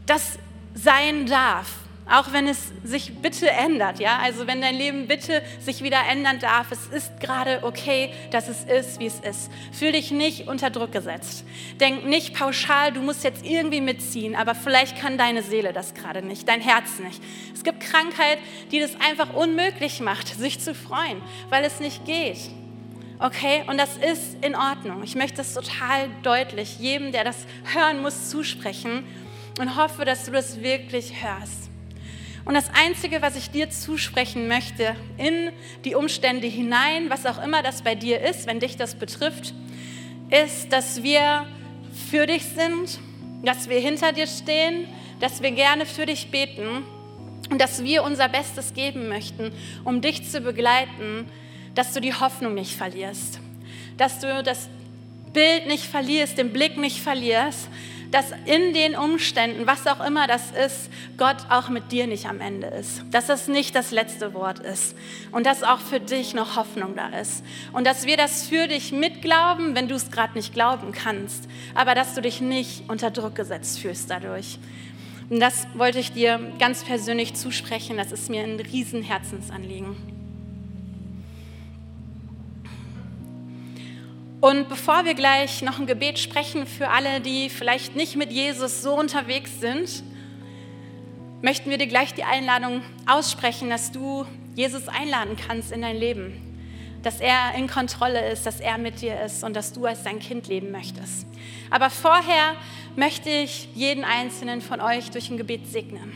das 0.06 0.38
sein 0.74 1.28
darf. 1.28 1.76
Auch 2.06 2.34
wenn 2.34 2.50
es 2.50 2.74
sich 2.84 3.16
bitte 3.22 3.50
ändert, 3.50 4.02
ja? 4.02 4.20
Also 4.22 4.48
wenn 4.48 4.60
dein 4.60 4.76
Leben 4.76 5.08
bitte 5.08 5.42
sich 5.62 5.82
wieder 5.82 6.00
ändern 6.12 6.40
darf, 6.40 6.74
es 6.74 6.88
ist 6.88 7.22
gerade 7.22 7.60
okay, 7.62 8.12
dass 8.32 8.50
es 8.50 8.66
ist, 8.66 9.00
wie 9.00 9.06
es 9.06 9.22
ist. 9.22 9.50
Fühl 9.72 9.94
dich 9.94 10.12
nicht 10.12 10.50
unter 10.50 10.72
Druck 10.72 10.92
gesetzt. 10.92 11.46
Denk 11.80 12.06
nicht 12.06 12.36
pauschal, 12.36 12.92
du 12.92 13.00
musst 13.02 13.24
jetzt 13.24 13.46
irgendwie 13.46 13.80
mitziehen, 13.80 14.36
aber 14.36 14.56
vielleicht 14.56 15.00
kann 15.00 15.18
deine 15.18 15.42
Seele 15.42 15.72
das 15.72 15.94
gerade 15.94 16.22
nicht, 16.22 16.50
dein 16.50 16.60
Herz 16.60 17.00
nicht. 17.00 17.22
Es 17.54 17.64
gibt 17.64 17.80
Krankheit, 17.80 18.40
die 18.74 18.82
das 18.82 18.92
einfach 19.00 19.34
unmöglich 19.34 20.02
macht, 20.02 20.28
sich 20.28 20.60
zu 20.60 20.76
freuen, 20.76 21.22
weil 21.50 21.64
es 21.64 21.80
nicht 21.80 22.04
geht. 22.04 22.40
Okay, 23.22 23.63
und 23.67 23.78
das 23.78 23.97
ist 23.97 24.38
in 24.45 24.55
Ordnung. 24.55 25.03
Ich 25.03 25.13
möchte 25.13 25.38
das 25.38 25.53
total 25.53 26.09
deutlich 26.24 26.80
jedem, 26.80 27.11
der 27.11 27.26
das 27.26 27.45
hören 27.74 28.01
muss, 28.01 28.30
zusprechen 28.30 29.03
und 29.59 29.76
hoffe, 29.76 30.05
dass 30.05 30.24
du 30.24 30.32
das 30.32 30.61
wirklich 30.61 31.22
hörst. 31.22 31.70
Und 32.45 32.53
das 32.53 32.70
Einzige, 32.74 33.22
was 33.22 33.36
ich 33.36 33.51
dir 33.51 33.70
zusprechen 33.70 34.47
möchte, 34.47 34.95
in 35.17 35.51
die 35.84 35.95
Umstände 35.95 36.47
hinein, 36.47 37.09
was 37.09 37.26
auch 37.26 37.43
immer 37.43 37.61
das 37.61 37.82
bei 37.82 37.93
dir 37.93 38.22
ist, 38.22 38.47
wenn 38.47 38.61
dich 38.61 38.78
das 38.78 38.95
betrifft, 38.95 39.53
ist, 40.30 40.72
dass 40.72 41.03
wir 41.03 41.45
für 42.09 42.26
dich 42.26 42.45
sind, 42.45 42.99
dass 43.43 43.67
wir 43.67 43.82
hinter 43.82 44.13
dir 44.13 44.28
stehen, 44.28 44.88
dass 45.20 45.41
wir 45.41 45.51
gerne 45.51 45.86
für 45.86 46.05
dich 46.05 46.32
beten 46.32 46.86
und 47.49 47.59
dass 47.59 47.84
wir 47.84 48.03
unser 48.03 48.30
Bestes 48.30 48.74
geben 48.74 49.09
möchten, 49.09 49.51
um 49.84 49.99
dich 49.99 50.30
zu 50.30 50.39
begleiten 50.39 51.30
dass 51.80 51.94
du 51.94 52.02
die 52.02 52.14
Hoffnung 52.14 52.56
nicht 52.56 52.76
verlierst, 52.76 53.40
dass 53.96 54.20
du 54.20 54.44
das 54.44 54.68
Bild 55.32 55.66
nicht 55.66 55.86
verlierst, 55.86 56.38
den 56.38 56.52
Blick 56.52 56.76
nicht 56.76 57.00
verlierst, 57.00 57.70
dass 58.12 58.34
in 58.46 58.74
den 58.74 58.98
Umständen, 58.98 59.66
was 59.66 59.88
auch 59.88 60.06
immer 60.06 60.28
das 60.28 60.52
ist, 60.52 60.90
Gott 61.18 61.38
auch 61.48 61.70
mit 61.70 61.94
dir 61.94 62.06
nicht 62.06 62.26
am 62.26 62.42
Ende 62.42 62.68
ist. 62.68 63.04
Dass 63.12 63.28
das 63.28 63.48
nicht 63.48 63.76
das 63.76 63.92
letzte 63.92 64.34
Wort 64.34 64.60
ist. 64.60 64.94
Und 65.32 65.46
dass 65.46 65.64
auch 65.64 65.80
für 65.80 66.02
dich 66.02 66.34
noch 66.34 66.58
Hoffnung 66.58 66.98
da 66.98 67.18
ist. 67.18 67.46
Und 67.72 67.88
dass 67.88 68.06
wir 68.06 68.18
das 68.18 68.46
für 68.46 68.68
dich 68.68 68.92
mitglauben, 68.92 69.74
wenn 69.74 69.88
du 69.88 69.96
es 69.96 70.12
gerade 70.12 70.34
nicht 70.34 70.54
glauben 70.54 70.92
kannst. 70.92 71.48
Aber 71.76 71.96
dass 71.96 72.14
du 72.14 72.22
dich 72.22 72.42
nicht 72.42 72.90
unter 72.90 73.10
Druck 73.10 73.36
gesetzt 73.36 73.80
fühlst 73.80 74.10
dadurch. 74.10 74.60
Und 75.30 75.40
das 75.40 75.66
wollte 75.76 76.00
ich 76.00 76.12
dir 76.12 76.42
ganz 76.60 76.84
persönlich 76.84 77.36
zusprechen. 77.36 77.96
Das 77.96 78.12
ist 78.12 78.30
mir 78.30 78.44
ein 78.44 78.60
Riesenherzensanliegen. 78.60 80.18
Und 84.42 84.70
bevor 84.70 85.04
wir 85.04 85.16
gleich 85.16 85.62
noch 85.62 85.80
ein 85.80 85.88
Gebet 85.88 86.18
sprechen 86.18 86.66
für 86.66 86.90
alle, 86.90 87.20
die 87.20 87.50
vielleicht 87.50 87.96
nicht 87.96 88.16
mit 88.16 88.32
Jesus 88.32 88.82
so 88.82 88.98
unterwegs 88.98 89.60
sind, 89.60 90.02
möchten 91.42 91.70
wir 91.70 91.78
dir 91.78 91.88
gleich 91.88 92.14
die 92.14 92.24
Einladung 92.24 92.82
aussprechen, 93.06 93.70
dass 93.70 93.92
du 93.92 94.26
Jesus 94.56 94.88
einladen 94.88 95.36
kannst 95.36 95.74
in 95.74 95.82
dein 95.82 95.98
Leben. 95.98 96.46
Dass 97.04 97.20
er 97.20 97.54
in 97.56 97.68
Kontrolle 97.68 98.30
ist, 98.32 98.46
dass 98.46 98.62
er 98.62 98.78
mit 98.78 99.02
dir 99.02 99.20
ist 99.22 99.44
und 99.44 99.56
dass 99.56 99.74
du 99.74 99.86
als 99.86 100.04
dein 100.04 100.20
Kind 100.20 100.48
leben 100.48 100.72
möchtest. 100.72 101.26
Aber 101.70 101.90
vorher 101.90 102.56
möchte 102.96 103.30
ich 103.30 103.68
jeden 103.76 104.06
einzelnen 104.06 104.62
von 104.62 104.80
euch 104.80 105.12
durch 105.12 105.30
ein 105.30 105.38
Gebet 105.38 105.68
segnen. 105.68 106.14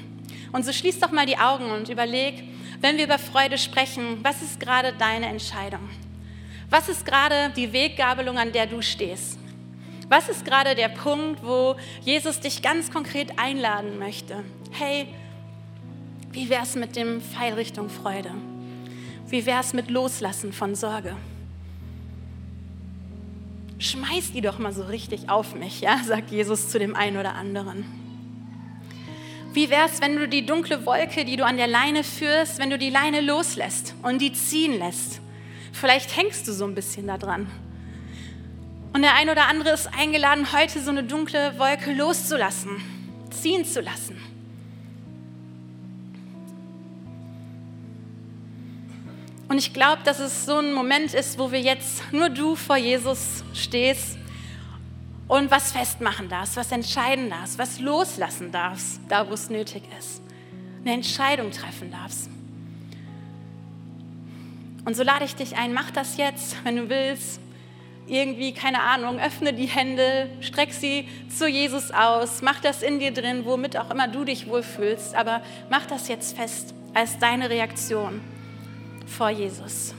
Und 0.54 0.66
so 0.66 0.72
schließ 0.72 1.00
doch 1.00 1.12
mal 1.12 1.26
die 1.26 1.38
Augen 1.38 1.72
und 1.72 1.90
überleg, 1.90 2.44
wenn 2.80 2.98
wir 2.98 3.06
über 3.06 3.20
Freude 3.20 3.58
sprechen, 3.58 4.20
was 4.24 4.42
ist 4.42 4.60
gerade 4.60 4.94
deine 4.94 5.28
Entscheidung? 5.28 5.90
Was 6.74 6.90
ist 6.90 7.06
gerade 7.06 7.54
die 7.56 7.72
Weggabelung, 7.72 8.40
an 8.40 8.52
der 8.52 8.66
du 8.66 8.82
stehst? 8.82 9.38
Was 10.10 10.28
ist 10.28 10.44
gerade 10.44 10.74
der 10.74 10.90
Punkt, 10.90 11.46
wo 11.46 11.76
Jesus 12.02 12.40
dich 12.40 12.64
ganz 12.64 12.90
konkret 12.90 13.38
einladen 13.38 14.00
möchte? 14.00 14.44
Hey, 14.72 15.06
wie 16.32 16.50
wäre 16.50 16.64
es 16.64 16.74
mit 16.74 16.96
dem 16.96 17.22
Pfeil 17.22 17.54
Richtung 17.54 17.92
Freude? 17.92 18.32
Wie 19.28 19.46
wäre 19.46 19.60
es 19.60 19.74
mit 19.74 19.92
Loslassen 19.92 20.52
von 20.52 20.74
Sorge? 20.74 21.16
Schmeiß 23.78 24.32
die 24.32 24.42
doch 24.42 24.58
mal 24.58 24.74
so 24.74 24.82
richtig 24.82 25.30
auf 25.30 25.54
mich, 25.54 25.82
ja, 25.82 26.00
sagt 26.04 26.32
Jesus 26.32 26.70
zu 26.70 26.80
dem 26.80 26.96
einen 26.96 27.18
oder 27.18 27.36
anderen. 27.36 27.86
Wie 29.54 29.70
wäre 29.70 29.86
es, 29.86 30.02
wenn 30.02 30.16
du 30.16 30.28
die 30.28 30.44
dunkle 30.44 30.88
Wolke, 30.88 31.24
die 31.24 31.36
du 31.36 31.46
an 31.46 31.58
der 31.58 31.68
Leine 31.68 32.04
führst, 32.04 32.58
wenn 32.58 32.72
du 32.72 32.80
die 32.80 32.90
Leine 32.90 33.22
loslässt 33.22 33.94
und 34.02 34.20
die 34.24 34.34
ziehen 34.34 34.80
lässt? 34.80 35.22
Vielleicht 35.74 36.16
hängst 36.16 36.48
du 36.48 36.54
so 36.54 36.66
ein 36.66 36.76
bisschen 36.76 37.08
da 37.08 37.18
dran. 37.18 37.48
Und 38.94 39.02
der 39.02 39.16
ein 39.16 39.30
oder 39.30 39.48
andere 39.48 39.72
ist 39.72 39.90
eingeladen, 39.98 40.54
heute 40.54 40.82
so 40.82 40.92
eine 40.92 41.04
dunkle 41.04 41.58
Wolke 41.58 41.94
loszulassen, 41.94 42.82
ziehen 43.32 43.66
zu 43.66 43.82
lassen. 43.82 44.18
Und 49.50 49.58
ich 49.58 49.74
glaube, 49.74 50.04
dass 50.04 50.20
es 50.20 50.46
so 50.46 50.58
ein 50.58 50.74
Moment 50.74 51.14
ist, 51.14 51.38
wo 51.38 51.52
wir 51.52 51.60
jetzt 51.60 52.14
nur 52.14 52.30
du 52.30 52.56
vor 52.56 52.78
Jesus 52.78 53.44
stehst 53.54 54.18
und 55.28 55.52
was 55.52 55.72
festmachen 55.72 56.30
darfst, 56.30 56.56
was 56.56 56.72
entscheiden 56.72 57.30
darfst, 57.30 57.58
was 57.58 57.80
loslassen 57.80 58.52
darfst, 58.52 59.02
da 59.10 59.28
wo 59.28 59.34
es 59.34 59.50
nötig 59.50 59.84
ist. 60.00 60.22
Eine 60.82 60.94
Entscheidung 60.94 61.52
treffen 61.52 61.92
darfst. 61.92 62.30
Und 64.86 64.96
so 64.96 65.04
lade 65.04 65.26
ich 65.26 65.36
dich 65.36 65.56
ein, 65.56 65.74
mach 65.74 65.92
das 65.92 66.18
jetzt, 66.18 66.56
wenn 66.64 66.76
du 66.76 66.90
willst. 66.90 67.40
Irgendwie, 68.06 68.54
keine 68.54 68.82
Ahnung, 68.82 69.18
öffne 69.18 69.54
die 69.54 69.66
Hände, 69.66 70.30
streck 70.42 70.74
sie 70.74 71.08
zu 71.30 71.48
Jesus 71.48 71.92
aus, 71.92 72.42
mach 72.42 72.60
das 72.60 72.84
in 72.84 73.00
dir 73.00 73.14
drin, 73.14 73.46
womit 73.46 73.78
auch 73.78 73.90
immer 73.92 74.10
du 74.10 74.26
dich 74.26 74.48
wohlfühlst, 74.50 75.16
aber 75.16 75.42
mach 75.70 75.86
das 75.86 76.10
jetzt 76.10 76.36
fest 76.36 76.74
als 76.94 77.18
deine 77.20 77.50
Reaktion 77.50 78.20
vor 79.08 79.30
Jesus. 79.30 79.96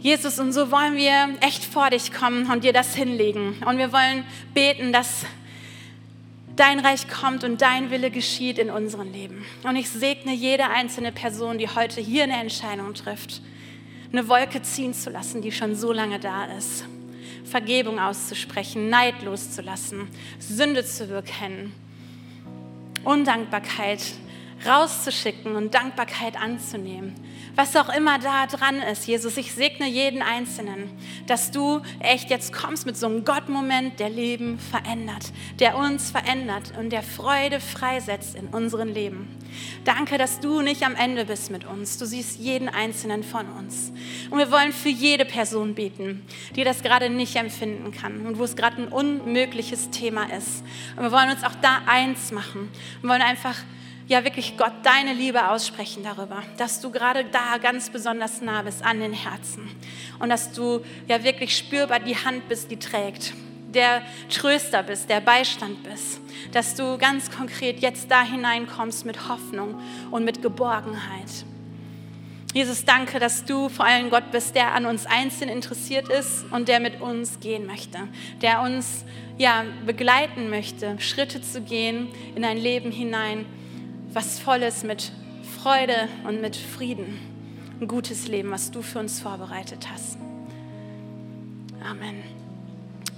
Jesus, 0.00 0.38
und 0.38 0.52
so 0.52 0.70
wollen 0.70 0.96
wir 0.96 1.30
echt 1.40 1.64
vor 1.64 1.90
dich 1.90 2.12
kommen 2.12 2.50
und 2.50 2.64
dir 2.64 2.72
das 2.72 2.94
hinlegen. 2.94 3.62
Und 3.66 3.78
wir 3.78 3.92
wollen 3.92 4.24
beten, 4.52 4.92
dass 4.92 5.24
dein 6.56 6.80
Reich 6.80 7.08
kommt 7.08 7.44
und 7.44 7.60
dein 7.60 7.90
Wille 7.90 8.10
geschieht 8.10 8.58
in 8.58 8.70
unserem 8.70 9.12
Leben. 9.12 9.44
Und 9.64 9.76
ich 9.76 9.88
segne 9.88 10.32
jede 10.34 10.68
einzelne 10.68 11.12
Person, 11.12 11.58
die 11.58 11.68
heute 11.68 12.00
hier 12.00 12.24
eine 12.24 12.40
Entscheidung 12.40 12.94
trifft, 12.94 13.42
eine 14.12 14.28
Wolke 14.28 14.62
ziehen 14.62 14.94
zu 14.94 15.10
lassen, 15.10 15.42
die 15.42 15.52
schon 15.52 15.74
so 15.74 15.92
lange 15.92 16.20
da 16.20 16.44
ist. 16.56 16.84
Vergebung 17.44 17.98
auszusprechen, 17.98 18.88
Neid 18.88 19.22
loszulassen, 19.22 20.08
Sünde 20.38 20.84
zu 20.84 21.06
bekennen, 21.06 21.72
Undankbarkeit 23.04 24.00
rauszuschicken 24.66 25.56
und 25.56 25.74
Dankbarkeit 25.74 26.40
anzunehmen. 26.40 27.14
Was 27.56 27.76
auch 27.76 27.88
immer 27.88 28.18
da 28.18 28.46
dran 28.46 28.80
ist, 28.80 29.06
Jesus, 29.06 29.36
ich 29.36 29.52
segne 29.52 29.88
jeden 29.88 30.22
Einzelnen, 30.22 30.90
dass 31.26 31.52
du 31.52 31.82
echt 32.00 32.30
jetzt 32.30 32.52
kommst 32.52 32.84
mit 32.84 32.96
so 32.96 33.06
einem 33.06 33.24
Gottmoment, 33.24 34.00
der 34.00 34.10
Leben 34.10 34.58
verändert, 34.58 35.32
der 35.60 35.76
uns 35.76 36.10
verändert 36.10 36.72
und 36.78 36.90
der 36.90 37.02
Freude 37.02 37.60
freisetzt 37.60 38.34
in 38.34 38.48
unserem 38.48 38.88
Leben. 38.88 39.28
Danke, 39.84 40.18
dass 40.18 40.40
du 40.40 40.62
nicht 40.62 40.82
am 40.82 40.96
Ende 40.96 41.26
bist 41.26 41.52
mit 41.52 41.64
uns. 41.64 41.96
Du 41.96 42.06
siehst 42.06 42.40
jeden 42.40 42.68
Einzelnen 42.68 43.22
von 43.22 43.48
uns. 43.50 43.92
Und 44.30 44.38
wir 44.38 44.50
wollen 44.50 44.72
für 44.72 44.88
jede 44.88 45.24
Person 45.24 45.74
beten, 45.74 46.26
die 46.56 46.64
das 46.64 46.82
gerade 46.82 47.08
nicht 47.08 47.36
empfinden 47.36 47.92
kann 47.92 48.26
und 48.26 48.38
wo 48.38 48.44
es 48.44 48.56
gerade 48.56 48.82
ein 48.82 48.88
unmögliches 48.88 49.90
Thema 49.90 50.24
ist. 50.24 50.64
Und 50.96 51.04
wir 51.04 51.12
wollen 51.12 51.30
uns 51.30 51.44
auch 51.44 51.54
da 51.62 51.82
eins 51.86 52.32
machen. 52.32 52.68
Wir 53.00 53.10
wollen 53.10 53.22
einfach 53.22 53.56
ja 54.06 54.24
wirklich 54.24 54.56
Gott 54.56 54.72
deine 54.82 55.12
Liebe 55.14 55.48
aussprechen 55.48 56.02
darüber, 56.02 56.42
dass 56.58 56.80
du 56.80 56.90
gerade 56.90 57.24
da 57.24 57.58
ganz 57.58 57.90
besonders 57.90 58.40
nah 58.40 58.62
bist 58.62 58.84
an 58.84 59.00
den 59.00 59.12
Herzen 59.12 59.70
und 60.18 60.28
dass 60.28 60.52
du 60.52 60.80
ja 61.08 61.24
wirklich 61.24 61.56
spürbar 61.56 62.00
die 62.00 62.16
Hand 62.16 62.48
bist, 62.48 62.70
die 62.70 62.78
trägt, 62.78 63.32
der 63.72 64.02
Tröster 64.28 64.82
bist, 64.82 65.08
der 65.08 65.20
Beistand 65.20 65.82
bist, 65.82 66.20
dass 66.52 66.74
du 66.74 66.98
ganz 66.98 67.30
konkret 67.30 67.80
jetzt 67.80 68.10
da 68.10 68.22
hineinkommst 68.22 69.04
mit 69.06 69.28
Hoffnung 69.28 69.80
und 70.10 70.24
mit 70.24 70.42
Geborgenheit. 70.42 71.44
Jesus, 72.52 72.84
danke, 72.84 73.18
dass 73.18 73.44
du 73.44 73.68
vor 73.68 73.84
allem 73.84 74.10
Gott 74.10 74.30
bist, 74.30 74.54
der 74.54 74.74
an 74.74 74.86
uns 74.86 75.06
einzeln 75.06 75.48
interessiert 75.48 76.08
ist 76.08 76.44
und 76.52 76.68
der 76.68 76.78
mit 76.78 77.00
uns 77.00 77.40
gehen 77.40 77.66
möchte, 77.66 77.98
der 78.42 78.60
uns 78.60 79.04
ja 79.38 79.64
begleiten 79.84 80.50
möchte, 80.50 81.00
Schritte 81.00 81.42
zu 81.42 81.62
gehen 81.62 82.06
in 82.36 82.44
ein 82.44 82.56
Leben 82.56 82.92
hinein, 82.92 83.44
was 84.14 84.38
Volles 84.38 84.84
mit 84.84 85.10
Freude 85.60 86.08
und 86.26 86.40
mit 86.40 86.56
Frieden. 86.56 87.18
Ein 87.80 87.88
gutes 87.88 88.28
Leben, 88.28 88.50
was 88.50 88.70
du 88.70 88.80
für 88.80 89.00
uns 89.00 89.20
vorbereitet 89.20 89.88
hast. 89.90 90.18
Amen. 91.82 92.33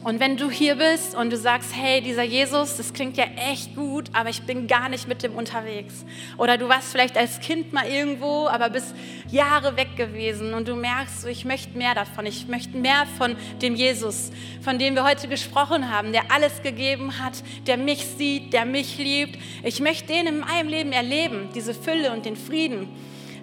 Und 0.06 0.20
wenn 0.20 0.36
du 0.36 0.52
hier 0.52 0.76
bist 0.76 1.16
und 1.16 1.32
du 1.32 1.36
sagst, 1.36 1.74
hey, 1.74 2.00
dieser 2.00 2.22
Jesus, 2.22 2.76
das 2.76 2.92
klingt 2.92 3.16
ja 3.16 3.24
echt 3.50 3.74
gut, 3.74 4.04
aber 4.12 4.28
ich 4.28 4.40
bin 4.44 4.68
gar 4.68 4.88
nicht 4.88 5.08
mit 5.08 5.24
dem 5.24 5.34
unterwegs. 5.34 6.04
Oder 6.38 6.58
du 6.58 6.68
warst 6.68 6.92
vielleicht 6.92 7.16
als 7.16 7.40
Kind 7.40 7.72
mal 7.72 7.88
irgendwo, 7.88 8.46
aber 8.46 8.70
bist 8.70 8.94
Jahre 9.32 9.76
weg 9.76 9.96
gewesen 9.96 10.54
und 10.54 10.68
du 10.68 10.76
merkst, 10.76 11.26
ich 11.26 11.44
möchte 11.44 11.76
mehr 11.76 11.96
davon. 11.96 12.24
Ich 12.24 12.46
möchte 12.46 12.76
mehr 12.78 13.04
von 13.18 13.34
dem 13.60 13.74
Jesus, 13.74 14.30
von 14.60 14.78
dem 14.78 14.94
wir 14.94 15.02
heute 15.02 15.26
gesprochen 15.26 15.90
haben, 15.90 16.12
der 16.12 16.30
alles 16.30 16.62
gegeben 16.62 17.18
hat, 17.18 17.42
der 17.66 17.76
mich 17.76 18.06
sieht, 18.06 18.52
der 18.52 18.64
mich 18.64 18.98
liebt. 18.98 19.36
Ich 19.64 19.80
möchte 19.80 20.12
den 20.12 20.28
in 20.28 20.38
meinem 20.38 20.68
Leben 20.68 20.92
erleben, 20.92 21.48
diese 21.52 21.74
Fülle 21.74 22.12
und 22.12 22.24
den 22.24 22.36
Frieden. 22.36 22.90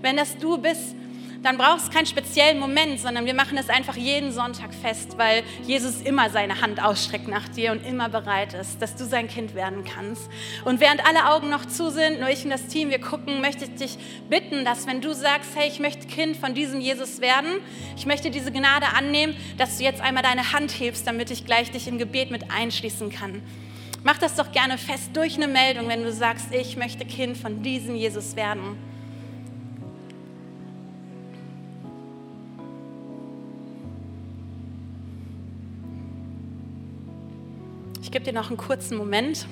Wenn 0.01 0.15
das 0.15 0.37
du 0.37 0.57
bist, 0.57 0.95
dann 1.43 1.57
brauchst 1.57 1.87
du 1.87 1.91
keinen 1.91 2.05
speziellen 2.05 2.57
Moment, 2.57 3.01
sondern 3.01 3.25
wir 3.25 3.33
machen 3.33 3.57
es 3.57 3.69
einfach 3.69 3.97
jeden 3.97 4.31
Sonntag 4.31 4.73
fest, 4.73 5.17
weil 5.17 5.43
Jesus 5.63 6.01
immer 6.01 6.29
seine 6.29 6.61
Hand 6.61 6.81
ausstreckt 6.81 7.27
nach 7.27 7.49
dir 7.49 7.73
und 7.73 7.85
immer 7.85 8.07
bereit 8.07 8.53
ist, 8.53 8.81
dass 8.81 8.95
du 8.95 9.05
sein 9.05 9.27
Kind 9.27 9.53
werden 9.53 9.83
kannst. 9.83 10.29
Und 10.63 10.79
während 10.79 11.05
alle 11.05 11.29
Augen 11.29 11.49
noch 11.49 11.65
zu 11.65 11.91
sind, 11.91 12.21
nur 12.21 12.29
ich 12.29 12.45
und 12.45 12.49
das 12.49 12.67
Team, 12.67 12.89
wir 12.89 12.99
gucken, 12.99 13.41
möchte 13.41 13.65
ich 13.65 13.75
dich 13.75 13.97
bitten, 14.29 14.63
dass 14.63 14.87
wenn 14.87 15.01
du 15.01 15.13
sagst, 15.13 15.51
hey, 15.55 15.67
ich 15.67 15.81
möchte 15.81 16.07
Kind 16.07 16.37
von 16.37 16.53
diesem 16.53 16.79
Jesus 16.79 17.19
werden, 17.19 17.59
ich 17.97 18.05
möchte 18.05 18.31
diese 18.31 18.51
Gnade 18.51 18.87
annehmen, 18.97 19.35
dass 19.57 19.77
du 19.77 19.83
jetzt 19.83 19.99
einmal 19.99 20.23
deine 20.23 20.53
Hand 20.53 20.71
hebst, 20.71 21.05
damit 21.05 21.29
ich 21.29 21.45
gleich 21.45 21.71
dich 21.71 21.89
im 21.89 21.97
Gebet 21.97 22.31
mit 22.31 22.51
einschließen 22.51 23.11
kann. 23.11 23.41
Mach 24.05 24.17
das 24.17 24.35
doch 24.35 24.51
gerne 24.53 24.77
fest 24.77 25.11
durch 25.13 25.35
eine 25.35 25.47
Meldung, 25.47 25.89
wenn 25.89 26.03
du 26.03 26.11
sagst, 26.11 26.53
ich 26.53 26.77
möchte 26.77 27.05
Kind 27.05 27.37
von 27.37 27.63
diesem 27.63 27.95
Jesus 27.95 28.37
werden. 28.37 28.92
Gebe 38.13 38.25
dir 38.25 38.33
noch 38.33 38.49
einen 38.49 38.57
kurzen 38.57 38.95
Moment. 38.95 39.47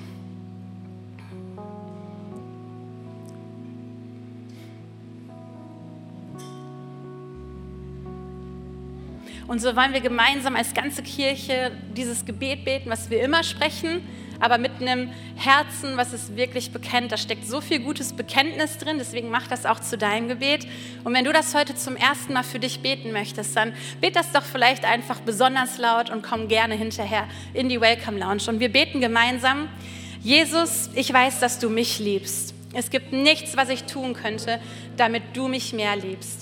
Und 9.48 9.60
so 9.60 9.74
wollen 9.74 9.92
wir 9.92 10.00
gemeinsam 10.00 10.54
als 10.54 10.72
ganze 10.74 11.02
Kirche 11.02 11.72
dieses 11.96 12.24
Gebet 12.24 12.64
beten, 12.64 12.88
was 12.88 13.10
wir 13.10 13.20
immer 13.24 13.42
sprechen, 13.42 14.00
aber 14.42 14.58
mit 14.58 14.72
einem 14.80 15.10
Herzen, 15.36 15.96
was 15.96 16.12
es 16.12 16.34
wirklich 16.34 16.72
bekennt. 16.72 17.12
Da 17.12 17.16
steckt 17.16 17.46
so 17.46 17.60
viel 17.60 17.78
gutes 17.78 18.12
Bekenntnis 18.12 18.76
drin, 18.76 18.96
deswegen 18.98 19.30
mach 19.30 19.46
das 19.46 19.64
auch 19.64 19.78
zu 19.78 19.96
deinem 19.96 20.26
Gebet. 20.26 20.66
Und 21.04 21.14
wenn 21.14 21.24
du 21.24 21.32
das 21.32 21.54
heute 21.54 21.76
zum 21.76 21.94
ersten 21.94 22.32
Mal 22.32 22.42
für 22.42 22.58
dich 22.58 22.80
beten 22.80 23.12
möchtest, 23.12 23.56
dann 23.56 23.72
bet 24.00 24.16
das 24.16 24.32
doch 24.32 24.42
vielleicht 24.42 24.84
einfach 24.84 25.20
besonders 25.20 25.78
laut 25.78 26.10
und 26.10 26.22
komm 26.22 26.48
gerne 26.48 26.74
hinterher 26.74 27.28
in 27.54 27.68
die 27.68 27.80
Welcome 27.80 28.18
Lounge. 28.18 28.42
Und 28.48 28.58
wir 28.58 28.70
beten 28.70 29.00
gemeinsam, 29.00 29.68
Jesus, 30.22 30.90
ich 30.94 31.12
weiß, 31.12 31.38
dass 31.38 31.60
du 31.60 31.70
mich 31.70 32.00
liebst. 32.00 32.52
Es 32.74 32.90
gibt 32.90 33.12
nichts, 33.12 33.56
was 33.56 33.68
ich 33.68 33.84
tun 33.84 34.14
könnte, 34.14 34.58
damit 34.96 35.22
du 35.34 35.46
mich 35.46 35.72
mehr 35.72 35.94
liebst. 35.94 36.41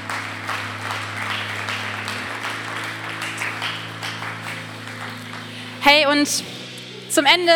Hey, 5.83 6.05
und 6.05 6.27
Zum 7.09 7.25
Ende 7.25 7.51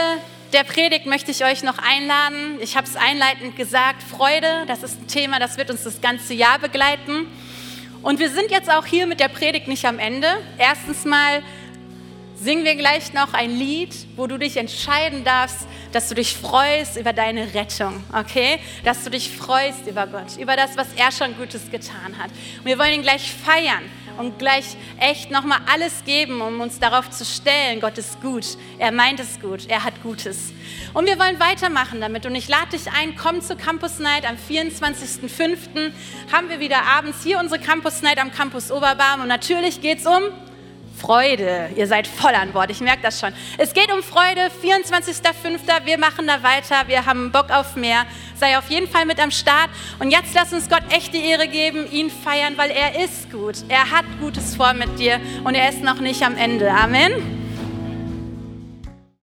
der 0.51 0.63
Predigt 0.63 1.05
möchte 1.05 1.29
ich 1.29 1.45
euch 1.45 1.61
noch 1.61 1.77
einladen. 1.77 2.57
Ich 2.59 2.75
habe 2.75 2.87
es 2.87 2.95
einleitend 2.95 3.55
gesagt, 3.55 4.01
Freude, 4.01 4.65
das 4.65 4.81
ist 4.81 4.99
ein 4.99 5.07
Thema, 5.07 5.37
das 5.37 5.57
wird 5.57 5.69
uns 5.69 5.83
das 5.83 6.01
ganze 6.01 6.33
Jahr 6.33 6.57
begleiten. 6.57 7.27
Und 8.01 8.17
wir 8.17 8.31
sind 8.31 8.49
jetzt 8.49 8.71
auch 8.71 8.87
hier 8.87 9.05
mit 9.05 9.19
der 9.19 9.27
Predigt 9.27 9.67
nicht 9.67 9.85
am 9.85 9.99
Ende. 9.99 10.27
Erstens 10.57 11.05
mal 11.05 11.43
singen 12.35 12.65
wir 12.65 12.73
gleich 12.73 13.13
noch 13.13 13.35
ein 13.35 13.51
Lied, 13.51 13.95
wo 14.15 14.25
du 14.25 14.39
dich 14.39 14.57
entscheiden 14.57 15.23
darfst, 15.23 15.67
dass 15.91 16.09
du 16.09 16.15
dich 16.15 16.33
freust 16.35 16.97
über 16.97 17.13
deine 17.13 17.53
Rettung, 17.53 18.03
okay? 18.11 18.59
Dass 18.83 19.03
du 19.03 19.11
dich 19.11 19.29
freust 19.29 19.85
über 19.85 20.07
Gott, 20.07 20.35
über 20.39 20.55
das, 20.55 20.75
was 20.75 20.87
er 20.97 21.11
schon 21.11 21.37
Gutes 21.37 21.69
getan 21.69 22.17
hat. 22.17 22.31
Und 22.57 22.65
wir 22.65 22.79
wollen 22.79 22.95
ihn 22.95 23.01
gleich 23.03 23.31
feiern 23.31 23.83
und 24.17 24.39
gleich 24.39 24.77
echt 24.99 25.31
nochmal 25.31 25.59
alles 25.71 26.03
geben, 26.05 26.41
um 26.41 26.59
uns 26.61 26.79
darauf 26.79 27.09
zu 27.09 27.25
stellen, 27.25 27.79
Gott 27.79 27.97
ist 27.97 28.21
gut, 28.21 28.45
er 28.79 28.91
meint 28.91 29.19
es 29.19 29.39
gut, 29.39 29.67
er 29.69 29.83
hat 29.83 30.01
Gutes. 30.03 30.53
Und 30.93 31.07
wir 31.07 31.19
wollen 31.19 31.39
weitermachen 31.39 32.01
damit 32.01 32.25
und 32.25 32.35
ich 32.35 32.47
lade 32.47 32.71
dich 32.71 32.91
ein, 32.91 33.15
komm 33.15 33.41
zur 33.41 33.57
Campus 33.57 33.99
Night 33.99 34.27
am 34.27 34.35
24.05. 34.35 35.91
haben 36.31 36.49
wir 36.49 36.59
wieder 36.59 36.83
abends 36.83 37.23
hier 37.23 37.39
unsere 37.39 37.61
Campus 37.61 38.01
Night 38.01 38.19
am 38.19 38.31
Campus 38.31 38.71
Oberbarm 38.71 39.21
und 39.21 39.27
natürlich 39.27 39.81
geht 39.81 39.99
es 39.99 40.05
um 40.05 40.23
Freude. 40.97 41.69
Ihr 41.75 41.87
seid 41.87 42.07
voll 42.07 42.33
an 42.33 42.51
Bord, 42.51 42.71
ich 42.71 42.81
merke 42.81 43.01
das 43.01 43.19
schon. 43.19 43.33
Es 43.57 43.73
geht 43.73 43.91
um 43.91 44.01
Freude, 44.01 44.49
24.05. 44.63 45.85
Wir 45.85 45.97
machen 45.97 46.27
da 46.27 46.41
weiter, 46.43 46.87
wir 46.87 47.05
haben 47.05 47.31
Bock 47.31 47.49
auf 47.51 47.75
mehr. 47.75 48.05
Sei 48.35 48.57
auf 48.57 48.69
jeden 48.69 48.87
Fall 48.87 49.05
mit 49.05 49.19
am 49.19 49.31
Start. 49.31 49.69
Und 49.99 50.11
jetzt 50.11 50.33
lass 50.33 50.53
uns 50.53 50.69
Gott 50.69 50.83
echt 50.89 51.13
die 51.13 51.23
Ehre 51.23 51.47
geben, 51.47 51.89
ihn 51.91 52.09
feiern, 52.09 52.57
weil 52.57 52.71
er 52.71 53.03
ist 53.03 53.31
gut. 53.31 53.55
Er 53.67 53.91
hat 53.91 54.05
Gutes 54.19 54.55
vor 54.55 54.73
mit 54.73 54.99
dir 54.99 55.19
und 55.43 55.55
er 55.55 55.69
ist 55.69 55.81
noch 55.81 55.99
nicht 55.99 56.23
am 56.23 56.35
Ende. 56.35 56.71
Amen. 56.71 57.44